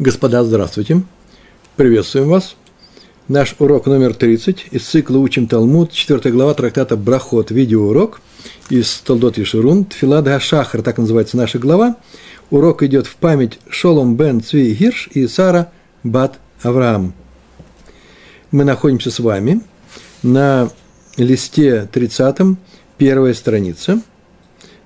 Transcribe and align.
Господа, 0.00 0.42
здравствуйте. 0.44 1.02
Приветствуем 1.76 2.30
вас. 2.30 2.56
Наш 3.28 3.54
урок 3.58 3.84
номер 3.84 4.14
30 4.14 4.68
из 4.70 4.86
цикла 4.86 5.18
«Учим 5.18 5.46
Талмуд», 5.46 5.92
4 5.92 6.32
глава 6.32 6.54
трактата 6.54 6.96
«Брахот», 6.96 7.50
видеоурок 7.50 8.22
из 8.70 8.96
Толдот 9.00 9.36
Ешерун, 9.36 9.84
Тфилад 9.84 10.24
Гашахар, 10.24 10.80
так 10.80 10.96
называется 10.96 11.36
наша 11.36 11.58
глава. 11.58 11.96
Урок 12.48 12.82
идет 12.82 13.06
в 13.06 13.16
память 13.16 13.58
Шолом 13.68 14.16
бен 14.16 14.42
Цви 14.42 14.72
Гирш 14.72 15.10
и 15.12 15.28
Сара 15.28 15.70
Бат 16.02 16.38
Авраам. 16.62 17.12
Мы 18.52 18.64
находимся 18.64 19.10
с 19.10 19.20
вами 19.20 19.60
на 20.22 20.70
листе 21.18 21.90
30, 21.92 22.56
первая 22.96 23.34
страница, 23.34 24.00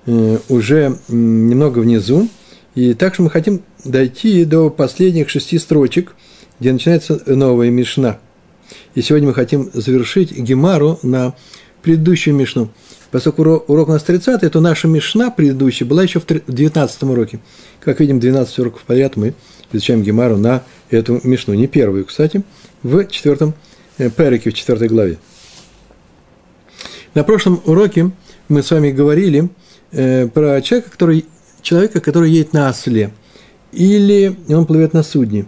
э, 0.07 0.39
уже 0.49 0.99
немного 1.07 1.79
внизу, 1.79 2.27
и 2.75 2.93
также 2.93 3.21
мы 3.21 3.29
хотим 3.29 3.61
дойти 3.85 4.43
до 4.45 4.69
последних 4.69 5.29
шести 5.29 5.57
строчек, 5.59 6.15
где 6.59 6.73
начинается 6.73 7.21
новая 7.25 7.69
Мишна. 7.69 8.19
И 8.95 9.01
сегодня 9.01 9.27
мы 9.27 9.33
хотим 9.33 9.69
завершить 9.73 10.31
Гемару 10.31 10.99
на 11.03 11.35
предыдущую 11.81 12.35
Мишну. 12.35 12.69
Поскольку 13.11 13.43
урок, 13.43 13.89
у 13.89 13.91
нас 13.91 14.03
30 14.03 14.51
то 14.51 14.59
наша 14.59 14.87
Мишна 14.87 15.29
предыдущая 15.29 15.87
была 15.87 16.03
еще 16.03 16.19
в 16.19 16.25
19 16.25 17.03
уроке. 17.03 17.39
Как 17.79 17.99
видим, 17.99 18.19
12 18.19 18.59
уроков 18.59 18.81
подряд 18.83 19.15
мы 19.15 19.35
изучаем 19.71 20.01
Гемару 20.01 20.37
на 20.37 20.63
эту 20.89 21.21
Мишну. 21.23 21.53
Не 21.53 21.67
первую, 21.67 22.05
кстати, 22.05 22.43
в 22.83 23.05
четвертом 23.05 23.53
э, 23.97 24.09
Переке, 24.09 24.49
в 24.49 24.53
четвертой 24.53 24.87
главе. 24.87 25.17
На 27.13 27.23
прошлом 27.23 27.61
уроке 27.65 28.11
мы 28.49 28.63
с 28.63 28.71
вами 28.71 28.91
говорили 28.91 29.49
э, 29.91 30.27
про 30.27 30.61
человека, 30.61 30.91
который 30.91 31.25
человека, 31.61 31.99
который 31.99 32.31
едет 32.31 32.53
на 32.53 32.69
осле, 32.69 33.11
или 33.75 34.37
он 34.49 34.65
плывет 34.65 34.93
на 34.93 35.03
судне, 35.03 35.45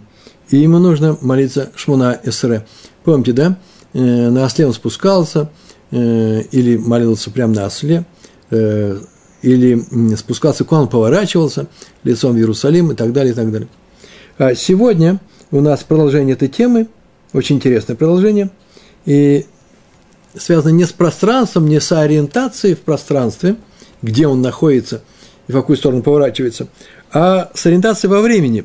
и 0.50 0.58
ему 0.58 0.78
нужно 0.78 1.16
молиться 1.20 1.70
Шмуна 1.74 2.20
Эсре. 2.22 2.66
Помните, 3.04 3.32
да? 3.32 3.58
Э, 3.94 4.28
на 4.28 4.44
осле 4.44 4.66
он 4.66 4.74
спускался, 4.74 5.50
э, 5.90 6.42
или 6.52 6.76
молился 6.76 7.30
прямо 7.30 7.54
на 7.54 7.66
осле, 7.66 8.04
э, 8.50 8.98
или 9.42 10.14
спускался, 10.16 10.64
куда 10.64 10.82
он 10.82 10.88
поворачивался, 10.88 11.68
лицом 12.04 12.34
в 12.34 12.36
Иерусалим 12.36 12.92
и 12.92 12.94
так 12.94 13.12
далее, 13.12 13.32
и 13.32 13.36
так 13.36 13.50
далее. 13.50 13.68
А 14.36 14.54
сегодня 14.54 15.20
у 15.50 15.60
нас 15.60 15.82
продолжение 15.84 16.34
этой 16.34 16.48
темы, 16.48 16.88
очень 17.32 17.56
интересное 17.56 17.96
продолжение, 17.96 18.50
и 19.06 19.46
связано 20.36 20.72
не 20.72 20.84
с 20.84 20.92
пространством, 20.92 21.66
не 21.66 21.80
с 21.80 21.92
ориентацией 21.92 22.74
в 22.74 22.80
пространстве, 22.80 23.56
где 24.02 24.26
он 24.26 24.42
находится– 24.42 25.02
и 25.48 25.52
в 25.52 25.54
какую 25.54 25.76
сторону 25.76 26.02
поворачивается, 26.02 26.68
а 27.12 27.50
с 27.54 27.66
ориентацией 27.66 28.10
во 28.10 28.20
времени. 28.20 28.64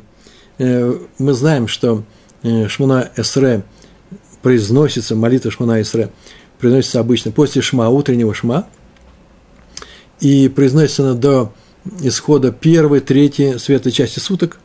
Э, 0.58 0.98
мы 1.18 1.34
знаем, 1.34 1.68
что 1.68 2.04
э, 2.44 2.68
Шмуна 2.68 3.10
Эсре 3.16 3.64
произносится, 4.42 5.16
молитва 5.16 5.52
Шмуна 5.52 5.82
Эсре 5.82 6.10
произносится 6.60 7.00
обычно 7.00 7.32
после 7.32 7.62
шма, 7.62 7.90
утреннего 7.90 8.34
шма, 8.34 8.68
и 10.20 10.48
произносится 10.50 11.04
она 11.04 11.14
до 11.14 11.54
исхода 12.02 12.52
первой, 12.52 13.00
третьей 13.00 13.58
светлой 13.58 13.92
части 13.92 14.20
суток. 14.20 14.60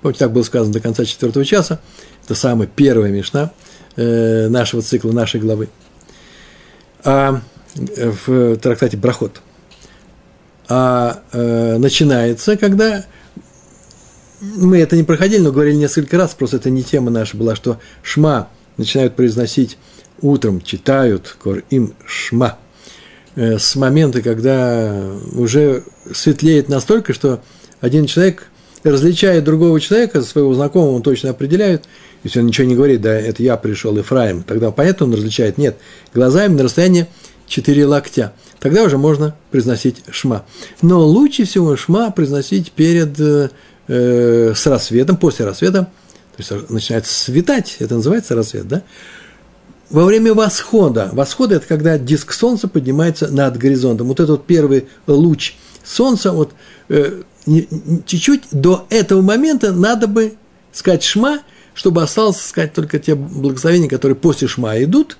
Помните, 0.00 0.20
так 0.20 0.32
было 0.32 0.42
сказано 0.42 0.72
до 0.72 0.80
конца 0.80 1.04
четвертого 1.04 1.44
часа. 1.44 1.80
Это 2.24 2.34
самая 2.34 2.66
первая 2.66 3.10
мешна 3.10 3.52
э, 3.96 4.48
нашего 4.48 4.82
цикла, 4.82 5.12
нашей 5.12 5.40
главы. 5.40 5.68
А 7.04 7.40
в 7.74 8.56
трактате 8.58 8.96
Брахот– 8.96 9.40
а 10.68 11.22
начинается, 11.78 12.56
когда 12.56 13.04
мы 14.42 14.78
это 14.80 14.96
не 14.96 15.04
проходили, 15.04 15.40
но 15.40 15.52
говорили 15.52 15.76
несколько 15.76 16.18
раз, 16.18 16.34
просто 16.34 16.56
это 16.56 16.68
не 16.68 16.82
тема 16.82 17.10
наша 17.10 17.36
была, 17.36 17.54
что 17.54 17.78
шма 18.02 18.48
начинают 18.76 19.14
произносить 19.14 19.78
утром, 20.20 20.60
читают 20.60 21.36
кор 21.40 21.62
им 21.70 21.94
шма 22.04 22.58
э, 23.36 23.58
с 23.58 23.76
момента, 23.76 24.20
когда 24.20 25.12
уже 25.32 25.84
светлеет 26.12 26.68
настолько, 26.68 27.12
что 27.12 27.40
один 27.80 28.06
человек 28.06 28.48
различает 28.82 29.44
другого 29.44 29.80
человека, 29.80 30.22
своего 30.22 30.52
знакомого 30.54 30.96
он 30.96 31.02
точно 31.02 31.30
определяет, 31.30 31.84
если 32.24 32.40
он 32.40 32.46
ничего 32.46 32.66
не 32.66 32.74
говорит, 32.74 33.00
да, 33.00 33.14
это 33.14 33.44
я 33.44 33.56
пришел, 33.56 33.96
Ефраим, 33.96 34.42
тогда 34.42 34.72
понятно, 34.72 35.06
он 35.06 35.14
различает, 35.14 35.56
нет, 35.56 35.76
глазами 36.12 36.54
на 36.54 36.64
расстоянии 36.64 37.06
4 37.46 37.86
локтя. 37.86 38.32
Тогда 38.58 38.82
уже 38.82 38.96
можно 38.96 39.34
произносить 39.50 40.02
шма. 40.10 40.44
Но 40.80 41.04
лучше 41.04 41.44
всего 41.44 41.76
шма 41.76 42.10
произносить 42.10 42.72
перед, 42.72 43.20
э, 43.88 44.52
с 44.54 44.66
рассветом, 44.66 45.16
после 45.16 45.44
рассвета, 45.44 45.88
то 46.36 46.38
есть 46.38 46.70
начинает 46.70 47.06
светать, 47.06 47.76
это 47.78 47.96
называется 47.96 48.34
рассвет, 48.34 48.68
да? 48.68 48.82
Во 49.90 50.06
время 50.06 50.32
восхода, 50.32 51.10
восхода– 51.12 51.54
это 51.56 51.66
когда 51.66 51.98
диск 51.98 52.32
солнца 52.32 52.66
поднимается 52.66 53.28
над 53.28 53.58
горизонтом. 53.58 54.08
Вот 54.08 54.20
этот 54.20 54.46
первый 54.46 54.88
луч 55.06 55.56
солнца, 55.84 56.32
вот 56.32 56.52
э, 56.88 57.20
чуть-чуть 58.06 58.44
до 58.52 58.86
этого 58.88 59.20
момента 59.20 59.70
надо 59.72 60.06
бы 60.06 60.32
сказать 60.72 61.02
шма, 61.02 61.40
чтобы 61.74 62.02
осталось 62.02 62.40
сказать 62.40 62.72
только 62.72 62.98
те 62.98 63.14
благословения, 63.14 63.88
которые 63.88 64.16
после 64.16 64.48
шма 64.48 64.82
идут, 64.82 65.18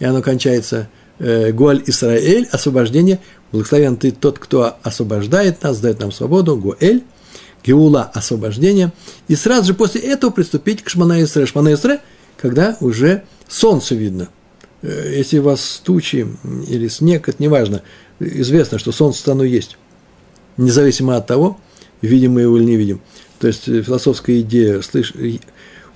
и 0.00 0.04
оно 0.04 0.20
кончается 0.20 0.88
э, 1.20 1.52
Гуаль 1.52 1.82
Исраэль, 1.86 2.48
освобождение, 2.50 3.20
благословен 3.52 3.96
ты 3.96 4.10
тот, 4.10 4.40
кто 4.40 4.78
освобождает 4.82 5.62
нас, 5.62 5.78
дает 5.78 6.00
нам 6.00 6.10
свободу, 6.10 6.56
Гуэль, 6.56 7.04
Геула– 7.64 8.10
освобождение, 8.14 8.92
и 9.28 9.34
сразу 9.34 9.68
же 9.68 9.74
после 9.74 10.00
этого 10.00 10.30
приступить 10.30 10.82
к 10.82 10.88
Шмана 10.88 11.22
Исре. 11.22 11.46
Шмана 11.46 11.74
Исре, 11.74 12.00
когда 12.36 12.76
уже 12.80 13.24
солнце 13.48 13.94
видно. 13.94 14.28
Э, 14.82 15.14
если 15.16 15.38
у 15.38 15.42
вас 15.42 15.80
тучи 15.84 16.26
или 16.68 16.88
снег, 16.88 17.28
это 17.28 17.42
не 17.42 17.48
важно, 17.48 17.82
известно, 18.20 18.78
что 18.78 18.92
солнце 18.92 19.30
оно 19.32 19.44
есть, 19.44 19.76
независимо 20.56 21.16
от 21.16 21.26
того, 21.26 21.58
видим 22.00 22.32
мы 22.32 22.42
его 22.42 22.56
или 22.56 22.64
не 22.64 22.76
видим. 22.76 23.00
То 23.38 23.46
есть 23.46 23.68
э, 23.68 23.82
философская 23.82 24.40
идея, 24.40 24.80
слышь, 24.82 25.12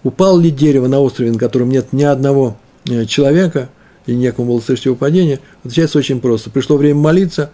упал 0.02 0.38
ли 0.38 0.50
дерево 0.50 0.88
на 0.88 1.00
острове, 1.00 1.32
на 1.32 1.38
котором 1.38 1.70
нет 1.70 1.92
ни 1.92 2.02
одного 2.02 2.58
э, 2.86 3.06
человека– 3.06 3.68
и 4.06 4.14
некому 4.14 4.52
было 4.52 4.60
слышать 4.60 4.86
его 4.86 4.96
падение, 4.96 5.40
отвечается 5.60 5.98
очень 5.98 6.20
просто. 6.20 6.50
Пришло 6.50 6.76
время 6.76 7.00
молиться. 7.00 7.50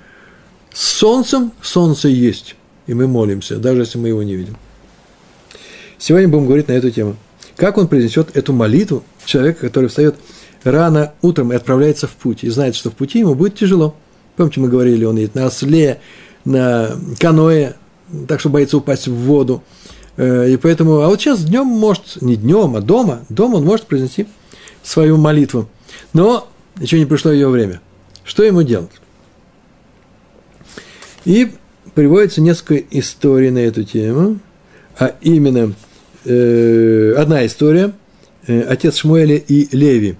С 0.72 0.82
солнцем 0.82 1.52
солнце 1.62 2.08
есть, 2.08 2.56
и 2.88 2.94
мы 2.94 3.06
молимся, 3.06 3.58
даже 3.58 3.82
если 3.82 3.98
мы 3.98 4.08
его 4.08 4.24
не 4.24 4.34
видим. 4.34 4.56
Сегодня 5.98 6.26
будем 6.26 6.46
говорить 6.46 6.68
на 6.68 6.72
эту 6.72 6.90
тему. 6.90 7.16
Как 7.54 7.76
он 7.78 7.86
произнесет 7.86 8.36
эту 8.36 8.52
молитву 8.52 9.04
человека, 9.24 9.60
который 9.60 9.88
встает 9.88 10.16
рано 10.64 11.12
утром 11.22 11.52
и 11.52 11.56
отправляется 11.56 12.06
в 12.06 12.12
путь, 12.12 12.42
и 12.42 12.48
знает, 12.48 12.74
что 12.74 12.90
в 12.90 12.94
пути 12.94 13.20
ему 13.20 13.34
будет 13.34 13.56
тяжело. 13.56 13.94
Помните, 14.36 14.60
мы 14.60 14.68
говорили, 14.68 15.04
он 15.04 15.16
едет 15.16 15.34
на 15.34 15.46
осле, 15.46 16.00
на 16.44 16.96
каное, 17.18 17.76
так 18.26 18.40
что 18.40 18.48
боится 18.48 18.78
упасть 18.78 19.06
в 19.06 19.14
воду. 19.14 19.62
Э, 20.16 20.48
и 20.48 20.56
поэтому, 20.56 21.00
а 21.00 21.08
вот 21.08 21.20
сейчас 21.20 21.44
днем 21.44 21.66
может, 21.66 22.22
не 22.22 22.36
днем, 22.36 22.74
а 22.76 22.80
дома, 22.80 23.20
дома 23.28 23.56
он 23.56 23.64
может 23.64 23.86
произнести 23.86 24.26
свою 24.82 25.18
молитву. 25.18 25.68
Но 26.12 26.48
еще 26.78 26.98
не 26.98 27.06
пришло 27.06 27.32
ее 27.32 27.48
время. 27.48 27.80
Что 28.24 28.44
ему 28.44 28.62
делать? 28.62 28.92
И 31.24 31.52
приводится 31.98 32.40
несколько 32.40 32.76
историй 32.96 33.50
на 33.50 33.58
эту 33.58 33.82
тему, 33.82 34.38
а 35.00 35.16
именно 35.20 35.74
э, 36.24 37.12
одна 37.18 37.44
история 37.44 37.90
э, 38.46 38.60
отец 38.60 38.98
Шмуэля 38.98 39.34
и 39.34 39.66
Леви. 39.76 40.14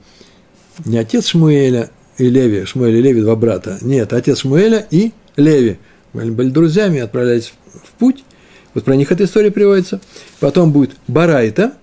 Не 0.84 0.99
отец 0.99 1.28
Шмуэля 1.28 1.91
и 2.16 2.28
Леви, 2.28 2.65
Шмуэль 2.65 2.97
и 2.97 3.00
Леви 3.00 3.21
два 3.21 3.37
брата. 3.37 3.78
Нет, 3.81 4.12
отец 4.12 4.41
Шмуэля 4.41 4.89
и 4.91 5.12
Леви. 5.37 5.78
Они 6.15 6.33
были 6.33 6.50
друзьями, 6.50 6.99
отправлялись 6.99 7.53
в 7.84 7.93
путь. 7.93 8.25
Вот 8.75 8.83
про 8.83 8.97
них 8.97 9.12
эта 9.12 9.22
история 9.22 9.53
приводится. 9.53 10.00
Потом 10.41 10.72
будет 10.72 10.91
Барайта, 11.06 11.75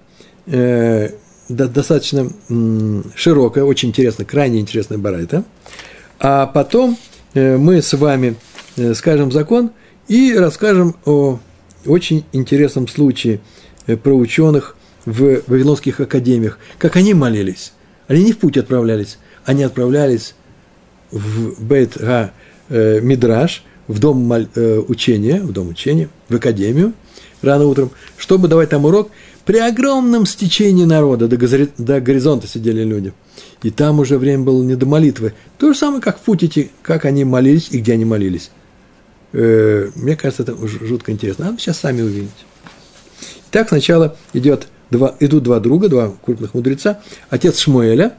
э, 0.45 1.11
достаточно 1.47 2.29
широкая, 3.15 3.63
очень 3.63 3.89
интересная, 3.89 4.25
крайне 4.25 4.59
интересная 4.59 4.97
барайта. 4.97 5.45
А 6.19 6.47
потом 6.47 6.97
мы 7.33 7.81
с 7.81 7.93
вами 7.93 8.35
скажем 8.93 9.31
закон 9.31 9.71
и 10.07 10.33
расскажем 10.33 10.95
о 11.05 11.39
очень 11.85 12.25
интересном 12.31 12.87
случае 12.87 13.39
э, 13.87 13.97
про 13.97 14.13
ученых 14.13 14.75
в 15.05 15.41
Вавилонских 15.47 15.99
академиях, 15.99 16.57
как 16.77 16.95
они 16.95 17.13
молились. 17.13 17.73
Они 18.07 18.23
не 18.23 18.33
в 18.33 18.39
путь 18.39 18.57
отправлялись, 18.57 19.17
они 19.45 19.63
отправлялись 19.63 20.35
в 21.11 21.63
Бейт 21.63 21.97
Га 21.97 22.31
Мидраш, 22.69 23.63
в 23.87 23.99
дом 23.99 24.31
учения, 24.87 25.39
в 25.41 25.51
дом 25.51 25.69
учения, 25.69 26.09
в 26.29 26.35
академию 26.35 26.93
рано 27.43 27.65
утром, 27.65 27.91
чтобы 28.17 28.47
давать 28.47 28.69
там 28.69 28.85
урок– 28.85 29.09
при 29.45 29.59
огромном 29.59 30.25
стечении 30.25 30.85
народа 30.85 31.27
до, 31.27 32.01
горизонта 32.01 32.47
сидели 32.47 32.83
люди. 32.83 33.13
И 33.61 33.69
там 33.69 33.99
уже 33.99 34.17
время 34.17 34.43
было 34.43 34.63
не 34.63 34.75
до 34.75 34.87
молитвы. 34.87 35.33
То 35.59 35.71
же 35.71 35.77
самое, 35.77 36.01
как 36.01 36.17
в 36.17 36.21
пути, 36.21 36.71
как 36.81 37.05
они 37.05 37.23
молились 37.23 37.69
и 37.69 37.79
где 37.79 37.93
они 37.93 38.05
молились. 38.05 38.49
Э, 39.37 39.91
мне 39.95 40.15
кажется, 40.15 40.43
это 40.43 40.55
жутко 40.65 41.11
интересно. 41.11 41.49
А 41.49 41.51
вы 41.51 41.59
сейчас 41.59 41.79
сами 41.79 42.01
увидите. 42.01 42.31
Так 43.51 43.67
сначала 43.67 44.15
идет 44.31 44.69
два, 44.89 45.13
идут 45.19 45.43
два 45.43 45.59
друга, 45.59 45.89
два 45.89 46.13
крупных 46.23 46.53
мудреца, 46.53 47.01
отец 47.29 47.59
Шмуэля, 47.59 48.13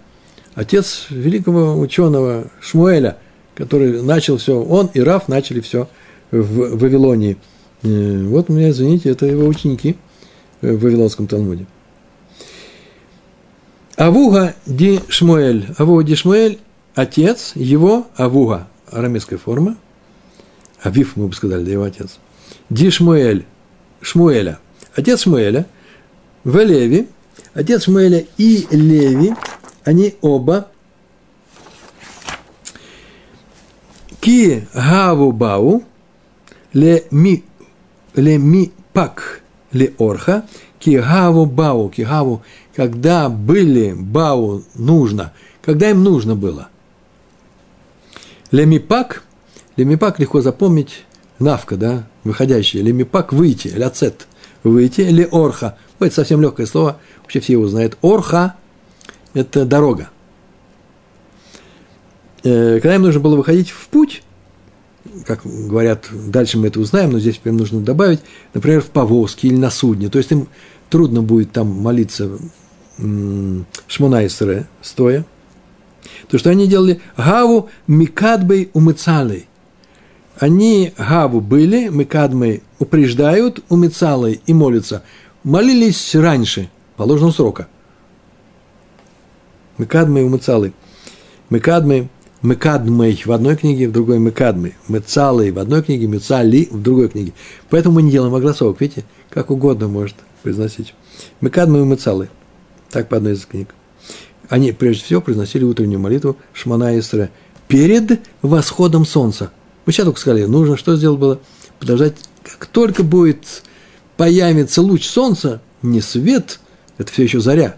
отец 0.54 1.06
великого 1.08 1.80
ученого 1.80 2.48
Шмуэля, 2.60 3.16
который 3.54 4.02
начал 4.02 4.36
все, 4.36 4.62
он 4.62 4.90
и 4.92 5.00
Раф 5.00 5.28
начали 5.28 5.60
все 5.60 5.88
в 6.30 6.76
Вавилонии. 6.76 7.38
Э, 7.82 8.22
вот 8.26 8.50
у 8.50 8.52
меня, 8.52 8.68
извините, 8.68 9.08
это 9.08 9.24
его 9.24 9.46
ученики 9.46 9.96
в 10.60 10.76
Вавилонском 10.76 11.26
Талмуде. 11.28 11.66
Авуга 13.96 14.54
ди 14.66 15.00
Шмуэль. 15.08 15.66
Авуга 15.78 16.02
ди 16.02 16.14
Шмуэль, 16.14 16.58
отец 16.94 17.52
его, 17.54 18.06
Авуга, 18.16 18.68
арамейская 18.90 19.38
форма. 19.38 19.78
Авив, 20.87 21.17
мы 21.17 21.27
бы 21.27 21.35
сказали, 21.35 21.65
да 21.65 21.71
его 21.73 21.83
отец. 21.83 22.19
Ди 22.71 22.91
Шмуэль, 22.91 23.44
Шмуэля. 24.00 24.61
Отец 24.94 25.23
Шмуэля, 25.23 25.67
в 26.44 26.65
Леви, 26.65 27.09
отец 27.55 27.85
Шмуэля 27.85 28.25
и 28.38 28.69
Леви, 28.71 29.35
они 29.85 30.15
оба 30.21 30.69
ки 34.21 34.67
гаву 34.73 35.33
бау 35.33 35.83
ле 36.73 37.05
ми 37.11 37.43
ле 38.15 38.38
ми 38.38 38.71
пак 38.93 39.43
ле 39.73 39.93
орха 39.99 40.44
ки 40.79 40.99
гаву 40.99 41.47
бау 41.47 41.88
ки 41.88 42.03
гаву 42.03 42.43
когда 42.77 43.31
были 43.31 43.94
Бау 43.94 44.62
нужно, 44.75 45.33
когда 45.62 45.88
им 45.88 46.05
нужно 46.05 46.37
было. 46.37 46.69
Лемипак, 48.50 49.25
лемипак 49.76 50.19
легко 50.19 50.40
запомнить, 50.40 51.05
навка, 51.38 51.76
да, 51.76 52.06
выходящая, 52.25 52.82
лемипак 52.82 53.32
выйти, 53.32 53.69
ляцет, 53.69 54.26
выйти, 54.62 55.02
или 55.02 55.28
орха, 55.31 55.76
это 56.00 56.14
совсем 56.14 56.40
легкое 56.40 56.67
слово, 56.67 56.99
вообще 57.23 57.40
все 57.40 57.55
его 57.55 57.69
знают, 57.69 57.96
орха– 58.02 58.56
это 59.34 59.64
дорога. 59.64 60.11
Э, 62.43 62.81
когда 62.81 62.94
им 62.94 63.02
нужно 63.02 63.20
было 63.20 63.37
выходить 63.37 63.70
в 63.70 63.88
путь, 63.88 64.23
как 65.26 65.40
говорят, 65.44 66.06
дальше 66.11 66.58
мы 66.58 66.69
это 66.69 66.81
узнаем, 66.81 67.12
но 67.12 67.19
здесь 67.19 67.37
прям 67.37 67.56
нужно 67.56 67.81
добавить, 67.81 68.20
например, 68.55 68.81
в 68.81 68.87
повозке 68.87 69.49
или 69.49 69.56
на 69.56 69.70
судне, 69.70 70.08
то 70.08 70.19
есть 70.19 70.31
им 70.32 70.49
трудно 70.90 71.23
будет 71.23 71.52
там 71.52 71.69
молиться 71.69 72.38
Шмонайсре 73.88 74.67
стоя, 74.81 75.25
то 76.28 76.38
что 76.38 76.50
они 76.50 76.67
делали 76.67 77.00
гаву 77.17 77.69
микадбей 77.87 78.70
умыцалой. 78.73 79.46
Они 80.38 80.93
гаву 80.99 81.41
были, 81.41 81.88
микадмой 81.88 82.62
упреждают 82.79 83.65
умыцалой 83.69 84.41
и 84.47 84.53
молятся. 84.53 85.03
Молились 85.44 86.15
раньше, 86.15 86.69
положенного 86.97 87.33
срока. 87.33 87.69
Микадмой 89.79 90.25
умыцалой. 90.25 90.73
Микадмой 91.49 92.09
Мекадмей 92.43 93.21
в 93.25 93.33
одной 93.33 93.56
книге, 93.56 93.88
в 93.88 93.93
другой 93.93 94.19
Мекадмей. 94.19 94.75
Мецалой 94.88 95.50
в 95.50 95.59
одной 95.59 95.83
книге, 95.83 96.06
Мецали 96.06 96.69
в 96.71 96.83
другой 96.83 97.09
книге. 97.09 97.33
Поэтому 97.71 97.97
мы 97.97 98.03
не 98.03 98.11
делаем 98.11 98.35
огласовок, 98.35 98.81
видите, 98.81 99.05
как 99.31 99.50
угодно 99.50 99.88
может 99.88 100.17
произносить. 100.43 100.94
Мекадмей 101.41 101.83
и 101.83 101.85
Мецалой. 101.85 102.29
Так 102.91 103.09
по 103.09 103.17
одной 103.17 103.33
из 103.33 103.47
книг. 103.47 103.75
Они, 104.49 104.73
прежде 104.73 105.05
всего, 105.05 105.21
произносили 105.21 105.65
утреннюю 105.65 105.99
молитву 105.99 106.37
Шмана 106.53 106.99
Исра 106.99 107.31
перед 107.69 108.21
восходом 108.43 109.05
солнца. 109.06 109.50
Мы 109.87 109.93
сейчас 109.93 110.05
только 110.05 110.21
сказали, 110.21 110.44
нужно 110.44 110.77
что 110.77 110.97
сделать 110.97 111.21
было? 111.21 111.41
Подождать, 111.79 112.17
как 112.43 112.67
только 112.67 113.05
будет 113.05 113.62
появится 114.17 114.83
луч 114.83 115.06
солнца, 115.06 115.61
не 115.81 116.00
свет, 116.00 116.59
это 116.99 117.12
все 117.12 117.23
еще 117.23 117.41
заря, 117.41 117.77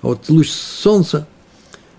а 0.00 0.08
вот 0.08 0.28
луч 0.30 0.48
солнца 0.48 1.26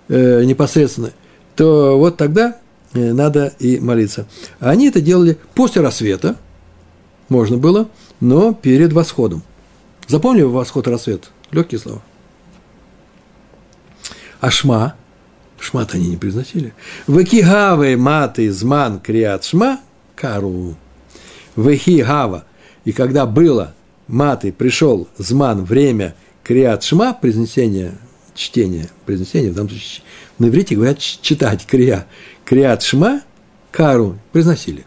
э, 0.07 0.43
непосредственно, 0.43 1.11
то 1.55 1.97
вот 1.97 2.17
тогда 2.17 2.57
э, 2.93 3.13
надо 3.13 3.53
и 3.59 3.79
молиться. 3.79 4.27
Они 4.59 4.87
это 4.87 4.99
делали 4.99 5.37
после 5.53 5.81
рассвета, 5.81 6.37
можно 7.29 7.57
было, 7.57 7.87
но 8.19 8.53
перед 8.53 8.93
восходом. 8.93 9.43
Запомнили 10.07 10.43
восход 10.43 10.87
рассвет? 10.87 11.29
Легкие 11.51 11.79
слова. 11.79 12.01
А 14.39 14.49
шма? 15.61 15.81
Шма-то 15.81 15.97
они 15.97 16.09
не 16.09 16.17
произносили. 16.17 16.73
Векигавы 17.07 17.95
маты 17.95 18.51
зман 18.51 18.99
криат 18.99 19.45
шма 19.45 19.79
кару. 20.15 20.75
Вехигава. 21.55 22.45
И 22.85 22.91
когда 22.91 23.25
было 23.25 23.73
маты, 24.07 24.51
пришел 24.51 25.07
зман, 25.17 25.63
время 25.63 26.15
криат 26.43 26.83
шма, 26.83 27.13
произнесение, 27.13 27.93
чтение, 28.35 28.89
произнесение, 29.05 29.51
в 29.51 29.55
данном 29.55 29.69
случае, 29.69 30.03
на 30.39 30.47
иврите 30.47 30.75
говорят 30.75 30.99
читать 30.99 31.65
крия. 31.65 32.07
Криат 32.45 32.81
шма, 32.81 33.21
кару, 33.71 34.17
произносили. 34.31 34.85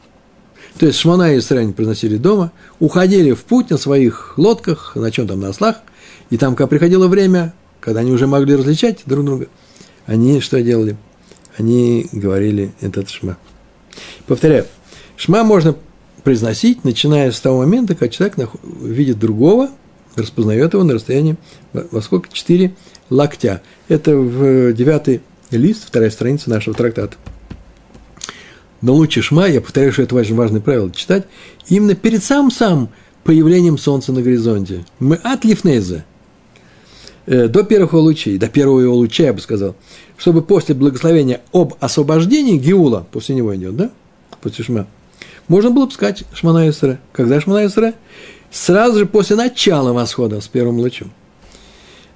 То 0.79 0.87
есть 0.87 0.99
Шмона 0.99 1.35
и 1.35 1.38
Исраиль 1.38 1.73
произносили 1.73 2.17
дома, 2.17 2.50
уходили 2.81 3.32
в 3.32 3.44
путь 3.44 3.71
на 3.71 3.79
своих 3.79 4.37
лодках, 4.37 4.97
на 4.97 5.12
чем 5.12 5.29
там, 5.29 5.38
на 5.38 5.50
ослах, 5.50 5.76
и 6.31 6.37
там, 6.37 6.56
когда 6.56 6.67
приходило 6.67 7.06
время, 7.06 7.55
когда 7.81 8.00
они 8.00 8.11
уже 8.11 8.26
могли 8.26 8.56
различать 8.56 9.03
друг 9.06 9.25
друга, 9.25 9.47
они 10.06 10.40
что 10.40 10.62
делали? 10.62 10.96
Они 11.56 12.06
говорили 12.12 12.72
этот 12.80 13.10
шма. 13.10 13.36
Повторяю, 14.26 14.66
шма 15.16 15.44
можно 15.44 15.76
произносить, 16.22 16.84
начиная 16.84 17.30
с 17.30 17.40
того 17.40 17.58
момента, 17.58 17.94
когда 17.94 18.08
человек 18.08 18.50
видит 18.62 19.18
другого, 19.18 19.70
распознает 20.16 20.72
его 20.74 20.84
на 20.84 20.94
расстоянии 20.94 21.36
во 21.72 22.00
сколько? 22.00 22.28
Четыре 22.32 22.74
локтя. 23.10 23.62
Это 23.88 24.16
в 24.16 24.72
девятый 24.72 25.20
лист, 25.50 25.84
вторая 25.86 26.10
страница 26.10 26.50
нашего 26.50 26.74
трактата. 26.74 27.16
Но 28.80 28.94
лучше 28.94 29.22
шма, 29.22 29.46
я 29.46 29.60
повторяю, 29.60 29.92
что 29.92 30.02
это 30.02 30.14
очень 30.14 30.34
важное 30.34 30.60
правило, 30.60 30.90
читать 30.90 31.26
именно 31.68 31.94
перед 31.94 32.22
самым-самым 32.22 32.90
появлением 33.22 33.78
солнца 33.78 34.12
на 34.12 34.22
горизонте. 34.22 34.84
Мы 34.98 35.16
от 35.16 35.44
лифнеза, 35.44 36.04
до 37.26 37.62
первых 37.62 37.93
его 37.93 38.03
лучей, 38.03 38.38
до 38.38 38.49
первого 38.49 38.81
его 38.81 38.94
луча, 38.94 39.25
я 39.25 39.32
бы 39.32 39.41
сказал, 39.41 39.75
чтобы 40.17 40.43
после 40.43 40.75
благословения 40.75 41.41
об 41.53 41.75
освобождении 41.81 42.59
Геула, 42.59 43.06
после 43.11 43.35
него 43.35 43.55
идет, 43.56 43.76
да, 43.76 43.91
после 44.43 44.65
Шма, 44.65 44.87
можно 45.49 45.71
было 45.71 45.87
бы 45.87 45.93
сказать 45.93 46.25
Шмана 46.32 46.69
Исра. 46.69 46.99
Когда 47.12 47.41
Шмана 47.41 47.67
Исра? 47.67 47.94
Сразу 48.50 49.00
же 49.00 49.06
после 49.06 49.37
начала 49.37 49.93
восхода 49.93 50.41
с 50.41 50.49
первым 50.49 50.79
лучом. 50.79 51.12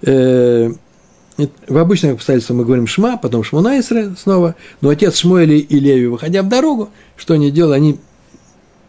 Э, 0.03 0.71
в 1.37 1.77
обычных 1.77 2.15
обстоятельствах 2.15 2.59
мы 2.59 2.65
говорим 2.65 2.87
Шма, 2.87 3.17
потом 3.17 3.45
Шмана 3.45 3.79
Исра 3.81 4.15
снова, 4.21 4.55
но 4.81 4.89
отец 4.91 5.19
Шмуэли 5.19 5.57
и 5.57 5.81
Леви, 5.81 6.07
выходя 6.07 6.43
в 6.43 6.49
дорогу, 6.49 6.91
что 7.17 7.35
они 7.35 7.51
делали? 7.51 7.77
Они 7.77 7.99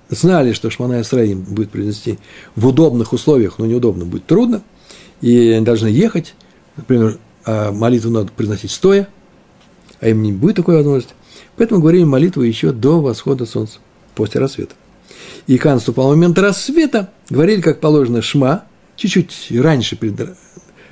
знали, 0.09 0.53
что 0.53 0.69
Шмана 0.69 1.01
Исра 1.01 1.23
им 1.25 1.41
будет 1.41 1.71
произнести 1.71 2.19
в 2.55 2.67
удобных 2.67 3.13
условиях, 3.13 3.57
но 3.57 3.65
неудобно, 3.65 4.05
будет 4.05 4.25
трудно– 4.25 4.61
и 5.21 5.59
должны 5.61 5.87
ехать, 5.87 6.35
например, 6.75 7.19
а 7.45 7.71
молитву 7.71 8.11
надо 8.11 8.31
произносить 8.31 8.71
стоя, 8.71 9.07
а 9.99 10.07
им 10.07 10.21
не 10.21 10.31
будет 10.31 10.57
такой 10.57 10.75
возможности. 10.75 11.13
Поэтому 11.57 11.81
говорим 11.81 12.09
молитву 12.09 12.41
еще 12.41 12.71
до 12.71 13.01
восхода 13.01 13.45
солнца, 13.45 13.79
после 14.15 14.39
рассвета. 14.39 14.75
И 15.47 15.57
когда 15.57 15.75
наступал 15.75 16.09
момент 16.09 16.37
рассвета, 16.37 17.11
говорили, 17.29 17.61
как 17.61 17.79
положено, 17.79 18.21
шма, 18.21 18.65
чуть-чуть 18.95 19.47
раньше, 19.51 19.97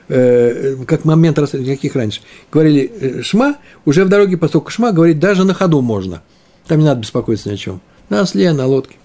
э, 0.07 0.75
как 0.85 1.05
момент 1.05 1.37
рассвета, 1.37 1.65
каких 1.65 1.95
раньше, 1.95 2.21
говорили 2.51 2.91
э, 2.99 3.21
шма, 3.21 3.57
уже 3.85 4.03
в 4.03 4.09
дороге, 4.09 4.37
поскольку 4.37 4.71
шма, 4.71 4.91
говорить 4.91 5.19
даже 5.19 5.43
на 5.43 5.53
ходу 5.53 5.81
можно. 5.81 6.23
Там 6.65 6.79
не 6.79 6.85
надо 6.85 7.01
беспокоиться 7.01 7.49
ни 7.49 7.53
о 7.53 7.57
чем. 7.57 7.81
На 8.09 8.21
осле, 8.21 8.51
на 8.51 8.65
лодке. 8.65 8.95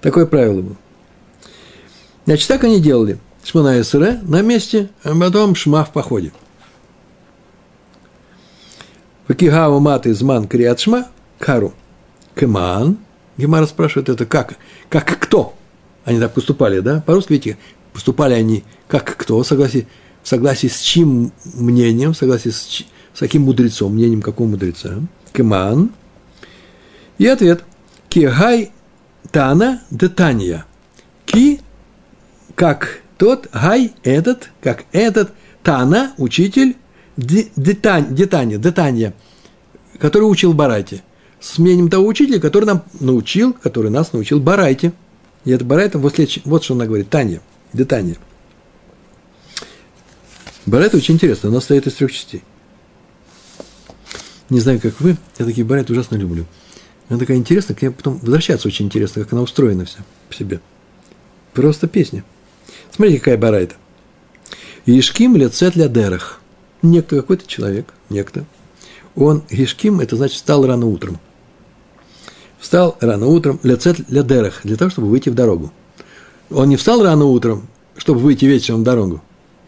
Такое 0.00 0.26
правило 0.26 0.62
было. 0.62 0.76
Значит, 2.24 2.48
так 2.48 2.64
они 2.64 2.80
делали– 2.80 3.18
Шмана 3.48 3.80
Эсре 3.80 4.20
на 4.24 4.42
месте, 4.42 4.90
а 5.02 5.18
потом 5.18 5.54
Шма 5.54 5.82
в 5.82 5.90
походе. 5.90 6.32
Вакигава 9.26 9.78
маты 9.80 10.12
зман 10.12 10.46
криат 10.46 10.80
шма 10.80 11.08
кару. 11.38 11.72
Кеман. 12.34 12.98
Гемара 13.38 13.64
спрашивает 13.64 14.10
это 14.10 14.26
как? 14.26 14.56
Как 14.90 15.18
кто? 15.18 15.54
Они 16.04 16.20
так 16.20 16.34
поступали, 16.34 16.80
да? 16.80 17.00
По-русски, 17.00 17.32
видите, 17.32 17.58
поступали 17.94 18.34
они 18.34 18.64
как 18.86 19.16
кто, 19.16 19.42
согласи, 19.42 19.86
в 20.22 20.28
согласии 20.28 20.66
с 20.66 20.80
чьим 20.80 21.32
мнением, 21.54 22.12
в 22.12 22.18
согласии 22.18 22.50
с, 22.50 22.84
с 23.14 23.18
каким 23.18 23.44
мудрецом, 23.44 23.94
мнением 23.94 24.20
какого 24.20 24.46
мудреца? 24.46 25.00
Кеман. 25.32 25.92
И 27.16 27.26
ответ. 27.26 27.64
Кигай 28.10 28.72
тана 29.30 29.82
детания. 29.90 30.66
Ки, 31.24 31.62
как 32.54 33.00
тот 33.18 33.48
гай, 33.52 33.92
этот, 34.04 34.50
как 34.62 34.84
этот, 34.92 35.32
Тана, 35.62 36.14
учитель, 36.16 36.76
детань, 37.16 38.14
детания, 38.14 38.58
детания, 38.58 39.12
который 39.98 40.24
учил 40.24 40.54
Барайте. 40.54 41.02
С 41.40 41.58
мнением 41.58 41.90
того 41.90 42.06
учителя, 42.06 42.40
который 42.40 42.64
нам 42.64 42.84
научил, 43.00 43.52
который 43.52 43.90
нас 43.90 44.12
научил 44.12 44.40
Барайте. 44.40 44.92
И 45.44 45.50
это 45.50 45.64
Барайта, 45.64 45.98
вот, 45.98 46.18
вот 46.44 46.64
что 46.64 46.74
она 46.74 46.86
говорит, 46.86 47.10
Таня. 47.10 47.40
Детание. 47.72 48.16
Барет 50.64 50.94
очень 50.94 51.14
интересно, 51.14 51.48
она 51.48 51.60
состоит 51.60 51.86
из 51.86 51.94
трех 51.94 52.12
частей. 52.12 52.42
Не 54.50 54.60
знаю, 54.60 54.80
как 54.80 55.00
вы, 55.00 55.16
я 55.38 55.44
такие 55.44 55.66
барет 55.66 55.90
ужасно 55.90 56.16
люблю. 56.16 56.46
Она 57.08 57.18
такая 57.18 57.36
интересная, 57.36 57.74
к 57.74 57.82
ней 57.82 57.90
потом 57.90 58.18
возвращаться 58.18 58.68
очень 58.68 58.86
интересно, 58.86 59.22
как 59.22 59.32
она 59.32 59.42
устроена 59.42 59.84
вся 59.84 60.00
по 60.28 60.34
себе. 60.34 60.60
Просто 61.52 61.88
песня. 61.88 62.24
Смотрите, 62.90 63.18
какая 63.18 63.38
барайта. 63.38 63.74
Ишким 64.86 65.36
лицет 65.36 65.74
для 65.74 65.88
дерах. 65.88 66.40
Некто, 66.82 67.16
какой-то 67.16 67.46
человек, 67.46 67.92
некто. 68.08 68.44
Он, 69.16 69.42
Ишким, 69.50 70.00
это 70.00 70.16
значит, 70.16 70.36
встал 70.36 70.66
рано 70.66 70.86
утром. 70.86 71.18
Встал 72.58 72.96
рано 73.00 73.26
утром, 73.26 73.60
лицет 73.62 74.04
для 74.06 74.22
дерах, 74.22 74.60
для 74.64 74.76
того, 74.76 74.90
чтобы 74.90 75.08
выйти 75.08 75.28
в 75.28 75.34
дорогу. 75.34 75.72
Он 76.50 76.68
не 76.68 76.76
встал 76.76 77.02
рано 77.02 77.24
утром, 77.24 77.68
чтобы 77.96 78.20
выйти 78.20 78.44
вечером 78.44 78.80
в 78.80 78.84
дорогу. 78.84 79.22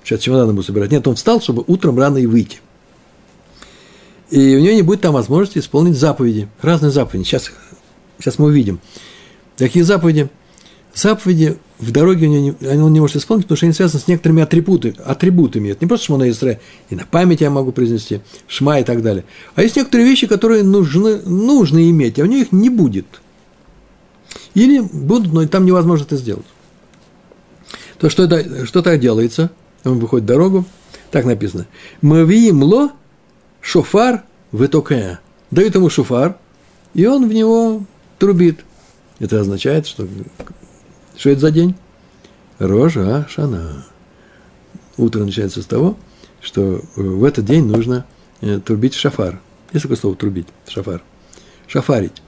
Сейчас 0.05 0.21
чемоданы 0.21 0.53
буду 0.53 0.65
собирать. 0.65 0.91
Нет, 0.91 1.07
он 1.07 1.17
встал, 1.17 1.41
чтобы 1.41 1.65
утром 1.67 1.99
рано 1.99 2.19
и 2.19 2.27
выйти. 2.27 2.61
И 4.31 4.57
у 4.57 4.61
него 4.61 4.75
не 4.75 4.83
будет 4.83 5.01
там 5.01 5.13
возможности 5.13 5.59
исполнить 5.59 5.97
заповеди. 5.97 6.49
Разные 6.63 6.91
заповеди. 6.91 7.25
Сейчас, 7.25 7.51
сейчас 8.19 8.39
мы 8.39 8.47
увидим. 8.47 8.81
Какие 9.59 9.83
заповеди? 9.83 10.31
Заповеди 10.95 11.59
в 11.81 11.93
дороге 11.93 12.27
у 12.27 12.31
не, 12.31 12.55
он 12.83 12.93
не 12.93 13.01
может 13.01 13.17
исполнить, 13.17 13.47
потому 13.47 13.57
что 13.57 13.67
они 13.67 13.73
связаны 13.73 14.03
с 14.03 14.07
некоторыми 14.07 14.43
атрибуты, 14.43 14.95
атрибутами. 15.05 15.71
Это 15.71 15.85
не 15.85 15.89
просто 15.89 16.07
Шмона 16.07 16.29
Исре, 16.29 16.61
и 16.91 16.95
на 16.95 17.07
память 17.07 17.41
я 17.41 17.51
могу 17.51 17.73
произнести, 17.73 18.21
Шма 18.47 18.81
и 18.81 18.85
так 18.85 19.03
далее. 19.03 19.25
А 19.55 19.63
есть 19.63 19.77
некоторые 19.77 20.07
вещи, 20.07 20.27
которые 20.27 20.63
нужны, 20.63 21.23
нужно 21.23 21.89
иметь, 21.91 22.19
а 22.19 22.23
у 22.23 22.27
него 22.27 22.43
их 22.43 22.53
не 22.53 22.69
будет. 22.69 23.07
Или 24.55 24.81
будут, 24.81 25.33
но 25.33 25.47
там 25.47 25.65
невозможно 25.65 26.05
это 26.05 26.17
сделать. 26.17 26.47
То 27.99 28.11
что, 28.11 28.25
это, 28.25 28.67
что 28.67 28.83
так 28.83 29.01
делается? 29.01 29.51
Он 29.85 29.99
выходит 29.99 30.25
в 30.25 30.29
дорогу, 30.29 30.67
так 31.11 31.25
написано. 31.25 31.67
Мы 32.03 32.25
видим 32.25 32.63
ло 32.63 32.91
шофар 33.63 34.25
в 34.53 34.65
итоке. 34.65 35.19
Дают 35.51 35.75
ему 35.75 35.89
шофар, 35.89 36.37
и 36.93 37.07
он 37.07 37.29
в 37.29 37.33
него 37.33 37.85
трубит. 38.19 38.61
Это 39.19 39.41
означает, 39.41 39.87
что 39.87 40.07
что 41.21 41.29
это 41.29 41.41
за 41.43 41.51
день? 41.51 41.75
Рожа 42.59 43.27
Шана. 43.29 43.85
Утро 44.97 45.23
начинается 45.23 45.61
с 45.61 45.67
того, 45.67 45.99
что 46.41 46.81
в 46.97 47.25
этот 47.25 47.45
день 47.45 47.67
нужно 47.67 48.07
э, 48.41 48.59
трубить 48.59 48.95
шафар. 48.95 49.39
Есть 49.75 49.83
такое 49.83 49.99
слово 49.99 50.17
трубить, 50.17 50.47
шафар. 50.67 51.03
Шафарить. 51.67 52.23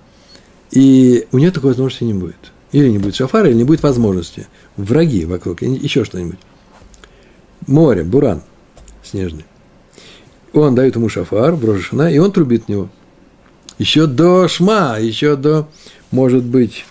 И 0.73 1.27
у 1.33 1.39
нее 1.39 1.51
такой 1.53 1.71
возможности 1.71 2.05
не 2.05 2.13
будет. 2.13 2.53
Или 2.73 2.91
не 2.91 2.99
будет 2.99 3.15
шафара, 3.15 3.49
или 3.49 3.57
не 3.57 3.65
будет 3.65 3.83
возможности. 3.83 4.47
Враги 4.77 5.25
вокруг, 5.25 5.63
еще 5.63 6.05
что-нибудь. 6.05 6.39
Море, 7.67 8.05
буран 8.05 8.43
снежный. 9.03 9.47
Он 10.53 10.75
дает 10.75 10.97
ему 10.97 11.09
шафар, 11.09 11.57
брошена, 11.57 12.11
и 12.11 12.19
он 12.19 12.31
трубит 12.31 12.67
в 12.67 12.69
него. 12.69 12.91
Еще 13.79 14.07
до 14.07 14.49
шма, 14.49 14.99
еще 14.99 15.37
до, 15.37 15.67
может 16.11 16.45
быть, 16.45 16.85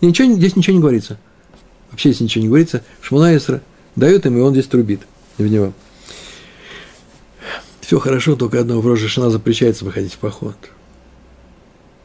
ничего, 0.00 0.32
здесь 0.32 0.56
ничего 0.56 0.76
не 0.76 0.80
говорится. 0.80 1.18
Вообще 1.96 2.10
здесь 2.10 2.20
ничего 2.20 2.42
не 2.42 2.48
говорится. 2.48 2.82
Шмунаисра 3.00 3.62
дает 3.96 4.26
им, 4.26 4.36
и 4.36 4.40
он 4.42 4.52
здесь 4.52 4.66
трубит 4.66 5.00
в 5.38 5.46
него. 5.46 5.72
Все 7.80 7.98
хорошо, 7.98 8.36
только 8.36 8.60
одно, 8.60 8.82
в 8.82 8.86
Рожешина 8.86 9.30
запрещается 9.30 9.86
выходить 9.86 10.12
в 10.12 10.18
поход. 10.18 10.56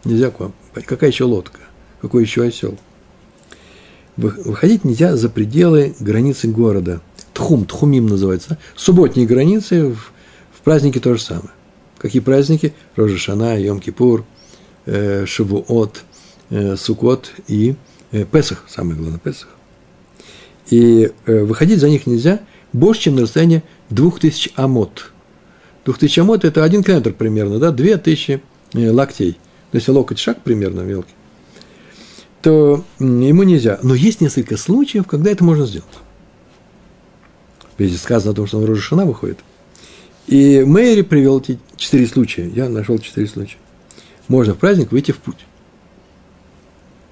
Нельзя 0.05 0.31
к 0.31 0.39
вам. 0.39 0.53
Какая 0.73 1.09
еще 1.09 1.25
лодка? 1.25 1.59
Какой 1.99 2.23
еще 2.23 2.45
осел? 2.45 2.77
Выходить 4.15 4.85
нельзя 4.85 5.17
за 5.17 5.27
пределы 5.27 5.93
границы 5.99 6.47
города. 6.47 7.01
Тхум, 7.33 7.65
тхумим 7.65 8.07
называется. 8.07 8.57
Субботние 8.77 9.27
границы, 9.27 9.87
в, 9.87 10.13
в 10.53 10.61
празднике 10.63 11.01
то 11.01 11.15
же 11.15 11.21
самое. 11.21 11.51
Какие 11.97 12.21
праздники? 12.21 12.73
Рожешана, 12.95 13.59
Йом-Кипур, 13.59 14.23
э, 14.85 15.25
Шавуот, 15.25 16.03
э, 16.49 16.77
Сукот 16.77 17.33
и 17.49 17.75
э, 18.13 18.23
Песах, 18.23 18.63
самое 18.69 18.95
главное, 18.95 19.19
Песах. 19.19 19.49
И 20.69 21.11
э, 21.25 21.43
выходить 21.43 21.79
за 21.79 21.89
них 21.89 22.07
нельзя 22.07 22.39
больше, 22.73 23.03
чем 23.03 23.15
на 23.15 23.23
расстояние 23.23 23.63
2000 23.89 24.51
амот. 24.55 25.11
2000 25.85 26.19
амот– 26.19 26.45
это 26.45 26.63
один 26.63 26.83
километр 26.83 27.13
примерно, 27.13 27.59
да, 27.59 27.71
2000 27.71 28.41
э, 28.73 28.91
локтей. 28.91 29.37
Но 29.71 29.77
если 29.77 29.91
локоть 29.91 30.19
шаг 30.19 30.41
примерно 30.43 30.81
мелкий, 30.81 31.13
то 32.41 32.83
ему 32.99 33.43
нельзя. 33.43 33.79
Но 33.83 33.95
есть 33.95 34.21
несколько 34.21 34.57
случаев, 34.57 35.07
когда 35.07 35.31
это 35.31 35.43
можно 35.43 35.65
сделать. 35.65 35.87
Ведь 37.77 37.99
сказано 37.99 38.31
о 38.31 38.35
том, 38.35 38.47
что 38.47 38.57
он 38.57 38.65
Рожешана 38.65 39.05
выходит. 39.05 39.39
И 40.27 40.63
Мэри 40.65 41.01
привел 41.01 41.39
эти 41.39 41.59
четыре 41.77 42.07
случая. 42.07 42.47
Я 42.49 42.69
нашел 42.69 42.97
четыре 42.99 43.27
случая. 43.27 43.57
Можно 44.27 44.53
в 44.53 44.57
праздник 44.57 44.91
выйти 44.91 45.11
в 45.11 45.17
путь. 45.17 45.45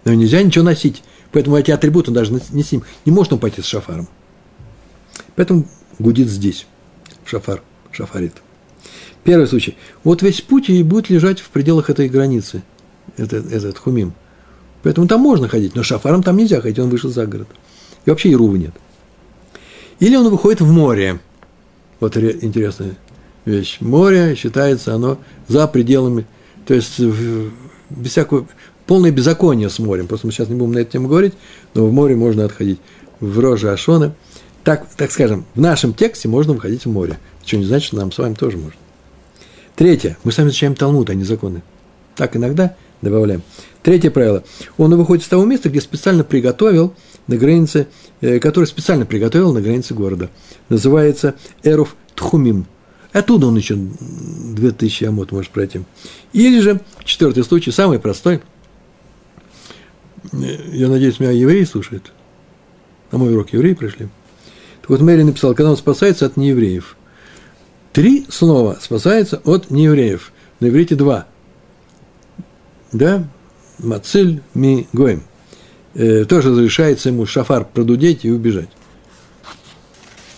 Но 0.06 0.14
нельзя 0.14 0.42
ничего 0.42 0.66
носить. 0.66 1.04
Поэтому 1.32 1.58
эти 1.58 1.72
атрибуты 1.72 2.12
он 2.12 2.16
даже 2.16 2.32
не 2.32 2.64
с 2.64 2.72
ним. 2.72 2.84
Не 3.06 3.12
может 3.12 3.34
он 3.34 3.40
пойти 3.40 3.62
с 3.62 3.66
шафаром. 3.66 4.08
Поэтому 5.36 5.66
гудит 6.00 6.28
здесь. 6.28 6.66
Шафар, 7.26 7.62
шафарит. 7.92 8.34
Первый 9.24 9.48
случай. 9.48 9.76
Вот 10.04 10.22
весь 10.22 10.42
путь 10.42 10.70
и 10.70 10.82
будет 10.84 11.10
лежать 11.10 11.40
в 11.40 11.50
пределах 11.50 11.90
этой 11.90 12.10
границы, 12.10 12.64
этот, 13.18 13.52
этот 13.52 13.78
хумим. 13.78 14.14
Поэтому 14.82 15.08
там 15.08 15.22
можно 15.22 15.48
ходить, 15.48 15.76
но 15.76 15.84
шафаром 15.84 16.24
там 16.24 16.38
нельзя 16.38 16.62
ходить, 16.62 16.80
он 16.80 16.90
вышел 16.90 17.10
за 17.10 17.26
город. 17.26 17.48
И 18.06 18.10
вообще 18.10 18.32
Ирува 18.32 18.56
нет. 18.56 18.74
Или 20.00 20.16
он 20.16 20.30
выходит 20.30 20.62
в 20.62 20.72
море. 20.72 21.20
Вот 22.00 22.16
интересная 22.16 22.96
вещь. 23.46 23.78
Море 23.82 24.36
считается 24.36 24.96
оно 24.96 25.20
за 25.48 25.68
пределами, 25.68 26.26
то 26.66 26.74
есть 26.74 27.00
без 27.00 28.12
всякого, 28.12 28.48
полное 28.90 29.12
беззаконие 29.12 29.70
с 29.70 29.78
морем. 29.78 30.08
Просто 30.08 30.26
мы 30.26 30.34
сейчас 30.34 30.50
не 30.50 30.56
будем 30.56 30.72
на 30.72 30.80
эту 30.80 30.94
тему 30.94 31.08
говорить, 31.08 31.36
но 31.76 31.86
в 31.86 31.94
море 31.94 32.16
можно 32.16 32.46
отходить. 32.46 32.80
В 33.20 33.38
роже 33.38 33.72
Ашона. 33.72 34.16
Так, 34.64 34.88
так 34.98 35.12
скажем, 35.12 35.46
в 35.54 35.62
нашем 35.62 35.94
тексте 35.94 36.28
можно 36.28 36.54
выходить 36.54 36.86
в 36.86 36.90
море. 36.90 37.20
Что 37.46 37.58
не 37.58 37.66
значит, 37.66 37.90
что 37.90 37.98
нам 37.98 38.12
с 38.12 38.18
вами 38.18 38.34
тоже 38.34 38.58
можно. 38.58 38.80
Третье. 39.76 40.18
Мы 40.24 40.32
сами 40.32 40.48
изучаем 40.48 40.74
Талмуд, 40.74 41.08
а 41.12 41.14
не 41.14 41.24
законы. 41.24 41.62
Так 42.16 42.36
иногда 42.36 42.76
добавляем. 43.04 43.44
Третье 43.84 44.10
правило. 44.10 44.44
Он 44.80 44.96
выходит 44.98 45.24
с 45.24 45.28
того 45.28 45.46
места, 45.46 45.70
где 45.70 45.82
специально 45.82 46.24
приготовил 46.24 46.96
на 47.28 47.38
границе, 47.38 47.90
э, 48.22 48.40
который 48.40 48.66
специально 48.66 49.06
приготовил 49.06 49.54
на 49.54 49.62
границе 49.62 49.94
города. 49.94 50.32
Называется 50.68 51.36
Эров 51.62 51.96
Тхумим. 52.16 52.66
Оттуда 53.14 53.46
он 53.46 53.56
еще 53.56 53.76
2000 53.76 55.04
амот 55.04 55.32
может 55.32 55.52
пройти. 55.52 55.82
Или 56.34 56.60
же, 56.60 56.82
четвертый 57.04 57.44
случай, 57.44 57.70
самый 57.70 58.00
простой– 58.00 58.42
я 60.42 60.88
надеюсь, 60.88 61.20
меня 61.20 61.32
евреи 61.32 61.64
слушают. 61.64 62.12
На 63.12 63.18
мой 63.18 63.34
урок 63.34 63.54
евреи 63.54 63.74
пришли. 63.74 64.08
Так 64.82 64.90
вот, 64.90 65.02
Мэри 65.02 65.24
написал, 65.24 65.54
когда 65.54 65.72
он 65.72 65.78
спасается 65.78 66.26
от 66.26 66.38
неевреев. 66.38 66.96
Три 67.94 68.26
слова 68.30 68.78
спасается 68.82 69.42
от 69.44 69.72
неевреев. 69.72 70.32
На 70.60 70.68
иврите 70.68 70.96
два. 70.96 71.28
Да? 72.92 73.28
Мациль 73.80 74.42
ми 74.54 74.88
гоем. 74.94 75.24
Э, 75.96 76.26
тоже 76.26 76.50
разрешается 76.50 77.10
ему 77.10 77.26
шафар 77.26 77.66
продудеть 77.66 78.26
и 78.26 78.32
убежать. 78.32 78.70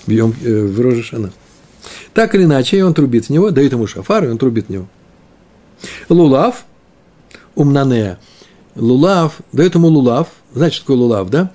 Бьем 0.07 0.33
э, 0.43 0.63
в 0.65 0.79
Рожешана. 0.79 1.31
Так 2.13 2.35
или 2.35 2.43
иначе, 2.43 2.83
он 2.83 2.93
трубит 2.93 3.25
в 3.25 3.29
него, 3.29 3.51
дает 3.51 3.71
ему 3.71 3.87
шафар, 3.87 4.25
и 4.25 4.27
он 4.29 4.37
трубит 4.37 4.67
в 4.67 4.69
него. 4.69 4.87
Лулав, 6.09 6.65
умнанея– 7.55 8.19
лулав, 8.75 9.41
дает 9.51 9.75
ему 9.75 9.87
лулав, 9.87 10.29
знаете, 10.53 10.75
что 10.75 10.85
такое 10.85 10.97
лулав, 10.97 11.29
да? 11.29 11.51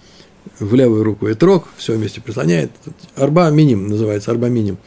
В 0.59 0.75
левую 0.75 1.05
руку 1.05 1.27
это 1.27 1.45
рог, 1.47 1.69
все 1.77 1.95
вместе 1.95 2.21
прислоняет. 2.21 2.71
Арба 3.17 3.51
миним 3.51 3.89
называется, 3.89 4.31
арба 4.31 4.49
миним. 4.49 4.79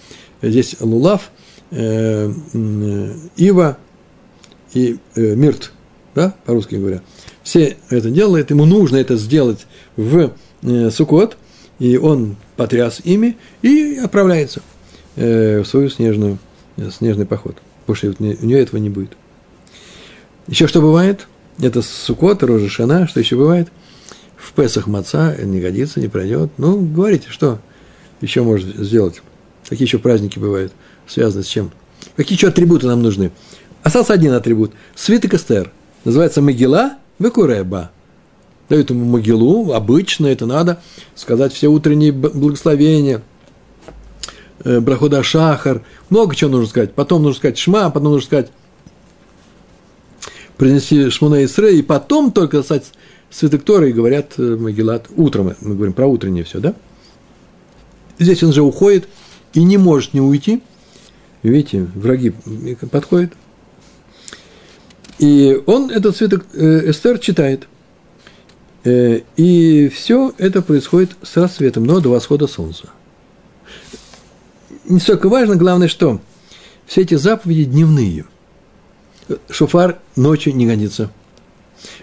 Здесь 0.42 0.76
лулав, 0.80 1.32
э, 1.72 2.32
э, 2.54 3.14
ива 3.36 3.78
и 4.74 4.98
э, 5.16 5.36
мирт, 5.36 5.74
да, 6.16 6.34
по-русски 6.46 6.76
говоря. 6.76 7.02
Все 7.44 7.78
это 7.90 8.10
делает, 8.10 8.50
ему 8.52 8.66
нужно 8.66 8.98
это 8.98 9.16
сделать 9.18 9.68
в 9.96 10.32
э, 10.62 10.90
Сукот, 10.92 11.38
и 11.78 11.98
он 11.98 12.36
потряс 12.56 13.02
ими 13.04 13.38
и 13.62 14.00
отправляется 14.04 14.62
э, 15.16 15.62
в 15.62 15.66
свою 15.66 15.90
снежную, 15.90 16.40
э, 16.78 16.90
снежный 16.90 17.26
поход. 17.26 17.58
Потому 17.86 18.14
что 18.14 18.24
у 18.24 18.46
нее 18.46 18.62
этого 18.62 18.80
не 18.80 18.90
будет. 18.90 19.12
Еще 20.48 20.68
что 20.68 20.82
бывает– 20.82 21.28
это 21.62 21.82
Сукот, 21.82 22.44
Рожа 22.44 22.70
Шана, 22.70 23.08
что 23.08 23.20
еще 23.20 23.36
бывает? 23.36 23.70
В 24.38 24.54
Песах 24.54 24.88
маца 24.88 25.36
не 25.42 25.60
годится, 25.60 26.00
не 26.00 26.08
пройдет. 26.08 26.52
Ну, 26.58 26.80
говорите, 26.80 27.28
что 27.30 27.60
еще 28.22 28.44
может 28.44 28.76
сделать? 28.78 29.22
Какие 29.68 29.88
еще 29.88 30.00
праздники 30.00 30.40
бывают, 30.40 30.72
связаны 31.08 31.44
с 31.44 31.48
чем? 31.48 31.72
Какие 32.16 32.38
еще 32.38 32.48
атрибуты 32.48 32.88
нам 32.88 33.02
нужны? 33.02 33.32
Остался 33.84 34.14
один 34.14 34.34
атрибут. 34.34 34.74
Свиток 34.96 35.34
Эстер. 35.34 35.72
Называется 36.06 36.42
Могила 36.42 36.94
Векуреба. 37.20 37.92
дают 38.70 38.90
ему 38.90 39.04
могилу, 39.04 39.74
обычно 39.74 40.28
это 40.28 40.46
надо 40.46 40.82
сказать 41.16 41.52
все 41.54 41.68
утренние 41.68 42.14
благословения, 42.14 43.22
э, 44.64 44.80
Брахода 44.80 45.22
Шахар, 45.24 45.82
много 46.10 46.36
чего 46.36 46.52
нужно 46.52 46.68
сказать. 46.68 46.94
Потом 46.94 47.24
нужно 47.24 47.38
сказать 47.38 47.58
Шма, 47.58 47.90
потом 47.90 48.14
нужно 48.14 48.26
сказать 48.26 48.52
принеси 50.60 51.10
Шмуна 51.10 51.44
Исре, 51.46 51.80
и 51.80 51.82
потом 51.82 52.32
только 52.32 52.62
стать 52.62 52.92
святых 53.32 53.64
Торы 53.64 53.90
и 53.90 53.94
говорят 53.94 54.34
э, 54.38 54.58
Магилат 54.58 55.08
утром. 55.16 55.56
Мы 55.62 55.76
говорим 55.76 55.94
про 55.94 56.06
утреннее 56.06 56.44
все, 56.44 56.60
да? 56.60 56.76
Здесь 58.20 58.44
он 58.44 58.52
же 58.52 58.62
уходит 58.62 59.08
и 59.54 59.64
не 59.64 59.78
может 59.78 60.14
не 60.14 60.20
уйти. 60.20 60.62
Видите, 61.42 61.88
враги 61.96 62.34
подходят. 62.92 63.32
И 65.18 65.62
он 65.66 65.90
этот 65.90 66.18
свиток 66.18 66.46
э, 66.54 66.92
Эстер 66.92 67.20
читает. 67.20 67.68
Э, 68.84 69.22
и 69.38 69.88
все 69.88 70.34
это 70.38 70.62
происходит 70.62 71.12
с 71.24 71.38
рассветом, 71.38 71.86
но 71.86 72.02
до 72.02 72.10
восхода 72.10 72.48
солнца. 72.48 72.90
Не 74.84 75.00
столько 75.00 75.30
важно, 75.30 75.56
главное, 75.56 75.88
что 75.88 76.20
все 76.86 77.02
эти 77.02 77.16
заповеди 77.16 77.64
дневные. 77.64 78.26
Шофар 79.50 80.00
ночью 80.16 80.56
не 80.56 80.66
годится. 80.66 81.12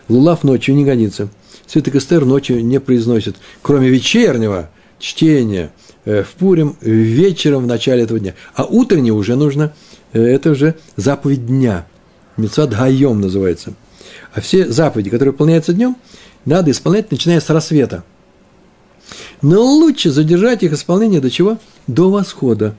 Лулав 0.08 0.44
ночью 0.44 0.74
не 0.74 0.84
годится. 0.84 1.28
Свиток 1.66 1.96
Эстер 1.96 2.24
ночью 2.24 2.64
не 2.64 2.80
произносит, 2.80 3.36
кроме 3.62 3.88
вечернего 3.88 4.70
чтения 4.98 5.72
э, 6.04 6.22
в 6.22 6.30
Пурим 6.34 6.76
вечером 6.80 7.64
в 7.64 7.66
начале 7.66 8.04
этого 8.04 8.20
дня. 8.20 8.34
А 8.54 8.64
утреннее 8.64 9.12
уже 9.12 9.36
нужно, 9.36 9.72
э, 10.12 10.22
это 10.22 10.50
уже 10.50 10.76
заповедь 10.96 11.46
дня. 11.46 11.86
Мецад 12.36 12.70
Гайом 12.70 13.20
называется. 13.20 13.74
А 14.32 14.40
все 14.40 14.68
заповеди, 14.68 15.10
которые 15.10 15.32
выполняются 15.32 15.72
днем, 15.72 15.96
надо 16.44 16.70
исполнять, 16.70 17.10
начиная 17.10 17.40
с 17.40 17.50
рассвета. 17.50 18.04
Но 19.42 19.62
лучше 19.62 20.10
задержать 20.10 20.62
их 20.62 20.72
исполнение 20.72 21.20
до 21.20 21.30
чего? 21.30 21.58
До 21.86 22.10
восхода, 22.10 22.74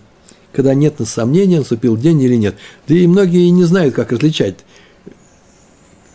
когда 0.58 0.74
нет 0.74 0.96
сомнения, 1.06 1.60
наступил 1.60 1.96
день 1.96 2.20
или 2.20 2.34
нет. 2.34 2.56
Да 2.88 2.96
и 2.96 3.06
многие 3.06 3.48
не 3.50 3.64
знают, 3.64 3.94
как 3.94 4.12
различать, 4.12 4.56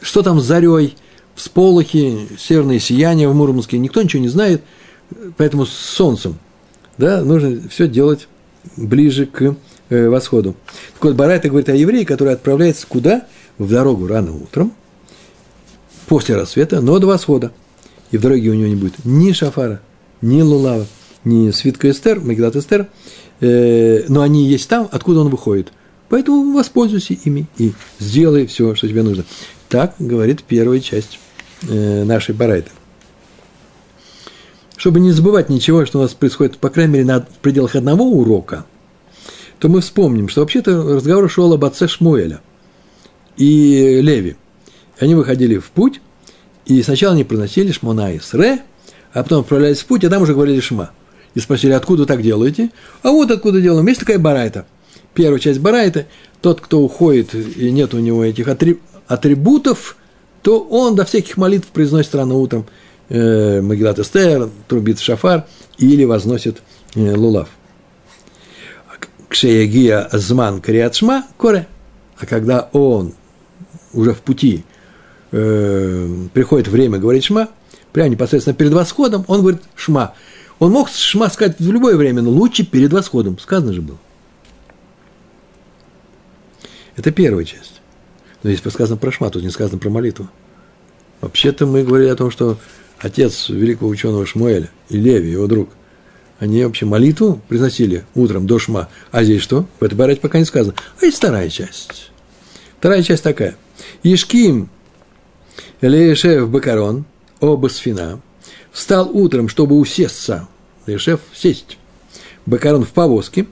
что 0.00 0.22
там 0.22 0.40
с 0.40 0.44
зарей, 0.44 0.96
всполохи, 1.36 2.26
северное 2.40 2.80
сияние 2.80 3.28
в 3.28 3.36
Мурманске, 3.36 3.78
никто 3.78 4.02
ничего 4.02 4.20
не 4.20 4.28
знает, 4.28 4.64
поэтому 5.36 5.64
с 5.64 5.70
солнцем, 5.70 6.40
да, 6.98 7.22
нужно 7.22 7.68
все 7.68 7.86
делать 7.86 8.26
ближе 8.76 9.26
к 9.26 9.54
э, 9.90 10.08
восходу. 10.08 10.56
Так 10.94 11.04
вот, 11.04 11.14
Барайта 11.14 11.48
говорит 11.48 11.68
о 11.68 11.76
евреи, 11.76 12.02
который 12.02 12.32
отправляется 12.32 12.88
куда? 12.88 13.28
В 13.58 13.70
дорогу 13.70 14.08
рано 14.08 14.34
утром, 14.34 14.72
после 16.08 16.34
рассвета, 16.34 16.80
но 16.80 16.98
до 16.98 17.06
восхода. 17.06 17.52
И 18.10 18.18
в 18.18 18.20
дороге 18.20 18.50
у 18.50 18.54
него 18.54 18.66
не 18.66 18.74
будет 18.74 19.04
ни 19.04 19.30
шафара, 19.30 19.80
ни 20.20 20.42
лулава, 20.42 20.88
ни 21.24 21.50
свитка 21.50 21.90
Эстер, 21.90 22.20
Магилат 22.20 22.56
Эстер, 22.56 22.88
э, 23.40 24.04
но 24.08 24.22
они 24.22 24.46
есть 24.46 24.68
там, 24.68 24.88
откуда 24.90 25.20
он 25.20 25.28
выходит. 25.28 25.72
Поэтому 26.08 26.52
воспользуйся 26.52 27.14
ими 27.14 27.46
и 27.56 27.72
сделай 27.98 28.46
все, 28.46 28.74
что 28.74 28.88
тебе 28.88 29.02
нужно. 29.02 29.24
Так 29.68 29.94
говорит 29.98 30.42
первая 30.42 30.80
часть 30.80 31.18
э, 31.68 32.04
нашей 32.04 32.34
барайты. 32.34 32.70
Чтобы 34.76 35.00
не 35.00 35.12
забывать 35.12 35.48
ничего, 35.48 35.86
что 35.86 36.00
у 36.00 36.02
нас 36.02 36.12
происходит, 36.12 36.58
по 36.58 36.68
крайней 36.68 36.92
мере, 36.92 37.04
на, 37.04 37.26
пределах 37.40 37.76
одного 37.76 38.04
урока, 38.04 38.66
то 39.58 39.68
мы 39.68 39.80
вспомним, 39.80 40.28
что 40.28 40.40
вообще-то 40.40 40.96
разговор 40.96 41.30
шел 41.30 41.52
об 41.52 41.64
отце 41.64 41.86
Шмуэля 41.86 42.40
и 43.36 44.00
Леви. 44.02 44.36
Они 44.98 45.14
выходили 45.14 45.58
в 45.58 45.70
путь, 45.70 46.00
и 46.66 46.82
сначала 46.82 47.14
они 47.14 47.24
приносили 47.24 47.72
Шмона 47.72 48.12
и 48.12 48.18
Сре, 48.18 48.62
а 49.12 49.22
потом 49.22 49.40
отправлялись 49.42 49.80
в 49.80 49.86
путь, 49.86 50.04
а 50.04 50.10
там 50.10 50.22
уже 50.22 50.34
говорили 50.34 50.60
Шма. 50.60 50.90
И 51.34 51.40
спросили, 51.40 51.72
откуда 51.72 52.06
так 52.06 52.22
делаете? 52.22 52.70
А 53.02 53.10
вот 53.10 53.30
откуда 53.30 53.60
делаем. 53.60 53.86
Есть 53.86 54.00
такая 54.00 54.18
барайта. 54.18 54.66
Первая 55.14 55.38
часть 55.38 55.60
барайта, 55.60 56.06
тот, 56.40 56.60
кто 56.60 56.80
уходит, 56.80 57.34
и 57.34 57.70
нет 57.70 57.94
у 57.94 57.98
него 57.98 58.24
этих 58.24 58.48
атрибутов, 59.06 59.96
то 60.42 60.60
он 60.60 60.94
до 60.94 61.04
всяких 61.04 61.36
молитв 61.36 61.68
произносит 61.68 62.14
рано 62.14 62.34
утром 62.34 62.66
э, 63.08 63.60
Магилат 63.60 63.98
Эстер, 63.98 64.50
трубит 64.68 64.98
шафар 65.00 65.46
или 65.78 66.04
возносит 66.04 66.62
э, 66.94 67.14
лулав. 67.14 67.48
Кшеягия 69.28 70.08
зман 70.12 70.60
криатшма 70.60 71.24
коре. 71.38 71.66
А 72.18 72.26
когда 72.26 72.68
он 72.72 73.14
уже 73.92 74.12
в 74.12 74.20
пути 74.20 74.64
э, 75.30 76.08
приходит 76.34 76.68
время 76.68 76.98
говорить 76.98 77.24
шма, 77.24 77.48
прямо 77.92 78.10
непосредственно 78.10 78.54
перед 78.54 78.72
восходом, 78.72 79.24
он 79.28 79.40
говорит 79.40 79.62
шма. 79.74 80.14
Он 80.62 80.70
мог 80.70 80.88
шма 80.90 81.28
сказать 81.28 81.58
в 81.58 81.72
любое 81.72 81.96
время, 81.96 82.22
но 82.22 82.30
лучше 82.30 82.64
перед 82.64 82.92
восходом. 82.92 83.36
Сказано 83.36 83.72
же 83.72 83.82
было. 83.82 83.98
Это 86.94 87.10
первая 87.10 87.44
часть. 87.44 87.80
Но 88.44 88.50
здесь 88.52 88.72
сказано 88.72 88.96
про 88.96 89.10
шма, 89.10 89.28
тут 89.30 89.42
не 89.42 89.50
сказано 89.50 89.80
про 89.80 89.90
молитву. 89.90 90.28
Вообще-то 91.20 91.66
мы 91.66 91.82
говорили 91.82 92.10
о 92.10 92.14
том, 92.14 92.30
что 92.30 92.58
отец 93.00 93.48
великого 93.48 93.90
ученого 93.90 94.24
Шмуэля 94.24 94.70
и 94.88 94.98
Леви, 94.98 95.32
его 95.32 95.48
друг, 95.48 95.70
они 96.38 96.64
вообще 96.64 96.86
молитву 96.86 97.42
произносили 97.48 98.04
утром 98.14 98.46
до 98.46 98.60
шма. 98.60 98.88
А 99.10 99.24
здесь 99.24 99.42
что? 99.42 99.66
В 99.80 99.82
этой 99.82 99.96
барате 99.96 100.20
пока 100.20 100.38
не 100.38 100.44
сказано. 100.44 100.76
А 101.00 101.04
есть 101.04 101.16
вторая 101.16 101.48
часть. 101.48 102.12
Вторая 102.78 103.02
часть 103.02 103.24
такая. 103.24 103.56
Ешким 104.04 104.70
Леешев 105.80 106.48
Бакарон, 106.48 107.04
оба 107.40 107.66
сфина, 107.66 108.20
встал 108.70 109.10
утром, 109.12 109.48
чтобы 109.48 109.76
усесться. 109.76 110.46
Леешев 110.86 111.20
сесть. 111.34 111.78
Бакарон 112.46 112.84
в 112.84 112.90
повозке, 112.90 113.46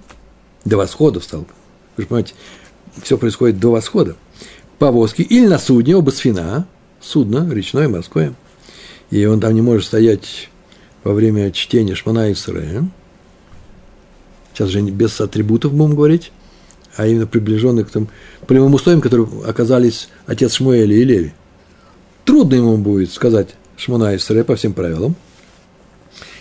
до 0.64 0.76
восхода 0.76 1.20
встал. 1.20 1.46
Вы 1.96 2.02
же 2.02 2.08
понимаете, 2.08 2.34
все 3.02 3.16
происходит 3.16 3.58
до 3.58 3.70
восхода 3.70 4.16
повозки 4.80 5.22
или 5.22 5.46
на 5.46 5.58
судне, 5.58 5.94
оба 5.94 6.10
сфина, 6.10 6.66
судно, 7.00 7.48
речное, 7.52 7.86
морское, 7.88 8.34
и 9.10 9.24
он 9.26 9.38
там 9.38 9.54
не 9.54 9.60
может 9.60 9.84
стоять 9.84 10.48
во 11.04 11.12
время 11.12 11.52
чтения 11.52 11.94
Шмана 11.94 12.30
и 12.30 12.34
Сре. 12.34 12.82
Сейчас 14.52 14.70
же 14.70 14.80
без 14.80 15.20
атрибутов 15.20 15.74
будем 15.74 15.94
говорить, 15.94 16.32
а 16.96 17.06
именно 17.06 17.26
приближенных 17.26 17.88
к 17.88 17.90
тому 17.90 18.08
прямым 18.46 18.74
условиям, 18.74 19.02
которые 19.02 19.28
оказались 19.46 20.08
отец 20.26 20.54
Шмуэля 20.54 20.96
и 20.96 21.04
Леви. 21.04 21.34
Трудно 22.24 22.54
ему 22.54 22.76
будет 22.78 23.12
сказать 23.12 23.50
Шмана 23.76 24.14
и 24.14 24.18
Сре 24.18 24.44
по 24.44 24.56
всем 24.56 24.72
правилам, 24.72 25.14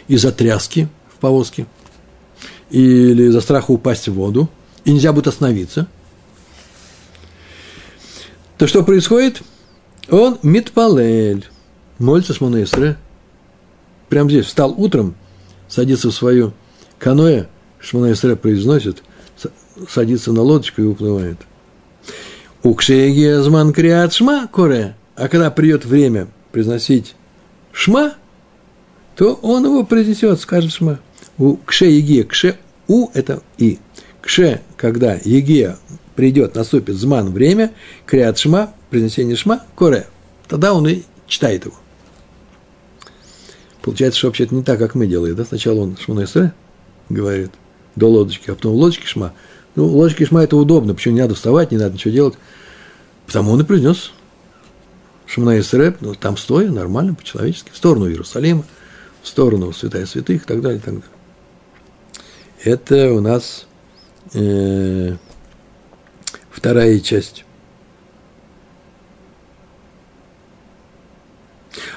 из-за 0.09 0.33
тряски 0.33 0.89
в 1.15 1.19
повозке, 1.19 1.65
или 2.69 3.23
из-за 3.29 3.39
страха 3.39 3.71
упасть 3.71 4.09
в 4.09 4.13
воду, 4.13 4.49
и 4.83 4.91
нельзя 4.91 5.13
будет 5.13 5.27
остановиться– 5.27 5.87
то 8.59 8.67
что 8.67 8.83
происходит? 8.83 9.41
Он 10.11 10.37
митпалель, 10.43 11.47
молится 11.97 12.33
с 12.33 12.41
Монесре. 12.41 12.97
Прямо 14.09 14.29
здесь 14.29 14.47
встал 14.47 14.75
утром, 14.77 15.15
садится 15.69 16.09
в 16.09 16.13
свое 16.13 16.51
каноэ, 16.97 17.45
Шмонесре 17.79 18.35
произносит, 18.35 19.01
садится 19.87 20.33
на 20.33 20.41
лодочку 20.41 20.81
и 20.81 20.85
уплывает. 20.85 21.37
У 22.61 22.73
Кшеги 22.73 23.27
Азман 23.27 23.71
Криат 23.71 24.11
Шма 24.11 24.49
Коре, 24.51 24.97
а 25.15 25.29
когда 25.29 25.51
придет 25.51 25.85
время 25.85 26.27
произносить 26.51 27.15
Шма, 27.71 28.15
то 29.19 29.33
он 29.41 29.65
его 29.65 29.83
произнесет, 29.83 30.39
скажет 30.39 30.71
Шма. 30.71 30.97
У 31.37 31.57
Кше 31.57 31.87
Еге, 31.87 32.23
Кше 32.23 32.57
У– 32.87 33.09
это 33.13 33.43
И. 33.57 33.77
Кше, 34.21 34.61
когда 34.77 35.19
Еге 35.25 35.75
придет, 36.15 36.55
наступит 36.55 36.95
зман 36.95 37.33
время, 37.33 37.73
криат 38.05 38.37
шма, 38.37 38.73
произнесение 38.89 39.35
шма, 39.35 39.65
коре. 39.75 40.07
Тогда 40.47 40.73
он 40.73 40.87
и 40.87 41.01
читает 41.27 41.65
его. 41.65 41.75
Получается, 43.81 44.19
что 44.19 44.27
вообще 44.27 44.45
это 44.45 44.55
не 44.55 44.63
так, 44.63 44.79
как 44.79 44.95
мы 44.95 45.05
делаем. 45.05 45.35
Да? 45.35 45.43
Сначала 45.43 45.81
он 45.81 45.97
шмуна 45.97 46.25
говорит 47.09 47.51
до 47.97 48.07
лодочки, 48.07 48.49
а 48.49 48.55
потом 48.55 48.75
лодочки 48.75 49.05
шма. 49.05 49.33
Ну, 49.75 49.85
лодочки 49.85 50.23
шма 50.23 50.45
это 50.45 50.55
удобно, 50.55 50.95
почему 50.95 51.15
не 51.15 51.21
надо 51.21 51.35
вставать, 51.35 51.71
не 51.71 51.77
надо 51.77 51.95
ничего 51.95 52.13
делать. 52.13 52.35
Потому 53.25 53.51
он 53.51 53.59
и 53.59 53.65
произнес 53.65 54.13
Шмана 55.25 55.59
Исре, 55.59 55.93
ну, 55.99 56.15
там 56.15 56.37
стоя, 56.37 56.71
нормально, 56.71 57.15
по-человечески, 57.15 57.71
в 57.73 57.75
сторону 57.75 58.07
Иерусалима, 58.07 58.63
в 59.21 59.27
сторону 59.27 59.71
святая 59.73 60.05
святых 60.05 60.43
и 60.43 60.45
так 60.45 60.61
далее, 60.61 60.79
и 60.79 60.81
так 60.81 60.93
далее. 60.95 61.09
Это 62.63 63.13
у 63.13 63.21
нас 63.21 63.67
э, 64.33 65.15
вторая 66.49 66.99
часть. 66.99 67.45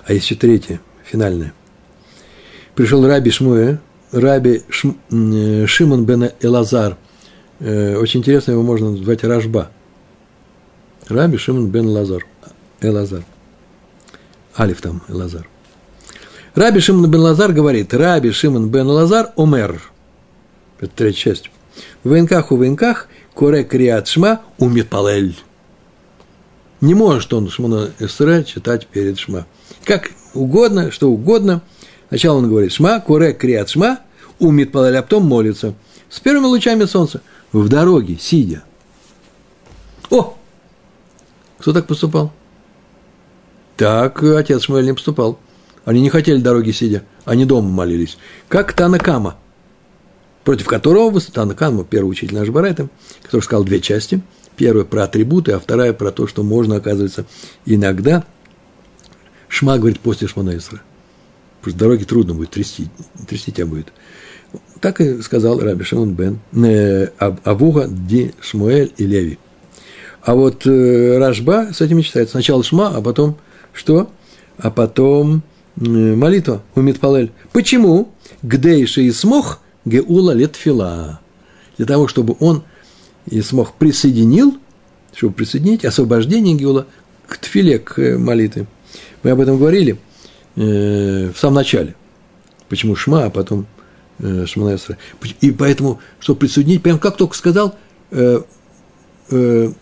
А 0.07 0.13
еще 0.13 0.35
третья, 0.35 0.81
финальная. 1.05 1.53
Пришел 2.75 3.07
Раби 3.07 3.31
Шмуэ, 3.31 3.79
Раби 4.13 4.63
Шм, 4.69 4.93
э, 5.11 5.67
Шимон 5.67 6.05
бен 6.05 6.31
Элазар. 6.41 6.97
Э, 7.59 7.97
очень 7.97 8.21
интересно, 8.21 8.53
его 8.53 8.63
можно 8.63 8.91
назвать 8.91 9.25
Рашба. 9.25 9.71
Раби 11.09 11.39
Шимон 11.39 11.69
бен 11.69 11.87
Лазар. 11.89 12.27
Элазар. 12.81 13.25
Алиф 14.59 14.81
там, 14.81 15.03
Элазар. 15.09 15.49
Раби 16.55 16.81
Шимон 16.81 17.11
бен 17.11 17.21
Лазар 17.21 17.53
говорит, 17.53 17.95
Раби 17.95 18.31
Шимон 18.31 18.69
бен 18.69 18.87
Лазар 18.87 19.33
омер. 19.37 19.83
Это 20.81 20.93
третья 20.95 21.21
часть. 21.21 21.51
В 22.05 22.11
военках 22.11 22.53
у 22.53 22.57
военках 22.57 23.09
коре 23.35 23.65
криат 23.65 24.09
шма 24.09 24.43
умит 24.59 24.91
палель. 24.91 25.37
Не 26.83 26.95
может 26.95 27.33
он 27.33 27.49
Шмона 27.49 27.91
Эсре 27.99 28.45
читать 28.45 28.87
перед 28.87 29.19
шма. 29.19 29.47
Как 29.85 30.11
угодно, 30.35 30.91
что 30.91 31.11
угодно. 31.11 31.62
Сначала 32.09 32.38
он 32.38 32.49
говорит 32.49 32.73
шма, 32.73 33.01
коре 33.01 33.33
криат 33.33 33.71
шма, 33.71 34.01
умит 34.38 34.73
палель, 34.73 34.99
а 34.99 35.03
потом 35.03 35.25
молится. 35.25 35.75
С 36.11 36.21
первыми 36.21 36.47
лучами 36.47 36.85
солнца. 36.85 37.23
В 37.53 37.69
дороге, 37.69 38.19
сидя. 38.21 38.65
О! 40.11 40.37
Кто 41.59 41.73
так 41.73 41.87
поступал? 41.87 42.33
Так 43.77 44.23
отец 44.23 44.62
Шмуэль 44.62 44.85
не 44.85 44.93
поступал. 44.93 45.38
Они 45.85 46.01
не 46.01 46.11
хотели 46.11 46.38
дороги 46.38 46.71
сидя, 46.71 47.03
они 47.25 47.45
дома 47.45 47.68
молились. 47.68 48.16
Как 48.49 48.73
Танакама, 48.73 49.37
против 50.45 50.66
которого 50.66 51.21
Танакама, 51.21 51.85
первый 51.85 52.11
учитель 52.11 52.37
наш 52.37 52.49
Барайта, 52.49 52.88
который 53.23 53.42
сказал 53.42 53.64
две 53.64 53.81
части. 53.81 54.23
Первая 54.55 54.85
про 54.85 55.05
атрибуты, 55.05 55.53
а 55.53 55.59
вторая 55.59 55.95
про 55.95 56.12
то, 56.12 56.27
что 56.27 56.42
можно, 56.42 56.77
оказывается, 56.77 57.25
иногда 57.64 58.25
Шма 59.49 59.79
говорит 59.79 60.01
после 60.01 60.29
Шманаисра. 60.29 60.83
Потому 61.61 61.77
что 61.77 61.79
дороги 61.79 62.05
трудно 62.05 62.35
будет, 62.35 62.51
трясти, 62.51 62.88
трясти 63.27 63.51
тебя 63.51 63.66
будет. 63.66 63.92
Так 64.81 65.01
и 65.01 65.23
сказал 65.23 65.59
Раби 65.59 65.85
Шимон 65.85 66.14
бен 66.14 66.40
э, 66.53 67.09
Авуга, 67.18 67.87
Ди, 67.88 68.35
Шмуэль 68.40 68.92
и 68.99 69.07
Леви. 69.07 69.38
А 70.23 70.35
вот 70.35 70.66
э, 70.66 71.18
Рашба 71.18 71.68
с 71.73 71.81
этим 71.81 72.03
читается. 72.03 72.33
Сначала 72.33 72.62
Шма, 72.62 72.88
а 72.88 73.01
потом 73.01 73.38
что? 73.73 74.11
А 74.59 74.71
потом 74.71 75.42
молитва 75.77 76.63
у 76.75 76.81
Митпалель. 76.81 77.33
Почему? 77.53 78.13
Гдейши 78.43 79.03
и 79.05 79.11
смог 79.11 79.61
геула 79.85 80.33
летфила. 80.33 81.21
Для 81.77 81.87
того, 81.87 82.09
чтобы 82.09 82.37
он 82.41 82.63
и 83.27 83.41
смог 83.41 83.75
присоединил, 83.75 84.59
чтобы 85.15 85.35
присоединить 85.35 85.85
освобождение 85.85 86.55
геула 86.55 86.87
к 87.27 87.39
тфиле, 87.39 87.79
к 87.79 87.99
э, 87.99 88.19
молитве. 88.19 88.67
Мы 89.23 89.31
об 89.31 89.41
этом 89.41 89.59
говорили 89.59 89.99
э, 90.57 91.31
в 91.33 91.39
самом 91.39 91.57
начале. 91.57 91.95
Почему 92.69 92.97
Шма, 92.97 93.25
а 93.27 93.31
потом 93.31 93.67
э, 94.19 94.45
Шманаэсра. 94.47 94.99
И 95.41 95.51
поэтому, 95.51 96.01
чтобы 96.21 96.41
присоединить, 96.41 96.83
прям 96.83 96.99
как 96.99 97.17
только 97.17 97.37
сказал 97.37 97.77
э, 98.11 98.43
э, 99.31 99.73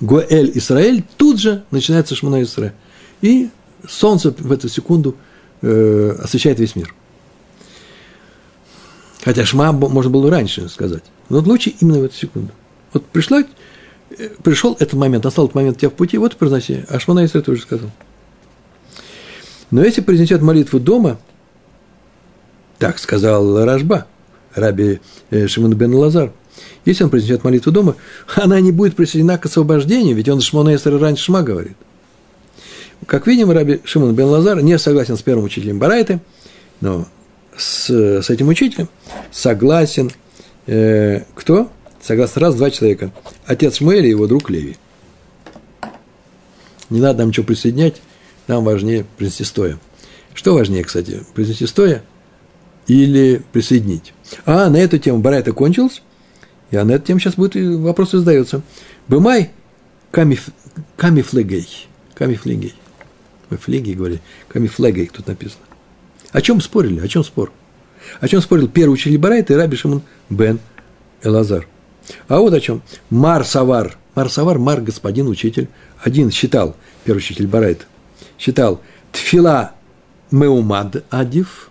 Гоэль 0.00 0.52
Исраэль, 0.54 1.04
тут 1.16 1.40
же 1.40 1.64
начинается 1.70 2.14
Шмана 2.14 2.42
Исраэль. 2.42 2.72
И 3.22 3.50
солнце 3.88 4.30
в 4.30 4.52
эту 4.52 4.68
секунду 4.68 5.16
э, 5.62 6.16
освещает 6.22 6.58
весь 6.58 6.76
мир. 6.76 6.94
Хотя 9.24 9.44
Шма 9.44 9.72
можно 9.72 10.10
было 10.10 10.30
раньше 10.30 10.68
сказать. 10.68 11.04
Но 11.28 11.38
лучше 11.38 11.74
именно 11.80 12.00
в 12.00 12.04
эту 12.04 12.14
секунду. 12.14 12.52
Вот 12.92 13.04
пришла, 13.06 13.42
э, 14.10 14.28
пришел 14.42 14.76
этот 14.78 14.94
момент, 14.94 15.24
настал 15.24 15.46
этот 15.46 15.54
момент 15.54 15.76
у 15.76 15.80
тебя 15.80 15.90
в 15.90 15.94
пути, 15.94 16.18
вот 16.18 16.36
произноси. 16.36 16.84
А 16.88 16.98
Шмана 17.00 17.24
Исраэль 17.24 17.44
тоже 17.44 17.62
сказал. 17.62 17.90
Но 19.70 19.84
если 19.84 20.00
произнесет 20.00 20.42
молитву 20.42 20.78
дома, 20.78 21.18
так 22.78 22.98
сказал 22.98 23.64
Рашба, 23.64 24.06
раби 24.54 25.00
э, 25.30 25.46
Шимон 25.48 25.74
бен 25.74 25.94
Лазар– 25.94 26.32
если 26.84 27.04
он 27.04 27.10
произнесет 27.10 27.44
молитву 27.44 27.72
дома, 27.72 27.96
она 28.36 28.60
не 28.60 28.72
будет 28.72 28.96
присоединена 28.96 29.38
к 29.38 29.46
освобождению, 29.46 30.16
ведь 30.16 30.28
он 30.28 30.40
Шмона 30.40 30.74
Эсер 30.74 30.98
раньше 30.98 31.24
Шма 31.24 31.42
говорит. 31.42 31.76
Как 33.04 33.26
видим, 33.26 33.50
Раби 33.50 33.80
Шимон 33.84 34.14
бен 34.14 34.26
Лазар 34.26 34.60
не 34.62 34.78
согласен 34.78 35.16
с 35.16 35.22
первым 35.22 35.44
учителем 35.44 35.78
Барайты, 35.78 36.20
но 36.80 37.06
с, 37.56 37.90
с 37.90 38.30
этим 38.30 38.48
учителем 38.48 38.88
согласен 39.30 40.10
э, 40.66 41.22
кто? 41.34 41.70
Согласно 42.00 42.40
раз 42.40 42.54
два 42.54 42.70
человека. 42.70 43.12
Отец 43.46 43.76
Шмуэль 43.76 44.06
и 44.06 44.10
его 44.10 44.26
друг 44.26 44.48
Леви. 44.48 44.76
Не 46.88 47.00
надо 47.00 47.20
нам 47.20 47.28
ничего 47.28 47.44
присоединять, 47.46 48.00
нам 48.46 48.64
важнее 48.64 49.04
принести 49.16 49.44
стоя. 49.44 49.78
Что 50.34 50.54
важнее, 50.54 50.84
кстати, 50.84 51.22
принести 51.34 51.66
стоя 51.66 52.02
или 52.86 53.42
присоединить? 53.52 54.12
А, 54.44 54.68
на 54.70 54.76
эту 54.76 54.98
тему 54.98 55.18
Барайта 55.18 55.52
кончилась. 55.52 56.02
И 56.70 56.76
на 56.76 56.92
эту 56.92 57.06
тему 57.06 57.20
сейчас 57.20 57.34
будет 57.34 57.56
вопрос 57.56 58.10
задается. 58.12 58.62
Бымай 59.08 59.50
камиф, 60.10 60.48
камифлегей. 60.96 61.88
Камифлегей. 62.14 62.74
Мы 63.50 63.56
флеги 63.56 63.92
говорили. 63.92 64.20
Камифлегей 64.48 65.06
тут 65.06 65.26
написано. 65.26 65.62
О 66.32 66.40
чем 66.40 66.60
спорили? 66.60 67.00
О 67.00 67.08
чем 67.08 67.24
спор? 67.24 67.52
О 68.20 68.28
чем 68.28 68.40
спорил 68.40 68.68
первый 68.68 68.94
учитель 68.94 69.18
Барайта 69.18 69.54
и 69.54 69.56
Раби 69.56 69.76
Шимон 69.76 70.02
бен 70.30 70.58
Элазар. 71.22 71.66
А 72.28 72.38
вот 72.38 72.52
о 72.52 72.60
чем. 72.60 72.82
Мар 73.10 73.44
Савар. 73.44 73.96
Мар 74.14 74.30
Савар, 74.30 74.58
Мар, 74.58 74.80
господин 74.80 75.28
учитель. 75.28 75.68
Один 76.02 76.30
считал, 76.30 76.76
первый 77.04 77.18
учитель 77.18 77.46
Барайт, 77.46 77.86
считал 78.38 78.80
Тфила 79.12 79.72
Меумад 80.30 81.04
Адив. 81.10 81.70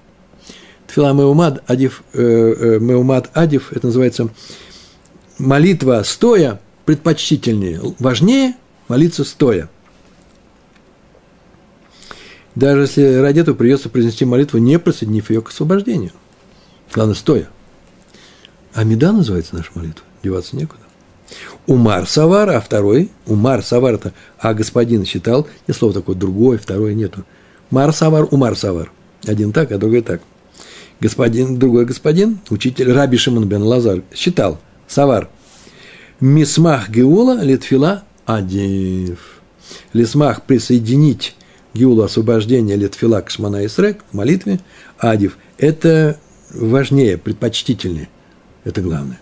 Тфила 0.88 1.14
Меумад 1.14 1.64
Адив, 1.70 2.04
э, 2.14 2.22
э, 2.22 2.80
Меумад 2.80 3.30
Адив, 3.34 3.72
это 3.72 3.88
называется 3.88 4.30
молитва 5.38 6.02
стоя 6.06 6.60
предпочтительнее, 6.86 7.82
важнее 8.00 8.56
молиться 8.88 9.24
стоя. 9.24 9.70
Даже 12.56 12.82
если 12.82 13.16
ради 13.16 13.42
этого 13.42 13.56
придется 13.56 13.90
произнести 13.90 14.26
молитву, 14.26 14.60
не 14.60 14.80
присоединив 14.80 15.30
ее 15.30 15.42
к 15.42 15.50
освобождению. 15.50 16.12
Главное, 16.94 17.16
стоя. 17.16 17.50
А 18.74 18.84
меда 18.84 19.12
называется 19.12 19.56
наша 19.56 19.72
молитва. 19.76 20.06
Деваться 20.24 20.56
некуда. 20.56 20.82
Умар 21.68 22.08
Савар, 22.08 22.50
а 22.52 22.62
второй, 22.62 23.12
Умар 23.26 23.64
Савар 23.64 23.96
это, 23.96 24.14
а 24.38 24.54
господин 24.54 25.06
считал, 25.06 25.48
не 25.68 25.74
слово 25.74 25.94
такое, 25.94 26.16
другое, 26.16 26.58
второе 26.58 26.94
нету. 26.94 27.26
Мар 27.72 27.92
Савар, 27.94 28.28
Умар 28.32 28.56
Савар. 28.56 28.92
Один 29.26 29.52
так, 29.52 29.72
а 29.72 29.78
другой 29.78 30.02
так. 30.02 30.22
Господин, 31.00 31.58
другой 31.58 31.86
господин, 31.86 32.40
учитель 32.50 32.92
Раби 32.94 33.18
Шимон 33.18 33.48
бен 33.48 33.64
Лазар, 33.64 34.04
считал, 34.14 34.60
Савар. 34.88 35.30
Мисмах 36.20 36.90
Геула 36.90 37.42
Литфила 37.42 38.04
Адив. 38.26 39.42
Лисмах 39.94 40.44
присоединить 40.44 41.36
Геулу 41.76 42.04
освобождения 42.04 42.78
Литфила 42.78 43.20
к 43.22 43.30
Шмана 43.30 43.66
Исрек, 43.66 44.04
к 44.10 44.14
молитве, 44.14 44.62
Адив. 44.98 45.38
Это 45.58 46.18
важнее, 46.52 47.18
предпочтительнее. 47.18 48.08
Это 48.64 48.82
главное. 48.82 49.20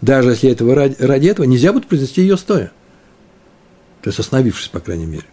Даже 0.00 0.30
если 0.30 0.50
этого 0.50 0.74
ради, 0.74 0.96
ради 0.98 1.26
этого 1.28 1.44
нельзя 1.44 1.72
будет 1.74 1.86
произнести 1.86 2.22
ее 2.22 2.38
стоя. 2.38 2.72
То 4.00 4.08
есть 4.08 4.18
остановившись, 4.18 4.68
по 4.68 4.80
крайней 4.80 5.04
мере. 5.04 5.24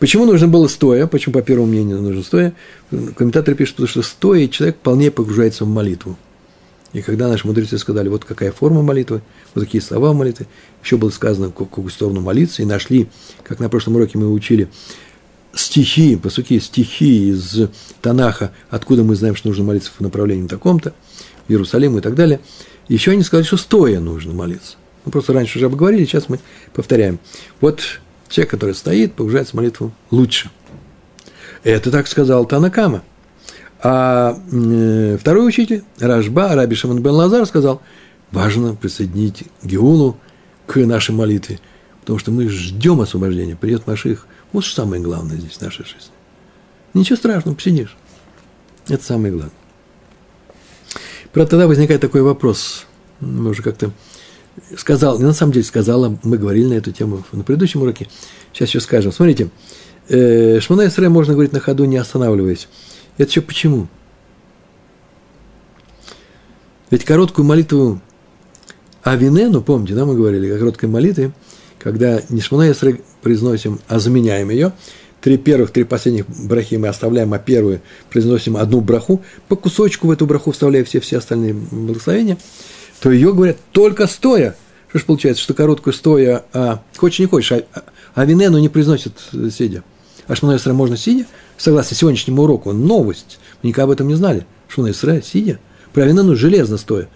Почему 0.00 0.26
нужно 0.26 0.48
было 0.48 0.66
стоя? 0.66 1.06
Почему, 1.06 1.34
по 1.34 1.42
первому 1.42 1.68
мнению, 1.68 2.02
нужно 2.02 2.22
стоя? 2.22 2.54
Комментаторы 2.90 3.56
пишут, 3.56 3.76
потому 3.76 3.88
что 3.88 4.02
стоя 4.02 4.48
человек 4.48 4.76
вполне 4.76 5.12
погружается 5.12 5.64
в 5.64 5.68
молитву. 5.68 6.18
И 6.96 7.02
когда 7.02 7.28
наши 7.28 7.46
мудрецы 7.46 7.76
сказали, 7.76 8.08
вот 8.08 8.24
какая 8.24 8.50
форма 8.50 8.80
молитвы, 8.80 9.20
вот 9.54 9.64
какие 9.64 9.82
слова 9.82 10.14
молитвы, 10.14 10.46
еще 10.82 10.96
было 10.96 11.10
сказано, 11.10 11.48
в 11.48 11.52
какую 11.52 11.90
сторону 11.90 12.22
молиться, 12.22 12.62
и 12.62 12.64
нашли, 12.64 13.08
как 13.44 13.58
на 13.60 13.68
прошлом 13.68 13.96
уроке 13.96 14.16
мы 14.16 14.32
учили, 14.32 14.70
стихи, 15.52 16.16
по 16.16 16.30
сути, 16.30 16.58
стихи 16.58 17.28
из 17.32 17.68
Танаха, 18.00 18.50
откуда 18.70 19.04
мы 19.04 19.14
знаем, 19.14 19.36
что 19.36 19.48
нужно 19.48 19.64
молиться 19.64 19.90
в 19.94 20.00
направлении 20.00 20.48
таком-то, 20.48 20.94
в 21.46 21.50
Иерусалиму 21.50 21.98
и 21.98 22.00
так 22.00 22.14
далее. 22.14 22.40
Еще 22.88 23.10
они 23.10 23.24
сказали, 23.24 23.44
что 23.44 23.58
стоя 23.58 24.00
нужно 24.00 24.32
молиться. 24.32 24.76
Мы 25.04 25.12
просто 25.12 25.34
раньше 25.34 25.58
уже 25.58 25.66
обговорили, 25.66 26.06
сейчас 26.06 26.30
мы 26.30 26.40
повторяем. 26.72 27.18
Вот 27.60 27.82
человек, 28.30 28.50
который 28.50 28.74
стоит, 28.74 29.12
погружается 29.12 29.52
в 29.52 29.56
молитву 29.56 29.92
лучше. 30.10 30.48
Это 31.62 31.90
так 31.90 32.08
сказал 32.08 32.46
Танакама– 32.46 33.04
а 33.88 34.36
э, 34.50 35.16
второй 35.20 35.46
учитель, 35.46 35.84
Рашба, 36.00 36.56
Раби 36.56 36.74
Шимон 36.74 37.02
бен 37.02 37.12
Лазар, 37.12 37.46
сказал, 37.46 37.82
важно 38.32 38.74
присоединить 38.74 39.44
Геулу 39.62 40.18
к 40.66 40.84
нашей 40.84 41.14
молитве, 41.14 41.60
потому 42.00 42.18
что 42.18 42.32
мы 42.32 42.48
ждем 42.48 43.00
освобождения, 43.00 43.54
придет 43.54 43.86
Маших. 43.86 44.26
Вот 44.52 44.64
что 44.64 44.82
самое 44.82 45.00
главное 45.00 45.36
здесь 45.36 45.52
в 45.52 45.60
нашей 45.60 45.84
жизни. 45.84 46.10
Ничего 46.94 47.14
страшного, 47.14 47.54
посидишь. 47.54 47.96
Это 48.88 49.04
самое 49.04 49.32
главное. 49.32 49.54
Правда, 51.32 51.50
тогда 51.50 51.68
возникает 51.68 52.00
такой 52.00 52.22
вопрос. 52.22 52.86
Мы 53.20 53.50
уже 53.50 53.62
как-то 53.62 53.92
сказал, 54.76 55.20
на 55.20 55.32
самом 55.32 55.52
деле 55.52 55.64
сказала, 55.64 56.18
мы 56.24 56.38
говорили 56.38 56.66
на 56.66 56.74
эту 56.74 56.90
тему 56.90 57.22
на 57.30 57.44
предыдущем 57.44 57.82
уроке. 57.82 58.08
Сейчас 58.52 58.70
еще 58.70 58.80
скажем. 58.80 59.12
Смотрите, 59.12 59.48
э, 60.08 60.58
Шмана 60.58 60.88
Исре 60.88 61.08
можно 61.08 61.34
говорить 61.34 61.52
на 61.52 61.60
ходу, 61.60 61.84
не 61.84 61.98
останавливаясь. 61.98 62.66
Это 63.18 63.30
все 63.30 63.42
почему? 63.42 63.88
Ведь 66.90 67.04
короткую 67.04 67.44
молитву 67.44 68.00
Авинену, 69.02 69.62
помните, 69.62 69.94
да, 69.94 70.04
мы 70.04 70.14
говорили 70.14 70.50
о 70.50 70.58
короткой 70.58 70.88
молитве, 70.88 71.32
когда 71.78 72.20
не 72.28 72.40
Шмана 72.40 72.74
произносим, 73.22 73.80
а 73.88 73.98
заменяем 73.98 74.50
ее, 74.50 74.72
три 75.20 75.38
первых, 75.38 75.70
три 75.70 75.84
последних 75.84 76.28
брахи 76.28 76.76
мы 76.76 76.88
оставляем, 76.88 77.32
а 77.32 77.38
первую 77.38 77.80
произносим 78.10 78.56
одну 78.56 78.80
браху, 78.80 79.22
по 79.48 79.56
кусочку 79.56 80.06
в 80.06 80.10
эту 80.10 80.26
браху 80.26 80.52
вставляя 80.52 80.84
все, 80.84 81.00
все 81.00 81.18
остальные 81.18 81.54
благословения, 81.54 82.38
то 83.00 83.10
ее 83.10 83.32
говорят 83.32 83.56
только 83.72 84.06
стоя. 84.06 84.54
Что 84.88 84.98
ж 85.00 85.04
получается, 85.04 85.42
что 85.42 85.54
короткую 85.54 85.92
стоя, 85.94 86.44
а 86.52 86.82
хочешь 86.96 87.18
не 87.18 87.26
хочешь, 87.26 87.52
а, 87.52 87.82
а 88.14 88.24
винену 88.24 88.58
не 88.58 88.68
произносят 88.68 89.14
сидя. 89.52 89.82
А 90.28 90.36
Шмона 90.36 90.56
Исра 90.56 90.72
можно 90.72 90.96
сидя, 90.96 91.26
согласно 91.56 91.96
сегодняшнему 91.96 92.42
уроку, 92.42 92.72
новость, 92.72 93.38
мы 93.62 93.68
никогда 93.68 93.84
об 93.84 93.90
этом 93.90 94.08
не 94.08 94.14
знали. 94.14 94.46
Шмона 94.68 94.90
Исра 94.90 95.20
сидя, 95.22 95.58
про 95.92 96.04
винену 96.04 96.36
железно 96.36 96.76
стоя. 96.76 97.08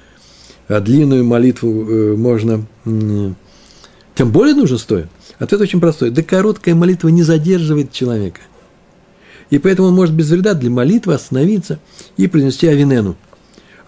А 0.69 0.81
длинную 0.81 1.25
молитву 1.25 1.89
э, 1.89 2.17
можно, 2.17 2.65
тем 2.85 4.31
более 4.31 4.55
нужно 4.55 4.79
стоя. 4.79 5.09
Ответ 5.39 5.61
очень 5.61 5.81
простой. 5.81 6.11
Да 6.11 6.23
короткая 6.23 6.75
молитва 6.75 7.09
не 7.09 7.23
задерживает 7.23 7.93
человека. 7.93 8.41
И 9.49 9.59
поэтому 9.59 9.89
он 9.89 9.95
может 9.95 10.15
без 10.15 10.31
вреда 10.31 10.55
для 10.55 10.71
молитвы 10.71 11.15
остановиться 11.15 11.81
и 12.17 12.29
произнести 12.29 12.69
Авинену. 12.69 13.17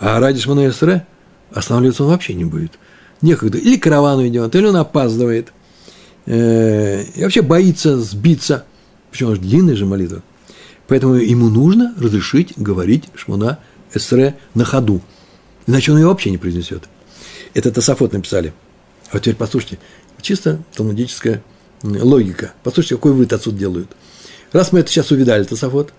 А 0.00 0.18
ради 0.18 0.40
Шмана 0.40 0.68
Исре 0.68 1.06
останавливаться 1.52 2.02
он 2.02 2.10
вообще 2.10 2.34
не 2.34 2.44
будет. 2.44 2.72
Некогда. 3.20 3.58
Или 3.58 3.76
каравану 3.76 4.26
идет, 4.26 4.54
или 4.56 4.66
он 4.66 4.76
опаздывает. 4.76 5.52
Э, 6.26 7.04
и 7.14 7.22
вообще 7.22 7.42
боится 7.42 8.00
сбиться. 8.00 8.64
Же 9.12 9.36
длинная 9.36 9.76
же 9.76 9.86
молитва. 9.86 10.22
Поэтому 10.88 11.14
ему 11.14 11.48
нужно 11.48 11.94
разрешить 11.98 12.54
говорить 12.56 13.04
Шмона 13.14 13.58
Эсре 13.94 14.36
на 14.54 14.64
ходу. 14.64 15.00
Иначе 15.66 15.92
он 15.92 15.98
ее 15.98 16.06
вообще 16.06 16.30
не 16.30 16.38
произнесет. 16.38 16.84
Это 17.54 17.70
Тософот 17.70 18.12
написали. 18.12 18.52
А 19.10 19.14
вот 19.14 19.22
теперь 19.22 19.36
послушайте, 19.36 19.78
Чисто 20.22 20.62
талмудическая 20.74 21.42
логика. 21.82 22.52
Послушайте, 22.62 22.94
какой 22.94 23.12
вывод 23.12 23.32
отсюда 23.32 23.58
делают. 23.58 23.90
Раз 24.52 24.72
мы 24.72 24.80
это 24.80 24.90
сейчас 24.90 25.10
увидали, 25.10 25.42
Тософот, 25.42 25.92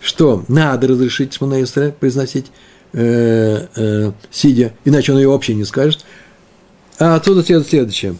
что 0.00 0.44
надо 0.48 0.88
разрешить 0.88 1.34
Шмона 1.34 1.62
Исре 1.62 1.92
произносить 1.92 2.46
э, 2.92 3.66
э, 3.76 4.12
сидя, 4.30 4.72
иначе 4.84 5.12
он 5.12 5.18
ее 5.18 5.28
вообще 5.28 5.54
не 5.54 5.64
скажет. 5.64 6.04
А 6.98 7.14
отсюда 7.14 7.44
следует 7.44 7.68
следующее. 7.68 8.16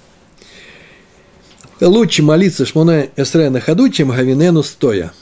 Лучше 1.81 2.23
молиться 2.23 2.65
Шмона 2.65 3.09
Эсре 3.17 3.51
на 3.51 3.61
ходу, 3.61 3.89
чем 3.89 4.11
Гавинену 4.11 4.63
стоя. 4.63 5.13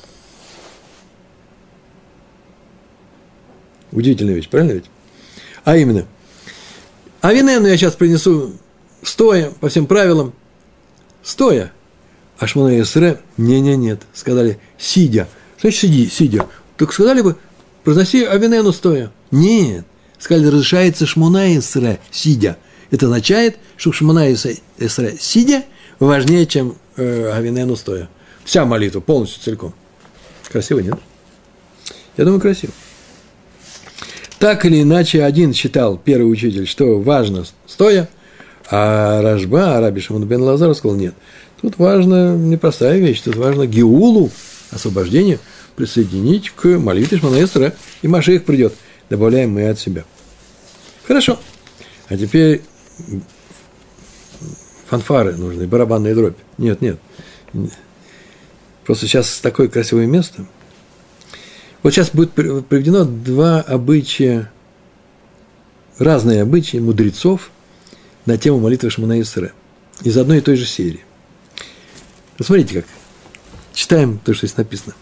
Удивительная 3.93 4.35
вещь, 4.35 4.49
правильно 4.49 4.73
ведь? 4.73 4.85
А 5.65 5.77
именно, 5.77 6.07
Авинену 7.21 7.67
я 7.67 7.77
сейчас 7.77 7.95
принесу 7.95 8.53
стоя, 9.03 9.51
по 9.61 9.69
всем 9.69 9.87
правилам, 9.87 10.33
стоя. 11.23 11.73
А 12.39 12.47
Шмона 12.47 12.81
Исре, 12.81 13.21
не-не-нет, 13.37 14.03
сказали, 14.15 14.59
сидя. 14.79 15.29
Значит, 15.61 15.81
сиди, 15.81 16.09
сидя. 16.09 16.47
Так 16.77 16.93
сказали 16.93 17.21
бы, 17.21 17.37
произноси 17.83 18.25
Авинену 18.25 18.73
стоя. 18.73 19.11
Нет, 19.33 19.85
сказали, 20.19 20.47
разрешается 20.47 21.05
Шмона 21.05 21.57
Исре, 21.59 21.99
сидя. 22.13 22.57
Это 22.91 23.07
означает, 23.07 23.57
что 23.77 23.93
Шмона 23.93 24.33
Исре, 24.33 25.17
сидя, 25.19 25.65
важнее, 25.99 26.47
чем 26.47 26.77
э, 26.97 27.33
Авинену 27.33 27.75
стоя. 27.75 28.09
Вся 28.45 28.65
молитва, 28.65 29.01
полностью, 29.01 29.43
целиком. 29.43 29.75
Красиво, 30.49 30.79
нет? 30.79 30.95
Я 32.17 32.25
думаю, 32.25 32.41
красиво. 32.41 32.73
Так 34.39 34.65
или 34.65 34.83
иначе, 34.83 35.25
один 35.25 35.53
считал, 35.53 35.99
первый 35.99 36.31
учитель, 36.31 36.67
что 36.67 37.01
важно 37.01 37.45
стоя– 37.67 38.09
а 38.71 39.23
Рожба, 39.23 39.81
Раби 39.81 40.01
Шимон 40.01 40.25
бен 40.25 40.43
Лазар 40.43 40.75
сказал, 40.75 40.97
нет. 40.97 41.15
Тут 41.61 41.79
важна 41.79 42.37
непростая 42.37 42.99
вещь, 42.99 43.21
тут 43.23 43.37
важно 43.37 43.67
Геулу, 43.67 44.31
освобождение, 44.71 45.39
присоединить 45.75 46.51
к 46.51 46.67
молитве 46.79 47.19
Шманаэстера, 47.19 47.75
и 48.03 48.09
Маша 48.09 48.33
их 48.33 48.45
придет. 48.45 48.75
Добавляем 49.09 49.53
мы 49.53 49.69
от 49.69 49.79
себя. 49.79 50.05
Хорошо. 51.07 51.41
А 52.09 52.17
теперь 52.17 52.61
фанфары 54.87 55.35
нужны, 55.37 55.67
барабанная 55.67 56.15
дробь. 56.15 56.37
Нет, 56.59 56.83
нет. 56.83 56.99
Просто 58.85 59.07
сейчас 59.07 59.39
такое 59.41 59.69
красивое 59.69 60.07
место. 60.07 60.47
Вот 61.83 61.93
сейчас 61.93 62.11
будет 62.11 62.33
приведено 62.33 63.05
два 63.05 63.61
обычая, 63.61 64.51
разные 65.99 66.43
обычаи 66.43 66.79
мудрецов– 66.79 67.51
на 68.29 68.37
тему 68.37 68.61
молитвы 68.61 68.91
Шмана 68.91 69.19
Исре 69.23 69.55
из 70.03 70.19
одной 70.19 70.39
и 70.39 70.41
той 70.43 70.57
же 70.57 70.67
серии. 70.67 71.01
Посмотрите 72.37 72.75
как. 72.75 72.85
Читаем 73.73 74.21
то, 74.23 74.35
что 74.35 74.47
здесь 74.47 74.59
написано. 74.59 74.95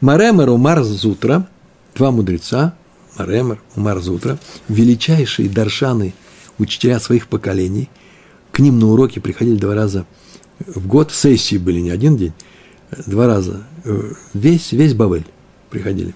Маремер 0.00 0.50
Умар 0.50 0.82
Зутра, 0.82 1.48
два 1.94 2.10
мудреца, 2.10 2.74
Маремер 3.16 3.62
Умар 3.76 4.00
Зутра, 4.00 4.40
величайшие 4.68 5.48
даршаны, 5.48 6.14
учителя 6.58 6.98
своих 6.98 7.28
поколений, 7.28 7.88
к 8.50 8.58
ним 8.58 8.80
на 8.80 8.88
уроки 8.88 9.20
приходили 9.20 9.56
два 9.56 9.76
раза 9.76 10.04
в 10.58 10.84
год, 10.88 11.12
сессии 11.12 11.58
были 11.58 11.78
не 11.78 11.90
один 11.90 12.16
день, 12.16 12.32
два 13.06 13.28
раза, 13.28 13.62
весь, 14.34 14.72
весь 14.72 14.94
Бавель 14.94 15.26
приходили. 15.70 16.14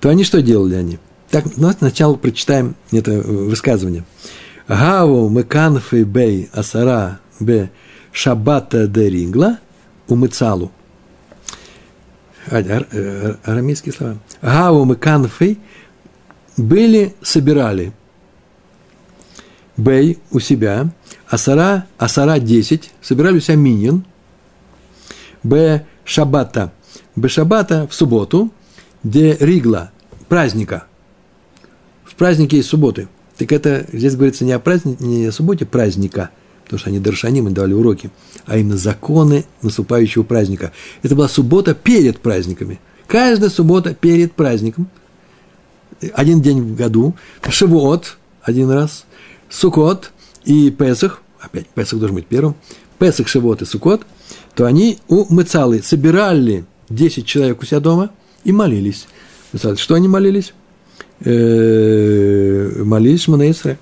То 0.00 0.08
они 0.08 0.24
что 0.24 0.42
делали 0.42 0.74
они? 0.74 0.98
Так, 1.30 1.44
ну, 1.56 1.70
сначала 1.72 2.14
прочитаем 2.14 2.74
это 2.90 3.20
высказывание. 3.20 4.04
Гаву 4.66 5.28
меканфи 5.28 6.02
бей 6.04 6.48
асара 6.52 7.20
бе 7.40 7.70
шабата 8.12 8.86
де 8.86 9.10
ригла 9.10 9.58
умыцалу. 10.08 10.70
Арамейские 12.50 13.92
слова. 13.92 14.16
Гаву 14.40 14.84
меканфи 14.84 15.58
были, 16.56 17.14
собирали. 17.22 17.92
Бей 19.76 20.18
у 20.30 20.40
себя. 20.40 20.90
Асара, 21.28 21.86
асара 21.98 22.38
10. 22.38 22.90
Собирали 23.00 23.36
у 23.36 23.40
себя 23.40 23.56
минин. 23.56 24.04
Б 25.42 25.84
шабата. 26.04 26.72
Б 27.20 27.28
шабата 27.28 27.86
в 27.90 27.94
субботу. 27.94 28.50
Де 29.02 29.36
ригла. 29.40 29.90
Праздника. 30.28 30.84
В 32.04 32.14
празднике 32.14 32.58
есть 32.58 32.68
субботы– 32.68 33.08
так 33.38 33.52
это 33.52 33.86
здесь 33.92 34.16
говорится 34.16 34.44
не 34.44 34.52
о, 34.52 34.58
празднике, 34.58 35.04
не 35.04 35.26
о 35.26 35.32
субботе 35.32 35.64
праздника, 35.64 36.30
потому 36.64 36.80
что 36.80 36.90
они 36.90 36.98
даршаним 36.98 37.46
и 37.46 37.52
давали 37.52 37.72
уроки, 37.72 38.10
а 38.46 38.58
именно 38.58 38.76
законы 38.76 39.44
наступающего 39.62 40.24
праздника. 40.24 40.72
Это 41.04 41.14
была 41.14 41.28
суббота 41.28 41.74
перед 41.74 42.18
праздниками. 42.18 42.80
Каждая 43.06 43.48
суббота 43.48 43.94
перед 43.94 44.32
праздником. 44.32 44.88
Один 46.14 46.42
день 46.42 46.60
в 46.60 46.74
году. 46.74 47.14
Шивот 47.48 48.18
один 48.42 48.70
раз. 48.70 49.06
Сукот 49.48 50.10
и 50.44 50.70
Песах. 50.70 51.22
Опять 51.40 51.68
Песах 51.68 52.00
должен 52.00 52.16
быть 52.16 52.26
первым. 52.26 52.56
Песах, 52.98 53.28
Шивот 53.28 53.62
и 53.62 53.64
Сукот. 53.64 54.02
То 54.56 54.66
они 54.66 54.98
у 55.06 55.32
Мецалы 55.32 55.80
собирали 55.80 56.64
10 56.90 57.26
человек 57.26 57.62
у 57.62 57.66
себя 57.66 57.80
дома 57.80 58.10
и 58.44 58.52
молились. 58.52 59.06
Что 59.76 59.94
они 59.94 60.08
молились? 60.08 60.52
э, 61.20 62.82
молились 62.82 63.22
Шманаисре. 63.22 63.78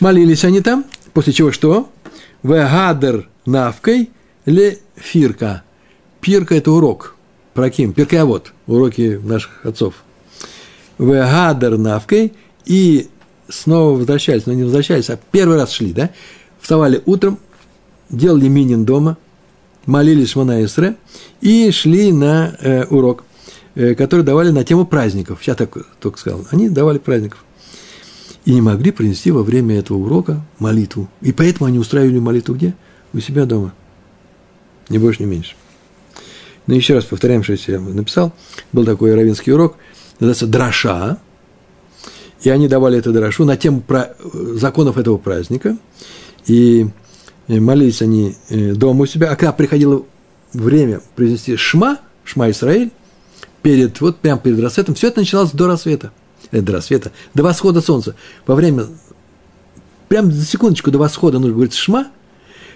Молились 0.00 0.44
они 0.44 0.60
там, 0.60 0.84
после 1.12 1.32
чего 1.32 1.52
что? 1.52 1.88
Вегадер 2.42 3.28
навкой 3.46 4.10
ле 4.46 4.78
фирка. 4.96 5.62
Пирка– 6.20 6.54
это 6.56 6.72
урок. 6.72 7.14
Про 7.54 7.70
кем? 7.70 7.92
Пирка 7.92 8.24
вот 8.24 8.52
уроки 8.66 9.20
наших 9.22 9.64
отцов. 9.64 10.02
Вегадер 10.98 11.78
навкой 11.78 12.32
и 12.64 13.08
снова 13.48 13.96
возвращались, 13.96 14.46
но 14.46 14.54
не 14.54 14.64
возвращались, 14.64 15.08
а 15.10 15.18
первый 15.30 15.56
раз 15.56 15.70
шли, 15.70 15.92
да? 15.92 16.10
Вставали 16.60 17.00
утром, 17.06 17.38
делали 18.12 18.48
минин 18.48 18.84
дома– 18.84 19.16
молились 19.86 20.30
Шмона 20.30 20.64
Исре 20.64 20.96
и 21.40 21.70
шли 21.70 22.12
на 22.12 22.54
э, 22.60 22.84
урок, 22.86 23.24
э, 23.74 23.94
который 23.94 24.22
давали 24.24 24.50
на 24.50 24.64
тему 24.64 24.86
праздников. 24.86 25.38
Сейчас 25.42 25.56
так 25.56 25.76
только 26.00 26.18
сказал. 26.18 26.46
Они 26.50 26.68
давали 26.68 26.98
праздников. 26.98 27.44
И 28.44 28.52
не 28.52 28.60
могли 28.60 28.90
принести 28.90 29.30
во 29.30 29.42
время 29.42 29.78
этого 29.78 29.98
урока 29.98 30.44
молитву. 30.58 31.08
И 31.20 31.32
поэтому 31.32 31.66
они 31.66 31.78
устраивали 31.78 32.18
молитву 32.18 32.54
где? 32.54 32.74
У 33.12 33.20
себя 33.20 33.46
дома. 33.46 33.72
Не 34.88 34.98
больше, 34.98 35.22
не 35.22 35.28
меньше. 35.28 35.54
Но 36.66 36.74
еще 36.74 36.94
раз 36.94 37.04
повторяем, 37.04 37.42
что 37.44 37.54
я 37.66 37.80
написал. 37.80 38.32
Был 38.72 38.84
такой 38.84 39.14
равинский 39.14 39.52
урок, 39.52 39.76
называется 40.18 40.46
«Драша». 40.46 41.18
И 42.42 42.50
они 42.50 42.66
давали 42.66 42.98
это 42.98 43.12
драшу 43.12 43.44
на 43.44 43.56
тему 43.56 43.80
про 43.80 44.16
законов 44.54 44.98
этого 44.98 45.18
праздника. 45.18 45.76
И 46.46 46.88
молились 47.48 48.02
они 48.02 48.36
э, 48.48 48.72
дома 48.72 49.02
у 49.02 49.06
себя, 49.06 49.30
а 49.30 49.36
когда 49.36 49.52
приходило 49.52 50.04
время 50.52 51.00
произнести 51.16 51.56
Шма, 51.56 51.98
Шма 52.24 52.50
Исраиль, 52.50 52.90
перед, 53.62 54.00
вот 54.00 54.18
прямо 54.18 54.40
перед 54.40 54.60
рассветом, 54.60 54.94
все 54.94 55.08
это 55.08 55.20
начиналось 55.20 55.52
до 55.52 55.66
рассвета, 55.66 56.12
э, 56.50 56.60
до 56.60 56.72
рассвета, 56.72 57.12
до 57.34 57.42
восхода 57.42 57.80
солнца. 57.80 58.14
Во 58.46 58.54
время 58.54 58.86
прям 60.08 60.30
за 60.30 60.44
секундочку 60.44 60.90
до 60.90 60.98
восхода 60.98 61.38
нужно 61.38 61.54
говорить 61.54 61.74
шма, 61.74 62.08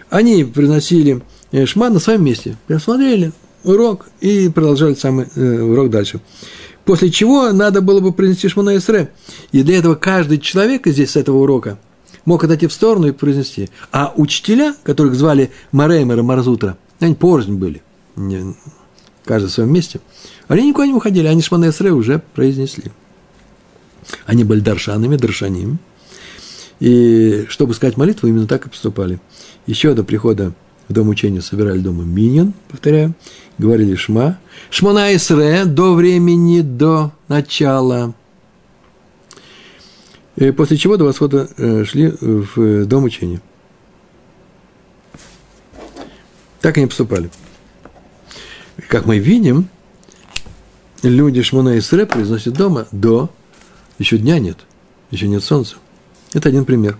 они 0.08 0.44
приносили 0.44 1.22
э, 1.52 1.66
шма 1.66 1.90
на 1.90 1.98
своем 1.98 2.24
месте. 2.24 2.56
Прям 2.66 2.80
смотрели 2.80 3.32
урок 3.64 4.06
и 4.20 4.48
продолжали 4.48 4.94
самый 4.94 5.26
э, 5.34 5.60
урок 5.60 5.90
дальше. 5.90 6.20
После 6.84 7.10
чего 7.10 7.50
надо 7.52 7.80
было 7.80 7.98
бы 7.98 8.12
принести 8.12 8.48
шмана 8.48 8.76
Исре. 8.76 9.10
И 9.50 9.62
для 9.62 9.78
этого 9.78 9.96
каждый 9.96 10.38
человек 10.38 10.86
здесь 10.86 11.10
с 11.10 11.16
этого 11.16 11.38
урока 11.38 11.78
мог 12.26 12.44
отойти 12.44 12.66
в 12.66 12.72
сторону 12.72 13.08
и 13.08 13.12
произнести. 13.12 13.70
А 13.90 14.12
учителя, 14.14 14.74
которых 14.82 15.14
звали 15.14 15.50
Мареймер 15.72 16.18
и 16.18 16.22
Марзутра, 16.22 16.76
они 17.00 17.14
порознь 17.14 17.54
были, 17.54 17.82
каждый 19.24 19.46
в 19.46 19.52
своем 19.52 19.72
месте, 19.72 20.00
они 20.48 20.68
никуда 20.68 20.86
не 20.86 20.94
уходили, 20.94 21.26
они 21.26 21.40
шмана 21.40 21.70
Исре 21.70 21.92
уже 21.92 22.22
произнесли. 22.34 22.92
Они 24.26 24.44
были 24.44 24.60
даршанами, 24.60 25.16
даршаним. 25.16 25.78
И 26.78 27.46
чтобы 27.48 27.74
сказать 27.74 27.96
молитву, 27.96 28.28
именно 28.28 28.46
так 28.46 28.66
и 28.66 28.70
поступали. 28.70 29.18
Еще 29.66 29.94
до 29.94 30.04
прихода 30.04 30.52
в 30.88 30.92
дом 30.92 31.08
учения 31.08 31.40
собирали 31.40 31.78
дома 31.80 32.04
миньон, 32.04 32.52
повторяю, 32.68 33.14
говорили 33.58 33.94
шма. 33.94 34.38
Шмона 34.70 35.14
Исре 35.16 35.64
до 35.64 35.94
времени, 35.94 36.60
до 36.60 37.12
начала. 37.28 38.14
И 40.36 40.50
после 40.50 40.76
чего 40.76 40.96
до 40.96 41.04
восхода 41.04 41.48
э, 41.56 41.84
шли 41.84 42.12
в 42.20 42.84
дом 42.86 43.04
учения. 43.04 43.40
Так 46.60 46.76
они 46.76 46.86
поступали. 46.86 47.30
Как 48.88 49.06
мы 49.06 49.18
видим, 49.18 49.68
люди 51.02 51.42
Шмона 51.42 51.78
Исре 51.78 52.04
произносят 52.06 52.54
дома 52.54 52.86
до, 52.92 53.30
еще 53.98 54.18
дня 54.18 54.38
нет, 54.38 54.58
еще 55.10 55.26
нет 55.28 55.42
солнца. 55.42 55.76
Это 56.34 56.50
один 56.50 56.64
пример. 56.64 56.98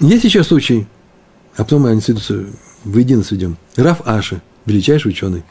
Есть 0.00 0.24
еще 0.24 0.42
случай, 0.42 0.86
а 1.56 1.64
потом 1.64 1.82
мы 1.82 2.00
сведутся, 2.00 2.46
воедино 2.84 3.22
сведем. 3.22 3.56
Раф 3.76 4.00
Аши, 4.04 4.40
величайший 4.64 5.10
ученый, 5.10 5.44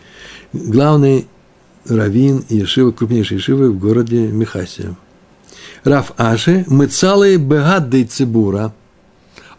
главный 0.51 1.27
раввин 1.87 2.43
Ешива, 2.49 2.91
крупнейший 2.91 3.37
Ешивы 3.37 3.71
в 3.71 3.79
городе 3.79 4.27
Михасия. 4.27 4.95
Раф 5.83 6.11
Аши, 6.17 6.65
мы 6.67 6.87
целые 6.87 7.37
бегаддей 7.37 8.05
цибура, 8.05 8.73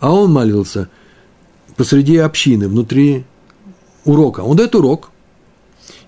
а 0.00 0.12
он 0.12 0.32
молился 0.32 0.88
посреди 1.76 2.16
общины, 2.16 2.68
внутри 2.68 3.24
урока. 4.04 4.40
Он 4.40 4.56
дает 4.56 4.74
урок, 4.74 5.10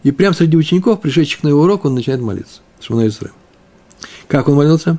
и 0.02 0.10
прямо 0.10 0.34
среди 0.34 0.56
учеников, 0.56 1.00
пришедших 1.00 1.42
на 1.42 1.48
его 1.48 1.62
урок, 1.62 1.84
он 1.84 1.94
начинает 1.94 2.22
молиться. 2.22 2.60
Шмона 2.80 3.08
Исраиль. 3.08 3.32
Как 4.28 4.48
он 4.48 4.56
молился? 4.56 4.98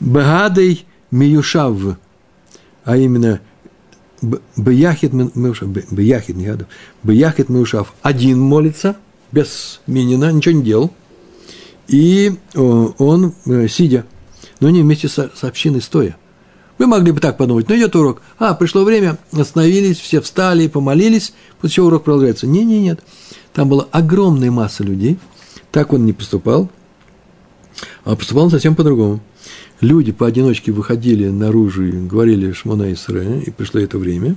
Бегадей 0.00 0.86
миюшав, 1.10 1.96
а 2.84 2.96
именно 2.96 3.40
Бияхит 4.56 5.12
Меушав, 5.12 5.68
Бияхит, 5.68 7.48
Меушав, 7.48 7.94
один 8.02 8.40
молится, 8.40 8.96
без 9.34 9.80
минина, 9.86 10.32
ничего 10.32 10.54
не 10.54 10.62
делал, 10.62 10.90
и 11.88 12.32
он, 12.54 13.34
э, 13.46 13.68
сидя, 13.68 14.06
но 14.60 14.70
не 14.70 14.82
вместе 14.82 15.08
с, 15.08 15.30
с 15.34 15.44
общиной 15.44 15.82
стоя. 15.82 16.16
Вы 16.78 16.86
могли 16.86 17.12
бы 17.12 17.20
так 17.20 17.36
подумать, 17.36 17.68
ну 17.68 17.76
идет 17.76 17.94
урок, 17.94 18.22
а, 18.38 18.54
пришло 18.54 18.84
время, 18.84 19.18
остановились, 19.32 19.98
все 19.98 20.20
встали, 20.20 20.66
помолились, 20.66 21.34
после 21.60 21.74
чего 21.74 21.86
урок 21.88 22.04
продолжается. 22.04 22.46
Не, 22.46 22.64
не, 22.64 22.80
нет. 22.80 23.00
Там 23.52 23.68
была 23.68 23.86
огромная 23.92 24.50
масса 24.50 24.82
людей, 24.82 25.18
так 25.70 25.92
он 25.92 26.06
не 26.06 26.12
поступал, 26.12 26.70
а 28.04 28.16
поступал 28.16 28.44
он 28.44 28.50
совсем 28.50 28.74
по-другому 28.74 29.20
люди 29.84 30.12
поодиночке 30.12 30.72
выходили 30.72 31.28
наружу 31.28 31.84
и 31.84 31.92
говорили 31.92 32.52
Шмона 32.52 32.92
Исре, 32.92 33.42
и 33.46 33.50
пришло 33.50 33.80
это 33.80 33.98
время. 33.98 34.36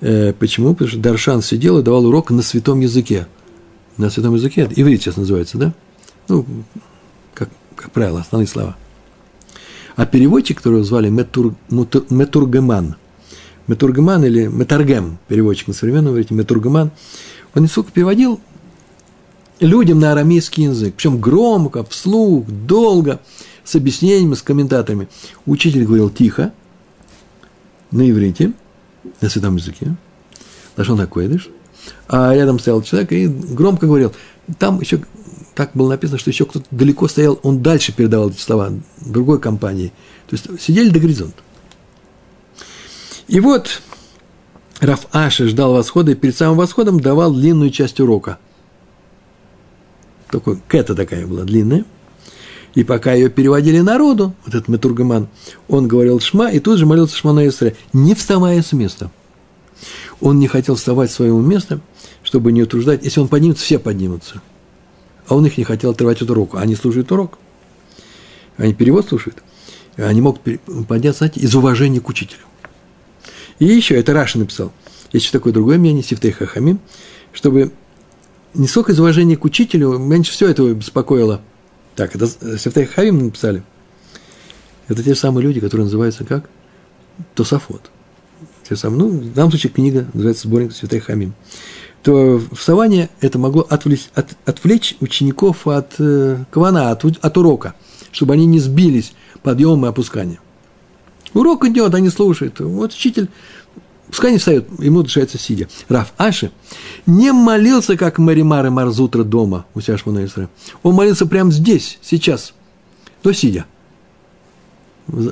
Э, 0.00 0.32
почему? 0.32 0.72
Потому 0.72 0.90
что 0.90 0.98
Даршан 0.98 1.42
сидел 1.42 1.78
и 1.78 1.82
давал 1.82 2.06
урок 2.06 2.30
на 2.30 2.42
святом 2.42 2.80
языке. 2.80 3.26
На 3.96 4.10
святом 4.10 4.34
языке, 4.34 4.68
иврит 4.74 5.02
сейчас 5.02 5.16
называется, 5.16 5.58
да? 5.58 5.74
Ну, 6.28 6.46
как, 7.34 7.50
как 7.76 7.90
правило, 7.90 8.20
основные 8.20 8.46
слова. 8.46 8.76
А 9.96 10.06
переводчик, 10.06 10.58
которого 10.58 10.84
звали 10.84 11.10
Метур, 11.10 11.54
Мутур, 11.68 12.06
Метургеман, 12.08 12.96
Метургеман 13.66 14.24
или 14.24 14.46
Метаргем, 14.46 15.18
переводчик 15.28 15.68
на 15.68 15.74
современном 15.74 16.14
иврите, 16.14 16.34
Метургеман, 16.34 16.90
он 17.54 17.62
не 17.62 17.68
сколько 17.68 17.92
переводил 17.92 18.40
людям 19.58 19.98
на 19.98 20.12
арамейский 20.12 20.64
язык, 20.64 20.94
причем 20.94 21.20
громко, 21.20 21.84
вслух, 21.84 22.46
долго– 22.46 23.20
с 23.70 23.76
объяснениями, 23.76 24.34
с 24.34 24.42
комментаторами. 24.42 25.08
Учитель 25.46 25.84
говорил 25.84 26.10
тихо, 26.10 26.52
на 27.92 28.08
иврите, 28.08 28.52
на 29.20 29.28
святом 29.28 29.56
языке, 29.56 29.94
нашел 30.76 30.96
на 30.96 31.06
койдыш, 31.06 31.48
а 32.08 32.34
рядом 32.34 32.58
стоял 32.58 32.82
человек 32.82 33.12
и 33.12 33.26
громко 33.26 33.86
говорил. 33.86 34.12
Там 34.58 34.80
еще 34.80 35.00
так 35.54 35.70
было 35.74 35.90
написано, 35.90 36.18
что 36.18 36.30
еще 36.30 36.46
кто-то 36.46 36.66
далеко 36.70 37.08
стоял, 37.08 37.38
он 37.42 37.62
дальше 37.62 37.92
передавал 37.92 38.30
эти 38.30 38.40
слова 38.40 38.72
другой 39.00 39.40
компании. 39.40 39.92
То 40.28 40.36
есть 40.36 40.62
сидели 40.62 40.90
до 40.90 41.00
горизонта. 41.00 41.42
И 43.28 43.40
вот 43.40 43.82
Раф 44.80 45.06
Аши 45.12 45.48
ждал 45.48 45.74
восхода 45.74 46.12
и 46.12 46.14
перед 46.14 46.36
самым 46.36 46.56
восходом 46.56 47.00
давал 47.00 47.32
длинную 47.32 47.70
часть 47.70 48.00
урока. 48.00 48.38
Такой, 50.30 50.60
кэта 50.68 50.94
такая 50.94 51.26
была 51.26 51.44
длинная– 51.44 51.84
и 52.74 52.84
пока 52.84 53.12
ее 53.12 53.28
переводили 53.28 53.80
народу, 53.80 54.34
вот 54.44 54.54
этот 54.54 54.68
Метургаман, 54.68 55.28
он 55.68 55.88
говорил 55.88 56.20
Шма, 56.20 56.50
и 56.50 56.60
тут 56.60 56.78
же 56.78 56.86
молился 56.86 57.16
Шма 57.16 57.32
на 57.32 57.48
Исре, 57.48 57.76
не 57.92 58.14
вставая 58.14 58.62
с 58.62 58.72
места. 58.72 59.10
Он 60.20 60.38
не 60.38 60.48
хотел 60.48 60.74
вставать 60.74 61.10
с 61.10 61.14
своего 61.14 61.40
места, 61.40 61.80
чтобы 62.22 62.52
не 62.52 62.62
утруждать. 62.62 63.02
Если 63.02 63.20
он 63.20 63.28
поднимется, 63.28 63.64
все 63.64 63.78
поднимутся. 63.78 64.42
А 65.26 65.36
он 65.36 65.46
их 65.46 65.56
не 65.56 65.64
хотел 65.64 65.90
отрывать 65.90 66.20
от 66.22 66.30
урока. 66.30 66.58
Они 66.58 66.74
слушают 66.74 67.10
урок. 67.12 67.38
Они 68.56 68.74
перевод 68.74 69.08
слушают. 69.08 69.42
Они 69.96 70.20
могут 70.20 70.42
подняться, 70.86 71.18
знаете, 71.18 71.40
из 71.40 71.54
уважения 71.54 72.00
к 72.00 72.08
учителю. 72.08 72.42
И 73.58 73.64
еще, 73.64 73.94
это 73.94 74.12
Раша 74.12 74.38
написал. 74.38 74.72
Есть 75.12 75.26
еще 75.26 75.32
такое 75.32 75.52
другое 75.52 75.78
мнение, 75.78 76.02
Сифтей 76.02 76.32
Хахамим, 76.32 76.80
чтобы 77.32 77.72
не 78.54 78.66
сколько 78.66 78.92
из 78.92 79.00
уважения 79.00 79.36
к 79.36 79.44
учителю, 79.44 79.98
меньше 79.98 80.32
всего 80.32 80.50
этого 80.50 80.72
беспокоило– 80.72 81.40
так, 82.00 82.14
это 82.14 82.26
Сефтей 82.58 82.86
Хавим 82.86 83.26
написали. 83.26 83.62
Это 84.88 85.02
те 85.02 85.14
самые 85.14 85.44
люди, 85.44 85.60
которые 85.60 85.84
называются 85.84 86.24
как? 86.24 86.48
Тософот. 87.34 87.90
Те 88.70 88.76
самые, 88.76 89.00
ну, 89.00 89.08
в 89.08 89.32
данном 89.34 89.50
случае 89.50 89.72
книга 89.72 90.06
называется 90.14 90.46
сборник 90.46 90.72
Святой 90.72 91.00
Хамим. 91.00 91.34
То 92.04 92.40
вставание 92.52 93.10
это 93.20 93.36
могло 93.36 93.66
отвлечь, 93.68 94.08
от, 94.14 94.28
отвлечь 94.46 94.96
учеников 95.00 95.66
от 95.66 95.96
э, 95.98 96.44
квана, 96.52 96.92
от, 96.92 97.04
от 97.04 97.36
урока, 97.36 97.74
чтобы 98.12 98.34
они 98.34 98.46
не 98.46 98.60
сбились 98.60 99.12
подъемом 99.42 99.86
и 99.86 99.88
опусканием. 99.88 100.38
Урок 101.34 101.64
идет, 101.64 101.96
они 101.96 102.10
слушают. 102.10 102.60
Вот 102.60 102.92
учитель 102.92 103.28
Пускай 104.06 104.32
не 104.32 104.38
встает, 104.38 104.68
ему 104.78 105.02
дышается 105.02 105.38
сидя. 105.38 105.68
Раф 105.88 106.12
Аши 106.16 106.52
не 107.06 107.32
молился, 107.32 107.96
как 107.96 108.18
Маримар 108.18 108.66
и 108.66 108.70
Марзутра 108.70 109.24
дома 109.24 109.66
у 109.74 109.80
себя 109.80 109.98
Шмона 109.98 110.28
Он 110.84 110.94
молился 110.94 111.26
прямо 111.26 111.50
здесь, 111.50 111.98
сейчас, 112.02 112.54
но 113.24 113.32
сидя. 113.32 113.66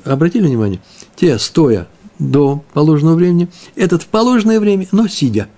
Обратили 0.05 0.47
внимание? 0.47 0.81
Те, 1.17 1.39
стоя 1.39 1.87
до 2.19 2.65
положенного 2.73 3.15
времени, 3.15 3.49
этот 3.77 4.03
в 4.03 4.07
положенное 4.07 4.61
время, 4.61 4.87
но 4.93 5.09
сидя. 5.09 5.49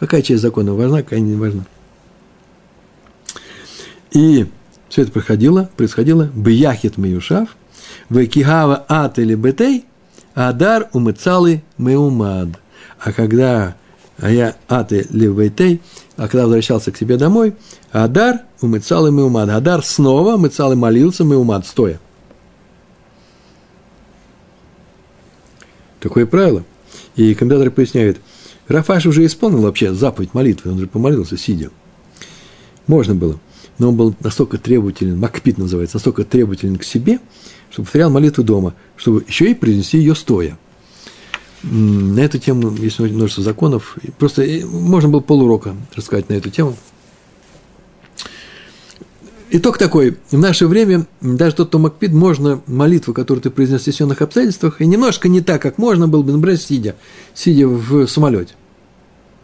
Какая 0.00 0.22
часть 0.22 0.42
закона 0.42 0.74
важна, 0.74 1.02
какая 1.02 1.20
не 1.20 1.34
важна. 1.34 1.64
И 4.12 4.46
все 4.88 5.02
это 5.02 5.12
происходило, 5.12 5.70
происходило, 5.76 6.30
Бияхит 6.34 6.96
Миюшав, 6.96 7.56
Векигава 8.08 8.84
Ат 8.88 9.18
или 9.18 9.34
Бетей, 9.34 9.84
Адар 10.34 10.88
умыцалы 10.92 11.62
меумад. 11.78 12.48
А 13.00 13.12
когда 13.12 13.76
а 14.20 14.30
я 14.30 14.56
аты 14.68 15.06
левейтей, 15.10 15.80
а 16.16 16.26
когда 16.26 16.44
возвращался 16.44 16.90
к 16.90 16.96
себе 16.96 17.16
домой, 17.16 17.54
Адар 17.92 18.40
умыцал 18.60 19.06
и 19.06 19.10
меумад. 19.10 19.48
Адар 19.48 19.84
снова 19.84 20.36
мыцал 20.36 20.72
и 20.72 20.76
молился 20.76 21.24
меумад, 21.24 21.66
стоя. 21.66 22.00
Такое 26.00 26.26
правило. 26.26 26.64
И 27.16 27.34
комментаторы 27.34 27.70
поясняют, 27.70 28.18
Рафаш 28.66 29.06
уже 29.06 29.24
исполнил 29.24 29.62
вообще 29.62 29.92
заповедь 29.92 30.34
молитвы, 30.34 30.72
он 30.72 30.78
же 30.78 30.86
помолился, 30.86 31.36
сидя. 31.36 31.70
Можно 32.86 33.14
было. 33.14 33.40
Но 33.78 33.90
он 33.90 33.96
был 33.96 34.14
настолько 34.20 34.58
требователен, 34.58 35.18
Макпит 35.18 35.58
называется, 35.58 35.96
настолько 35.96 36.24
требователен 36.24 36.76
к 36.76 36.84
себе– 36.84 37.20
чтобы 37.70 37.86
повторял 37.86 38.10
молитву 38.10 38.44
дома, 38.44 38.74
чтобы 38.96 39.24
еще 39.26 39.50
и 39.50 39.54
произнести 39.54 39.98
ее 39.98 40.14
стоя. 40.14 40.58
На 41.62 42.20
эту 42.20 42.38
тему 42.38 42.74
есть 42.76 42.98
множество 42.98 43.42
законов. 43.42 43.96
Просто 44.18 44.46
можно 44.64 45.08
было 45.08 45.20
полурока 45.20 45.74
рассказать 45.94 46.28
на 46.28 46.34
эту 46.34 46.50
тему. 46.50 46.76
Итог 49.50 49.78
такой. 49.78 50.18
В 50.30 50.38
наше 50.38 50.66
время 50.66 51.06
даже 51.22 51.56
тот, 51.56 51.68
кто 51.68 51.78
макпид, 51.78 52.12
можно 52.12 52.60
молитву, 52.66 53.14
которую 53.14 53.42
ты 53.42 53.48
произнес 53.48 53.80
в 53.80 53.84
сессионных 53.84 54.20
обстоятельствах, 54.20 54.82
и 54.82 54.86
немножко 54.86 55.28
не 55.28 55.40
так, 55.40 55.62
как 55.62 55.78
можно 55.78 56.06
было 56.06 56.22
бы, 56.22 56.32
например, 56.32 56.58
сидя, 56.58 56.96
сидя 57.34 57.66
в 57.66 58.06
самолете. 58.06 58.54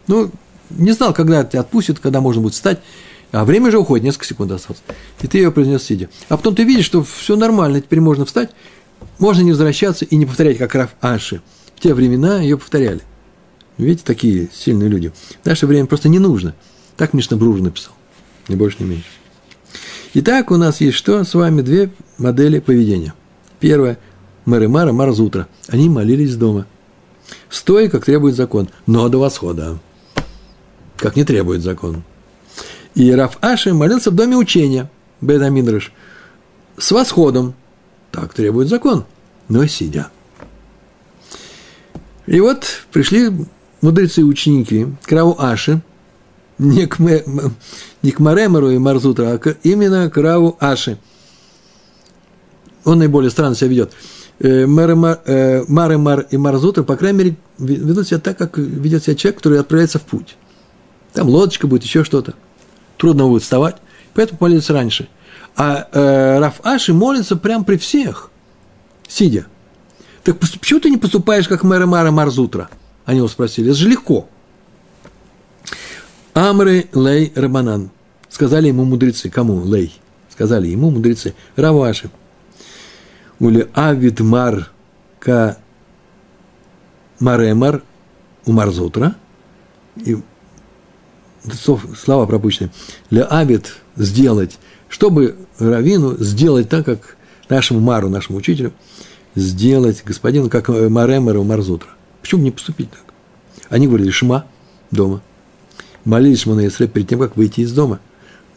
Ну, 0.07 0.29
не 0.69 0.91
знал, 0.91 1.13
когда 1.13 1.43
тебя 1.43 1.61
отпустят, 1.61 1.99
когда 1.99 2.21
можно 2.21 2.41
будет 2.41 2.53
встать, 2.53 2.81
а 3.31 3.45
время 3.45 3.71
же 3.71 3.79
уходит, 3.79 4.03
несколько 4.03 4.25
секунд 4.25 4.51
осталось. 4.51 4.83
И 5.21 5.27
ты 5.27 5.39
ее 5.39 5.51
произнес 5.51 5.81
сидя. 5.81 6.09
А 6.29 6.37
потом 6.37 6.53
ты 6.53 6.63
видишь, 6.63 6.85
что 6.85 7.03
все 7.03 7.35
нормально, 7.35 7.81
теперь 7.81 7.99
можно 7.99 8.25
встать, 8.25 8.51
можно 9.17 9.41
не 9.41 9.51
возвращаться 9.51 10.05
и 10.05 10.15
не 10.17 10.27
повторять, 10.27 10.59
как 10.59 10.75
Раф 10.75 10.91
Аши. 11.01 11.41
В 11.75 11.79
те 11.79 11.95
времена 11.95 12.41
ее 12.41 12.57
повторяли. 12.59 13.01
Видите, 13.77 14.03
такие 14.05 14.49
сильные 14.53 14.87
люди. 14.87 15.11
В 15.41 15.45
наше 15.47 15.65
время 15.65 15.87
просто 15.87 16.09
не 16.09 16.19
нужно. 16.19 16.53
Так 16.95 17.13
Мишна 17.13 17.37
Брур 17.37 17.59
написал. 17.59 17.93
Ни 18.47 18.55
больше, 18.55 18.77
ни 18.81 18.87
меньше. 18.87 19.05
Итак, 20.17 20.49
у 20.49 20.55
нас 20.55 20.79
есть 20.79 20.95
что? 20.95 21.25
С 21.25 21.33
вами 21.33 21.61
две 21.61 21.91
модели 22.17 22.59
поведения. 22.59 23.13
Первая– 23.59 23.99
Мэр 24.45 24.63
и 24.63 24.67
Мара, 24.67 24.93
Марзутра. 24.93 25.49
Они 25.67 25.89
молились 25.89 26.37
дома. 26.37 26.65
Стоя, 27.49 27.89
как 27.89 28.05
требует 28.05 28.35
закон, 28.35 28.69
но 28.87 29.09
до 29.09 29.17
восхода. 29.17 29.77
Как 30.95 31.17
не 31.17 31.25
требует 31.25 31.63
закон. 31.63 32.03
И 32.93 33.11
Раф 33.11 33.37
Аши 33.41 33.73
молился 33.73 34.09
в 34.09 34.15
доме 34.15 34.37
учения, 34.37 34.89
Беда 35.19 35.49
Мидрыш, 35.49 35.91
с 36.77 36.91
восходом. 36.91 37.53
Так 38.13 38.33
требует 38.33 38.69
закон, 38.69 39.03
но 39.49 39.67
сидя. 39.67 40.07
И 42.25 42.39
вот 42.39 42.85
пришли 42.93 43.33
мудрецы 43.81 44.21
и 44.21 44.23
ученики 44.23 44.87
к 45.03 45.11
Раву 45.11 45.35
Аши– 45.37 45.81
не 46.57 46.87
к, 46.87 46.99
не 46.99 48.11
к 48.11 48.19
Маремеру 48.19 48.69
и 48.69 48.77
Марзутру, 48.77 49.25
а 49.25 49.37
к, 49.37 49.57
именно 49.63 50.09
к 50.09 50.17
Раву 50.17 50.57
Аши. 50.59 50.97
Он 52.83 52.99
наиболее 52.99 53.31
странно 53.31 53.55
себя 53.55 53.69
ведет. 53.69 53.93
Э, 54.39 54.65
Маремар 54.65 55.19
э, 55.25 56.25
и 56.29 56.37
Марзутра, 56.37 56.83
по 56.83 56.95
крайней 56.95 57.17
мере, 57.17 57.35
ведут 57.57 58.07
себя 58.07 58.19
так, 58.19 58.37
как 58.37 58.57
ведет 58.57 59.03
себя 59.03 59.15
человек, 59.15 59.37
который 59.37 59.59
отправляется 59.59 59.99
в 59.99 60.03
путь. 60.03 60.35
Там 61.13 61.29
лодочка 61.29 61.67
будет, 61.67 61.83
еще 61.83 62.03
что-то. 62.03 62.35
Трудно 62.97 63.25
будет 63.27 63.43
вставать, 63.43 63.77
поэтому 64.13 64.37
молится 64.41 64.73
раньше. 64.73 65.07
А 65.55 65.87
э, 65.91 66.39
Раф 66.39 66.59
Аши 66.63 66.93
молится 66.93 67.37
прямо 67.37 67.63
при 67.63 67.77
всех, 67.77 68.29
сидя. 69.07 69.47
Так 70.23 70.37
почему 70.39 70.79
ты 70.79 70.89
не 70.89 70.97
поступаешь, 70.97 71.47
как 71.47 71.63
мэр 71.63 71.85
Мара 71.85 72.11
Марзутра? 72.11 72.69
Они 73.05 73.19
его 73.19 73.27
спросили. 73.27 73.69
Это 73.69 73.77
же 73.77 73.87
легко. 73.87 74.27
Амры 76.35 76.89
лей 76.93 77.31
рабанан. 77.33 77.89
Сказали 78.27 78.67
ему 78.67 78.83
мудрецы. 78.83 79.29
Кому 79.29 79.63
лей? 79.63 79.97
Сказали 80.29 80.67
ему 80.67 80.91
мудрецы. 80.91 81.33
Раваши. 81.55 82.09
Ули 83.39 83.69
авид 83.73 84.19
мар 84.19 84.69
ка 85.19 85.57
маремар 87.21 87.83
умарзутра. 88.45 89.15
И 89.95 90.17
слова 91.97 92.25
пропущены. 92.25 92.69
Ле 93.11 93.23
авид 93.23 93.73
сделать, 93.95 94.59
чтобы 94.89 95.37
равину 95.57 96.17
сделать 96.17 96.67
так, 96.67 96.85
как 96.85 97.15
нашему 97.47 97.79
мару, 97.79 98.09
нашему 98.09 98.39
учителю, 98.39 98.73
сделать 99.35 100.03
господину, 100.03 100.49
как 100.49 100.67
маремару 100.67 101.45
марзутра. 101.45 101.91
Почему 102.21 102.41
не 102.41 102.51
поступить 102.51 102.91
так? 102.91 103.13
Они 103.69 103.87
говорили 103.87 104.09
шма 104.09 104.45
дома– 104.91 105.21
молились 106.05 106.41
Шмона 106.41 106.69
перед 106.69 107.07
тем, 107.09 107.19
как 107.19 107.35
выйти 107.35 107.61
из 107.61 107.73
дома 107.73 107.99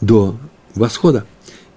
до 0.01 0.37
восхода. 0.75 1.27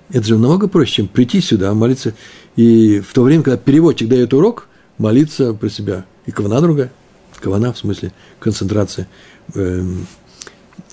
Это 0.09 0.28
же 0.28 0.38
намного 0.38 0.67
проще, 0.67 0.95
чем 0.95 1.07
прийти 1.07 1.41
сюда, 1.41 1.74
молиться. 1.74 2.13
И 2.57 2.99
в 2.99 3.13
то 3.13 3.24
время, 3.24 3.43
когда 3.43 3.57
переводчик 3.57 4.09
дает 4.09 4.34
урок, 4.34 4.67
молиться 4.97 5.53
про 5.53 5.69
себя. 5.69 6.05
И 6.26 6.32
кавана 6.32 6.61
другая. 6.61 6.91
Кавана, 7.39 7.74
в 7.74 7.78
смысле, 7.78 8.11
концентрация 8.39 9.07
э, 9.55 9.84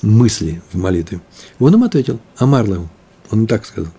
мысли 0.00 0.62
в 0.72 0.78
молитве. 0.78 1.20
Он 1.58 1.74
им 1.74 1.84
ответил, 1.84 2.20
Амарлеву. 2.38 2.88
Он 3.30 3.46
так 3.46 3.66
сказал. 3.66 3.92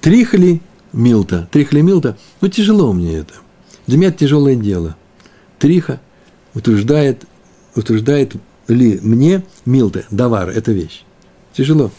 Трихли 0.00 0.62
Милта. 0.92 1.48
Трихли 1.50 1.80
Милта. 1.80 2.16
Ну, 2.40 2.48
тяжело 2.48 2.92
мне 2.92 3.16
это. 3.16 3.34
Для 3.86 3.98
меня 3.98 4.08
это 4.08 4.18
тяжелое 4.18 4.54
дело. 4.54 4.96
Триха– 5.58 6.00
утверждает, 6.54 7.24
утверждает 7.74 8.34
ли 8.68 8.98
мне 9.02 9.42
Милта, 9.64 10.04
давар, 10.10 10.50
это 10.50 10.72
вещь. 10.72 11.02
Тяжело. 11.52 11.90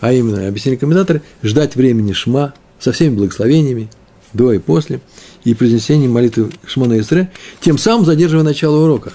А 0.00 0.12
именно, 0.12 0.46
объяснение 0.46 0.78
комментатора, 0.78 1.22
ждать 1.42 1.76
времени 1.76 2.12
шма 2.12 2.54
со 2.78 2.92
всеми 2.92 3.16
благословениями, 3.16 3.90
до 4.32 4.52
и 4.52 4.58
после, 4.58 5.00
и 5.44 5.54
произнесением 5.54 6.12
молитвы 6.12 6.50
Шмона 6.66 6.98
Исре, 7.00 7.30
тем 7.60 7.78
самым 7.78 8.04
задерживая 8.04 8.44
начало 8.44 8.84
урока. 8.84 9.12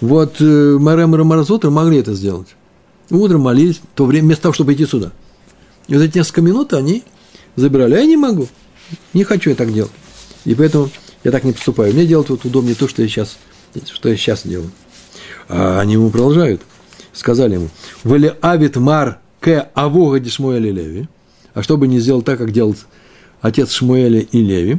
Вот 0.00 0.36
э, 0.40 0.76
Марем 0.78 1.14
и 1.14 1.22
Маразутра 1.22 1.70
могли 1.70 1.98
это 1.98 2.14
сделать. 2.14 2.48
Утром 3.10 3.42
молились, 3.42 3.80
то 3.94 4.04
время, 4.04 4.26
вместо 4.26 4.44
того, 4.44 4.52
чтобы 4.52 4.74
идти 4.74 4.84
сюда. 4.84 5.12
И 5.88 5.94
вот 5.94 6.02
эти 6.02 6.18
несколько 6.18 6.42
минут 6.42 6.72
они 6.74 7.04
забирали. 7.54 7.94
А 7.94 7.98
я 7.98 8.06
не 8.06 8.16
могу. 8.16 8.48
Не 9.14 9.24
хочу 9.24 9.50
я 9.50 9.56
так 9.56 9.72
делать. 9.72 9.92
И 10.44 10.54
поэтому 10.54 10.90
я 11.24 11.30
так 11.30 11.44
не 11.44 11.52
поступаю. 11.52 11.94
Мне 11.94 12.04
делать 12.04 12.28
вот 12.28 12.44
удобнее 12.44 12.74
то, 12.74 12.88
что 12.88 13.02
я 13.02 13.08
сейчас 13.08 13.38
что 13.92 14.08
я 14.08 14.16
сейчас 14.16 14.46
делаю. 14.46 14.70
А 15.48 15.80
они 15.80 15.94
ему 15.94 16.10
продолжают. 16.10 16.62
Сказали 17.12 17.54
ему, 17.54 17.68
«Вели 18.04 18.32
авит 18.42 18.76
мар 18.76 19.20
к 19.40 19.70
авога 19.74 20.22
Шмуэля 20.24 20.70
Леви». 20.70 21.08
А 21.54 21.62
чтобы 21.62 21.88
не 21.88 21.98
сделал 22.00 22.22
так, 22.22 22.38
как 22.38 22.52
делал 22.52 22.76
отец 23.40 23.70
Шмуэля 23.70 24.20
и 24.20 24.42
Леви, 24.42 24.78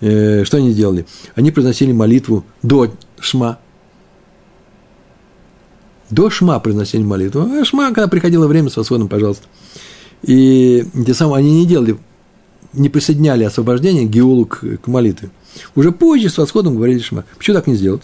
э, 0.00 0.44
что 0.44 0.56
они 0.56 0.72
делали? 0.72 1.06
Они 1.34 1.50
произносили 1.50 1.92
молитву 1.92 2.44
до 2.62 2.90
Шма. 3.20 3.58
До 6.10 6.30
Шма 6.30 6.60
произносили 6.60 7.02
молитву. 7.02 7.42
А 7.42 7.64
Шма, 7.64 7.88
когда 7.88 8.08
приходило 8.08 8.46
время 8.46 8.70
с 8.70 8.76
восходом, 8.76 9.08
пожалуйста. 9.08 9.44
И 10.22 10.86
те 11.06 11.12
самые 11.12 11.40
они 11.40 11.60
не 11.60 11.66
делали, 11.66 11.98
не 12.72 12.88
присоединяли 12.88 13.44
освобождение 13.44 14.04
Геулу 14.04 14.46
к, 14.46 14.78
к 14.78 14.86
молитве. 14.86 15.30
Уже 15.74 15.92
позже 15.92 16.30
с 16.30 16.38
восходом 16.38 16.76
говорили 16.76 17.00
Шма. 17.00 17.24
Почему 17.36 17.56
так 17.56 17.66
не 17.66 17.74
сделать? 17.74 18.02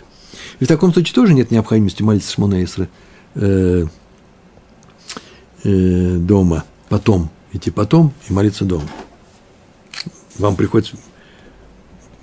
И 0.59 0.65
в 0.65 0.69
таком 0.69 0.93
случае 0.93 1.15
тоже 1.15 1.35
нет 1.35 1.51
необходимости 1.51 2.03
молиться 2.03 2.33
Шмона 2.33 2.63
Исра 2.65 2.89
э, 3.35 3.87
э, 5.65 6.17
дома, 6.17 6.65
потом, 6.89 7.31
идти 7.53 7.71
потом 7.71 8.13
и 8.29 8.33
молиться 8.33 8.65
дома. 8.65 8.89
Вам 10.39 10.57
приходится 10.57 10.97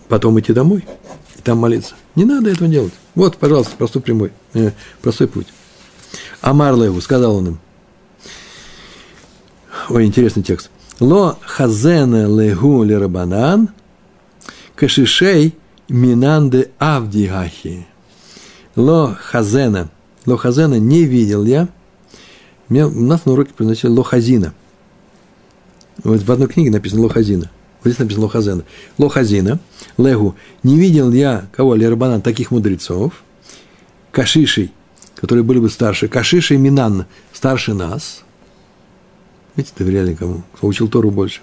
потом 0.07 0.39
идти 0.39 0.53
домой 0.53 0.85
и 1.37 1.41
там 1.41 1.57
молиться. 1.59 1.95
Не 2.15 2.25
надо 2.25 2.49
этого 2.49 2.67
делать. 2.67 2.93
Вот, 3.15 3.37
пожалуйста, 3.37 3.75
простой 3.77 4.01
прямой, 4.01 4.31
э, 4.53 4.71
простой 5.01 5.27
путь. 5.27 5.47
Амар 6.41 6.75
Леву, 6.75 7.01
сказал 7.01 7.35
он 7.35 7.47
им. 7.47 7.59
Ой, 9.89 10.05
интересный 10.05 10.43
текст. 10.43 10.69
Ло 10.99 11.37
хазена 11.41 12.25
легу 12.25 12.83
лерабанан 12.83 13.69
кашишей 14.75 15.55
минанде 15.87 16.71
авдигахи. 16.79 17.87
Ло 18.77 19.17
хазена. 19.19 19.89
Ло 20.27 20.37
хазена 20.37 20.75
не 20.75 21.03
видел 21.03 21.43
я. 21.43 21.67
Меня, 22.69 22.87
у 22.87 22.91
нас 22.91 23.25
на 23.25 23.33
уроке 23.33 23.51
произносили 23.53 23.89
ло 23.89 24.03
хазина. 24.03 24.53
Вот 26.03 26.21
в 26.21 26.31
одной 26.31 26.47
книге 26.47 26.69
написано 26.69 27.01
ло 27.01 27.09
хазина. 27.09 27.49
Вот 27.81 27.89
здесь 27.89 27.97
написано 27.97 28.25
ло 28.25 28.29
хазена. 28.29 28.63
Ло 28.99 29.09
хазина. 29.09 29.59
Легу. 29.97 30.35
Не 30.61 30.77
видел 30.77 31.11
я 31.11 31.47
кого, 31.53 31.73
Лерабанан, 31.73 32.21
таких 32.21 32.51
мудрецов. 32.51 33.13
Кашишей, 34.11 34.71
которые 35.15 35.43
были 35.43 35.57
бы 35.57 35.71
старше. 35.71 36.07
Кашишей 36.07 36.57
Минан, 36.57 37.07
старше 37.33 37.73
нас. 37.73 38.23
Видите, 39.55 39.73
доверяли 39.75 40.13
кому? 40.13 40.43
Кто 40.53 40.67
учил 40.67 40.87
Тору 40.87 41.09
больше. 41.09 41.41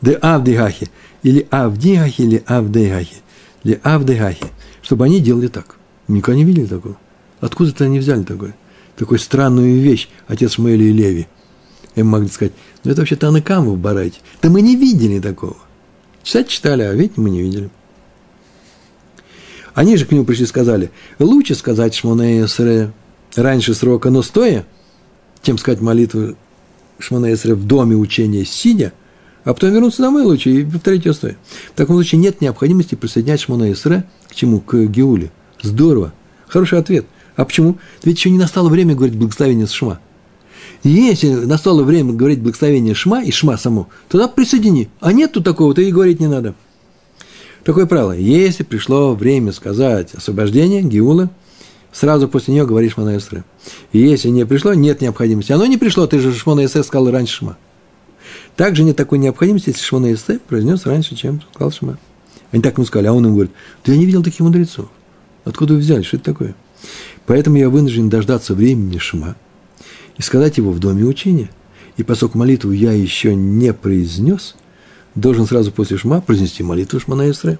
Де 0.00 0.14
Авдигахи. 0.14 0.90
Или 1.22 1.46
Авдигахи, 1.50 2.22
или 2.22 2.42
Авдегахи. 2.46 3.16
Или 3.62 3.80
Авдегахи. 3.84 4.46
Чтобы 4.82 5.04
они 5.04 5.20
делали 5.20 5.46
так– 5.46 5.76
Никогда 6.08 6.38
не 6.38 6.44
видели 6.44 6.66
такого. 6.66 6.96
Откуда-то 7.40 7.84
они 7.84 7.98
взяли 7.98 8.22
такое? 8.22 8.54
Такую 8.96 9.18
странную 9.18 9.80
вещь, 9.80 10.08
отец 10.26 10.52
Шмуэля 10.52 10.84
и 10.84 10.92
Леви. 10.92 11.26
Им 11.94 12.08
могли 12.08 12.28
сказать, 12.28 12.52
ну 12.82 12.90
это 12.90 13.00
вообще 13.00 13.16
Танакам 13.16 13.68
в 13.68 13.78
Барайте. 13.78 14.20
Да 14.42 14.50
мы 14.50 14.62
не 14.62 14.76
видели 14.76 15.20
такого. 15.20 15.56
Читать 16.22 16.48
читали, 16.48 16.82
а 16.82 16.92
видите, 16.92 17.20
мы 17.20 17.30
не 17.30 17.42
видели. 17.42 17.70
Они 19.74 19.96
же 19.96 20.06
к 20.06 20.12
нему 20.12 20.24
пришли 20.24 20.44
и 20.44 20.48
сказали, 20.48 20.90
лучше 21.18 21.54
сказать 21.54 21.94
Шмоне 21.94 22.44
Эсре 22.44 22.92
раньше 23.34 23.74
срока, 23.74 24.10
но 24.10 24.22
стоя, 24.22 24.64
чем 25.42 25.58
сказать 25.58 25.80
молитву 25.80 26.36
Шмоне 26.98 27.34
Эсре 27.34 27.54
в 27.54 27.66
доме 27.66 27.96
учения 27.96 28.44
сидя, 28.44 28.92
а 29.42 29.52
потом 29.52 29.72
вернуться 29.72 30.02
домой 30.02 30.22
лучше 30.22 30.50
и 30.50 30.64
повторить 30.64 31.04
ее 31.04 31.12
стоя. 31.12 31.36
В 31.72 31.76
таком 31.76 31.96
случае 31.96 32.20
нет 32.20 32.40
необходимости 32.40 32.94
присоединять 32.94 33.40
Шмоне 33.40 33.72
Эсре 33.72 34.04
к 34.28 34.34
чему? 34.34 34.60
К 34.60 34.76
Геуле– 34.86 35.32
Здорово. 35.64 36.12
Хороший 36.46 36.78
ответ. 36.78 37.06
А 37.36 37.44
почему? 37.44 37.78
Ведь 38.04 38.18
еще 38.18 38.30
не 38.30 38.38
настало 38.38 38.68
время 38.68 38.94
говорить 38.94 39.16
благословение 39.16 39.66
с 39.66 39.72
Шма. 39.72 39.98
Если 40.82 41.30
настало 41.30 41.82
время 41.82 42.12
говорить 42.12 42.40
благословение 42.40 42.94
Шма 42.94 43.22
и 43.24 43.30
Шма 43.30 43.56
саму, 43.56 43.88
тогда 44.08 44.28
присоедини. 44.28 44.90
А 45.00 45.12
нет 45.12 45.32
тут 45.32 45.44
такого, 45.44 45.74
то 45.74 45.80
и 45.80 45.90
говорить 45.90 46.20
не 46.20 46.28
надо. 46.28 46.54
Такое 47.64 47.86
правило. 47.86 48.12
Если 48.12 48.62
пришло 48.62 49.14
время 49.14 49.52
сказать 49.52 50.14
освобождение, 50.14 50.82
Гиула, 50.82 51.30
сразу 51.92 52.28
после 52.28 52.52
нее 52.52 52.66
говоришь 52.66 52.92
Шмона 52.92 53.16
Эсре. 53.16 53.42
Если 53.94 54.28
не 54.28 54.44
пришло, 54.44 54.74
нет 54.74 55.00
необходимости. 55.00 55.52
Оно 55.52 55.64
не 55.64 55.78
пришло, 55.78 56.06
ты 56.06 56.20
же 56.20 56.34
Шмона 56.34 56.66
Эсре 56.66 56.82
сказал 56.82 57.10
раньше 57.10 57.36
Шма. 57.36 57.56
Также 58.54 58.84
нет 58.84 58.96
такой 58.96 59.16
необходимости, 59.16 59.70
если 59.70 59.82
Шмона 59.82 60.12
Эсре 60.12 60.38
произнес 60.40 60.84
раньше, 60.84 61.16
чем 61.16 61.40
сказал 61.54 61.72
Шма. 61.72 61.98
Они 62.52 62.62
так 62.62 62.74
ему 62.76 62.84
сказали, 62.84 63.06
а 63.06 63.14
он 63.14 63.26
им 63.26 63.32
говорит, 63.32 63.52
да 63.86 63.92
я 63.92 63.98
не 63.98 64.04
видел 64.04 64.22
таких 64.22 64.40
мудрецов. 64.40 64.90
Откуда 65.44 65.74
вы 65.74 65.80
взяли, 65.80 66.02
что 66.02 66.16
это 66.16 66.26
такое? 66.26 66.54
Поэтому 67.26 67.56
я 67.56 67.68
вынужден 67.68 68.08
дождаться 68.08 68.54
времени 68.54 68.98
Шма 68.98 69.36
и 70.16 70.22
сказать 70.22 70.58
его 70.58 70.70
в 70.70 70.78
доме 70.78 71.04
учения. 71.04 71.50
И 71.96 72.02
поскольку 72.02 72.38
молитву 72.38 72.72
я 72.72 72.92
еще 72.92 73.34
не 73.34 73.72
произнес, 73.72 74.56
должен 75.14 75.46
сразу 75.46 75.70
после 75.70 75.96
Шма 75.96 76.20
произнести 76.20 76.62
молитву 76.62 76.98
Шмана 76.98 77.30
Эсре. 77.30 77.58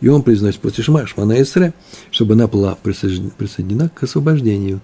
И 0.00 0.08
он 0.08 0.22
произносит 0.22 0.60
после 0.60 0.82
Шма 0.82 1.06
Шмана 1.06 1.40
Эсре, 1.40 1.74
чтобы 2.10 2.34
она 2.34 2.46
была 2.46 2.76
присоединена 2.76 3.88
к 3.88 4.02
освобождению. 4.02 4.80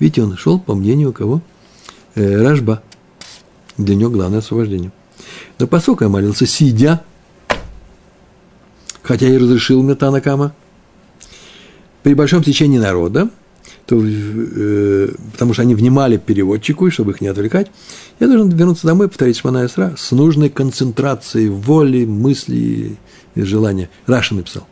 Видите, 0.00 0.22
он 0.22 0.36
шел 0.36 0.58
по 0.58 0.74
мнению 0.74 1.12
кого? 1.12 1.42
Э, 2.14 2.42
Рожба. 2.42 2.82
Для 3.76 3.94
него 3.94 4.10
главное 4.10 4.38
освобождение. 4.38 4.92
Но 5.58 5.66
поскольку 5.66 6.04
я 6.04 6.10
молился, 6.10 6.46
сидя, 6.46 7.04
хотя 9.02 9.28
и 9.28 9.36
разрешил 9.36 9.82
Метанакама, 9.82 10.54
при 12.08 12.14
большом 12.14 12.42
течении 12.42 12.78
народа, 12.78 13.28
то, 13.84 14.00
э, 14.02 15.10
потому 15.32 15.52
что 15.52 15.60
они 15.60 15.74
внимали 15.74 16.16
переводчику, 16.16 16.86
и 16.86 16.90
чтобы 16.90 17.10
их 17.10 17.20
не 17.20 17.28
отвлекать, 17.28 17.70
я 18.18 18.28
должен 18.28 18.48
вернуться 18.48 18.86
домой 18.86 19.08
и 19.08 19.10
повторить 19.10 19.36
Шмана 19.36 19.66
Исра 19.66 19.94
с 19.98 20.10
нужной 20.12 20.48
концентрацией 20.48 21.50
воли, 21.50 22.06
мысли 22.06 22.96
и 23.34 23.42
желания. 23.42 23.90
Раша 24.06 24.34
написал. 24.34 24.66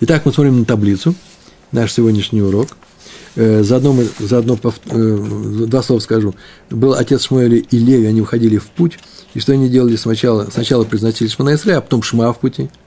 Итак, 0.00 0.26
мы 0.26 0.34
смотрим 0.34 0.58
на 0.58 0.66
таблицу, 0.66 1.14
наш 1.72 1.94
сегодняшний 1.94 2.42
урок. 2.42 2.76
Э, 3.36 3.62
заодно, 3.62 3.94
мы, 3.94 4.06
заодно 4.18 4.58
э, 4.90 5.66
два 5.68 5.82
слова 5.82 6.00
скажу. 6.00 6.34
Был 6.68 6.92
отец 6.92 7.22
Шмуэля 7.22 7.56
и 7.56 7.78
Леви, 7.78 8.04
они 8.04 8.20
уходили 8.20 8.58
в 8.58 8.66
путь, 8.66 8.98
и 9.32 9.40
что 9.40 9.52
они 9.52 9.70
делали 9.70 9.96
сначала? 9.96 10.50
Сначала 10.52 10.84
произносили 10.84 11.28
Шмана 11.28 11.54
Исра, 11.54 11.78
а 11.78 11.80
потом 11.80 12.02
Шма 12.02 12.30
в 12.34 12.40
пути– 12.40 12.68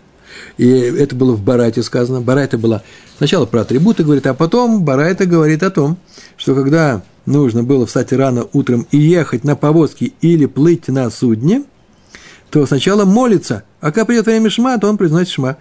и 0.58 0.70
это 0.70 1.16
было 1.16 1.34
в 1.34 1.42
Барайте 1.42 1.84
сказано. 1.84 2.22
Барайта 2.22 2.58
была 2.58 2.84
сначала 3.18 3.46
про 3.46 3.62
атрибуты 3.62 4.04
говорит, 4.04 4.28
а 4.28 4.34
потом 4.34 4.84
Барайта 4.84 5.26
говорит 5.26 5.64
о 5.64 5.72
том, 5.72 5.98
что 6.38 6.56
когда 6.56 7.04
нужно 7.26 7.64
было 7.64 7.86
встать 7.86 8.14
рано 8.14 8.48
утром 8.54 8.88
и 8.92 8.98
ехать 8.98 9.44
на 9.44 9.56
повозке 9.56 10.14
или 10.22 10.46
плыть 10.46 10.88
на 10.88 11.10
судне, 11.10 11.64
то 12.50 12.66
сначала 12.66 13.06
молится, 13.06 13.64
а 13.82 13.92
когда 13.92 14.06
придет 14.06 14.26
время 14.26 14.50
Шма, 14.50 14.78
то 14.78 14.88
он 14.88 14.98
произносит 14.98 15.34
Шма. 15.34 15.58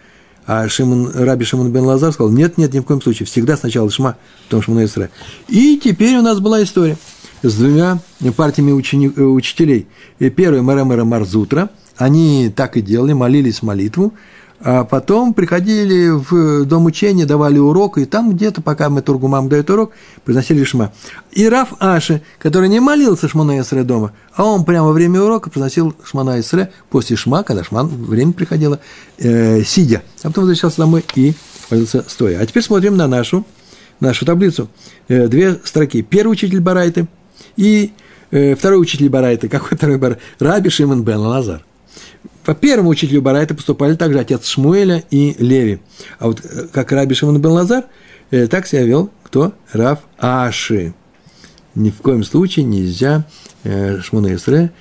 А 0.47 0.69
Шимон, 0.69 1.11
Раби 1.15 1.45
Шимон 1.45 1.73
бен 1.73 1.85
Лазар 1.85 2.13
сказал, 2.13 2.31
нет, 2.31 2.59
нет, 2.59 2.75
ни 2.75 2.81
в 2.81 2.85
коем 2.85 3.01
случае, 3.01 3.27
всегда 3.27 3.57
сначала 3.57 3.91
Шма, 3.91 4.17
потом 4.45 4.63
Шмона 4.63 4.85
Исра. 4.85 5.09
И 5.49 5.81
теперь 5.83 6.17
у 6.19 6.23
нас 6.23 6.39
была 6.39 6.63
история 6.63 6.99
с 7.43 7.55
двумя 7.55 7.99
партиями 8.37 8.73
ученик, 8.73 9.17
учителей. 9.17 9.87
И 10.19 10.29
первый 10.29 10.61
Марамара 10.61 11.05
Марзутра, 11.05 11.71
они 11.97 12.53
так 12.55 12.77
и 12.77 12.83
делали, 12.83 13.15
молились 13.15 13.63
молитву, 13.63 14.13
а 14.67 14.85
потом 14.85 15.35
приходили 15.35 16.09
в 16.09 16.65
дом 16.65 16.87
учения, 16.87 17.27
давали 17.27 17.59
урок, 17.59 17.99
и 17.99 18.07
там 18.07 18.33
где-то, 18.33 18.63
пока 18.63 18.89
мы 18.89 19.03
Тургумам 19.03 19.51
дает 19.51 19.69
урок, 19.69 19.93
произносили 20.25 20.65
Шма. 20.65 20.91
И 21.33 21.47
Раф 21.47 21.75
Аши, 21.81 22.23
который 22.39 22.71
не 22.71 22.81
молился 22.81 23.29
Шмана 23.29 23.61
Исре 23.61 23.85
дома, 23.85 24.13
а 24.35 24.45
он 24.45 24.65
прямо 24.65 24.87
во 24.87 24.95
время 24.95 25.21
урока 25.21 25.51
произносил 25.51 25.95
Шмана 26.03 26.41
Исре 26.41 26.73
после 26.89 27.15
Шма, 27.15 27.43
когда 27.43 27.63
Шман, 27.63 27.89
время 27.89 28.33
приходило, 28.33 28.81
э, 29.19 29.63
сидя. 29.65 30.03
А 30.23 30.29
потом 30.29 30.45
возвращался 30.45 30.79
домой 30.79 31.05
и 31.15 31.35
молился 31.71 32.03
стоя. 32.09 32.41
А 32.41 32.47
теперь 32.47 32.63
смотрим 32.63 32.97
на 32.97 33.07
нашу, 33.07 33.45
нашу 34.01 34.25
таблицу. 34.25 34.71
Э, 35.09 35.29
две 35.29 35.61
строки. 35.63 36.01
Первый 36.01 36.33
учитель 36.33 36.61
Барайты 36.61 37.07
и 37.59 37.93
э, 38.31 38.55
второй 38.55 38.81
учитель 38.81 39.11
Барайты. 39.11 39.51
Какой 39.51 39.77
второй 39.77 39.99
Барайты? 39.99 40.23
Раби 40.39 40.71
Шимон 40.71 41.03
бен 41.03 41.19
Лазар– 41.19 41.63
по 42.45 42.55
первому 42.55 42.91
учителю 42.91 43.23
Барайта 43.23 43.55
поступали 43.55 43.95
также 43.95 44.19
отец 44.19 44.47
Шмуэля 44.47 45.03
и 45.11 45.35
Леви. 45.39 45.81
А 46.19 46.27
вот 46.27 46.41
э, 46.45 46.67
как 46.71 46.93
Раби 46.93 47.15
Шимон 47.15 47.41
бен 47.41 47.53
Лазар, 47.53 47.85
э, 48.31 48.47
так 48.47 48.67
себя 48.67 48.83
вел 48.83 49.11
кто? 49.23 49.55
Рав 49.73 50.01
Аши. 50.19 50.95
Ни 51.75 51.91
в 51.91 51.97
коем 52.03 52.23
случае 52.23 52.65
нельзя 52.67 53.25
э, 53.65 54.01
Шмуна 54.01 54.35
Исре 54.35 54.73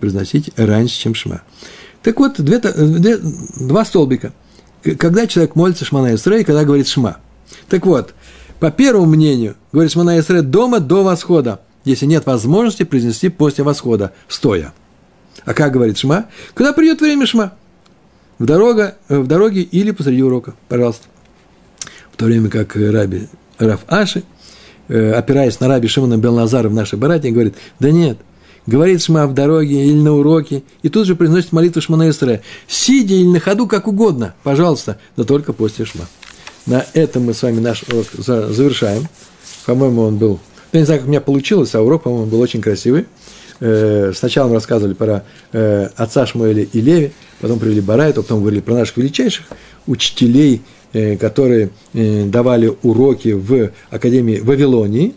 произносить 0.00 0.50
раньше, 0.56 0.98
чем 0.98 1.14
Шма. 1.14 1.42
Так 2.02 2.18
вот, 2.18 2.40
две, 2.40 2.58
две, 2.58 3.18
два 3.18 3.84
столбика. 3.84 4.32
Когда 4.98 5.28
человек 5.28 5.54
молится 5.54 5.84
Шмана 5.84 6.14
Исре 6.14 6.40
и 6.40 6.44
когда 6.44 6.64
говорит 6.64 6.88
Шма. 6.88 7.18
Так 7.68 7.86
вот, 7.86 8.14
по 8.58 8.72
первому 8.72 9.06
мнению, 9.06 9.54
говорит 9.72 9.92
Шмана 9.92 10.18
Исре 10.18 10.42
дома 10.42 10.80
до 10.80 11.04
восхода, 11.04 11.60
если 11.84 12.06
нет 12.06 12.26
возможности 12.26 12.82
произнести 12.82 13.28
после 13.28 13.62
восхода, 13.62 14.12
стоя– 14.28 14.72
а 15.44 15.54
как 15.54 15.72
говорит 15.72 15.98
Шма? 15.98 16.26
Когда 16.54 16.72
придет 16.72 17.00
время 17.00 17.26
Шма? 17.26 17.54
В, 18.38 18.44
дорога, 18.44 18.96
э, 19.08 19.18
в 19.18 19.26
дороге 19.26 19.62
или 19.62 19.90
посреди 19.90 20.22
урока, 20.22 20.54
пожалуйста. 20.68 21.06
В 22.12 22.16
то 22.16 22.26
время 22.26 22.48
как 22.48 22.76
Раби 22.76 23.28
Раф 23.58 23.80
Аши, 23.86 24.24
э, 24.88 25.12
опираясь 25.12 25.60
на 25.60 25.68
Раби 25.68 25.88
Шимона 25.88 26.18
Белназара 26.18 26.68
в 26.68 26.74
нашей 26.74 26.98
барате, 26.98 27.30
говорит, 27.30 27.54
да 27.78 27.90
нет, 27.90 28.18
говорит 28.66 29.02
Шма 29.02 29.26
в 29.26 29.34
дороге 29.34 29.86
или 29.86 30.00
на 30.00 30.12
уроке, 30.14 30.62
и 30.82 30.88
тут 30.88 31.06
же 31.06 31.14
произносит 31.14 31.52
молитву 31.52 31.80
Шмана 31.80 32.10
Исре, 32.10 32.42
сидя 32.66 33.14
или 33.14 33.26
на 33.26 33.40
ходу, 33.40 33.66
как 33.66 33.86
угодно, 33.88 34.34
пожалуйста, 34.42 34.98
но 35.16 35.24
только 35.24 35.52
после 35.52 35.84
Шма. 35.84 36.06
На 36.66 36.84
этом 36.94 37.24
мы 37.24 37.34
с 37.34 37.42
вами 37.42 37.60
наш 37.60 37.82
урок 37.84 38.06
завершаем. 38.16 39.08
По-моему, 39.66 40.02
он 40.02 40.16
был... 40.16 40.40
Я 40.72 40.80
не 40.80 40.86
знаю, 40.86 41.00
как 41.00 41.06
у 41.08 41.10
меня 41.10 41.20
получилось, 41.20 41.74
а 41.74 41.82
урок, 41.82 42.04
по-моему, 42.04 42.26
был 42.26 42.40
очень 42.40 42.60
красивый. 42.60 43.06
Э, 43.64 44.12
сначала 44.12 44.48
мы 44.48 44.54
рассказывали 44.54 44.92
про 44.92 45.24
э, 45.52 45.88
отца 45.94 46.26
Шмуэля 46.26 46.64
и 46.64 46.80
Леви, 46.80 47.12
потом 47.40 47.60
привели 47.60 47.80
Барайту, 47.80 48.22
потом 48.22 48.40
говорили 48.40 48.60
про 48.60 48.74
наших 48.74 48.96
величайших 48.96 49.46
учителей, 49.86 50.62
э, 50.92 51.16
которые 51.16 51.70
давали 51.92 52.72
уроки 52.82 53.28
в 53.28 53.70
Академии 53.90 54.40
Вавилонии. 54.40 55.14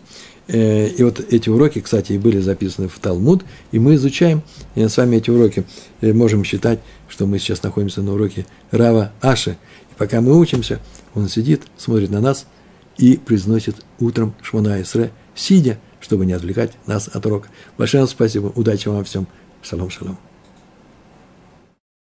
И 0.48 0.96
вот 1.00 1.18
эти 1.28 1.48
уроки, 1.48 1.80
кстати, 1.80 2.12
и 2.12 2.18
были 2.18 2.38
записаны 2.38 2.86
в 2.86 2.96
Талмуд, 3.00 3.42
и 3.72 3.80
мы 3.80 3.96
изучаем 3.96 4.42
и 4.76 4.86
с 4.86 4.96
вами 4.96 5.16
эти 5.16 5.28
уроки. 5.28 5.64
И 6.00 6.12
можем 6.12 6.44
считать, 6.44 6.78
что 7.08 7.26
мы 7.26 7.40
сейчас 7.40 7.64
находимся 7.64 8.00
на 8.00 8.14
уроке 8.14 8.46
Рава 8.70 9.10
Аши. 9.20 9.56
И 9.90 9.94
пока 9.98 10.20
мы 10.20 10.38
учимся, 10.38 10.78
он 11.14 11.28
сидит, 11.28 11.62
смотрит 11.76 12.10
на 12.10 12.20
нас 12.20 12.46
и 12.96 13.16
произносит 13.16 13.74
утром 13.98 14.36
Шмона 14.40 14.80
Исре, 14.80 15.10
сидя– 15.34 15.78
чтобы 16.06 16.24
не 16.24 16.34
отвлекать 16.34 16.72
нас 16.86 17.08
от 17.12 17.26
урока. 17.26 17.48
Большое 17.76 18.06
спасибо, 18.06 18.52
удачи 18.54 18.86
вам 18.86 18.98
во 18.98 19.04
всем. 19.04 19.26
Шалом, 19.60 19.90
шалом. 19.90 20.16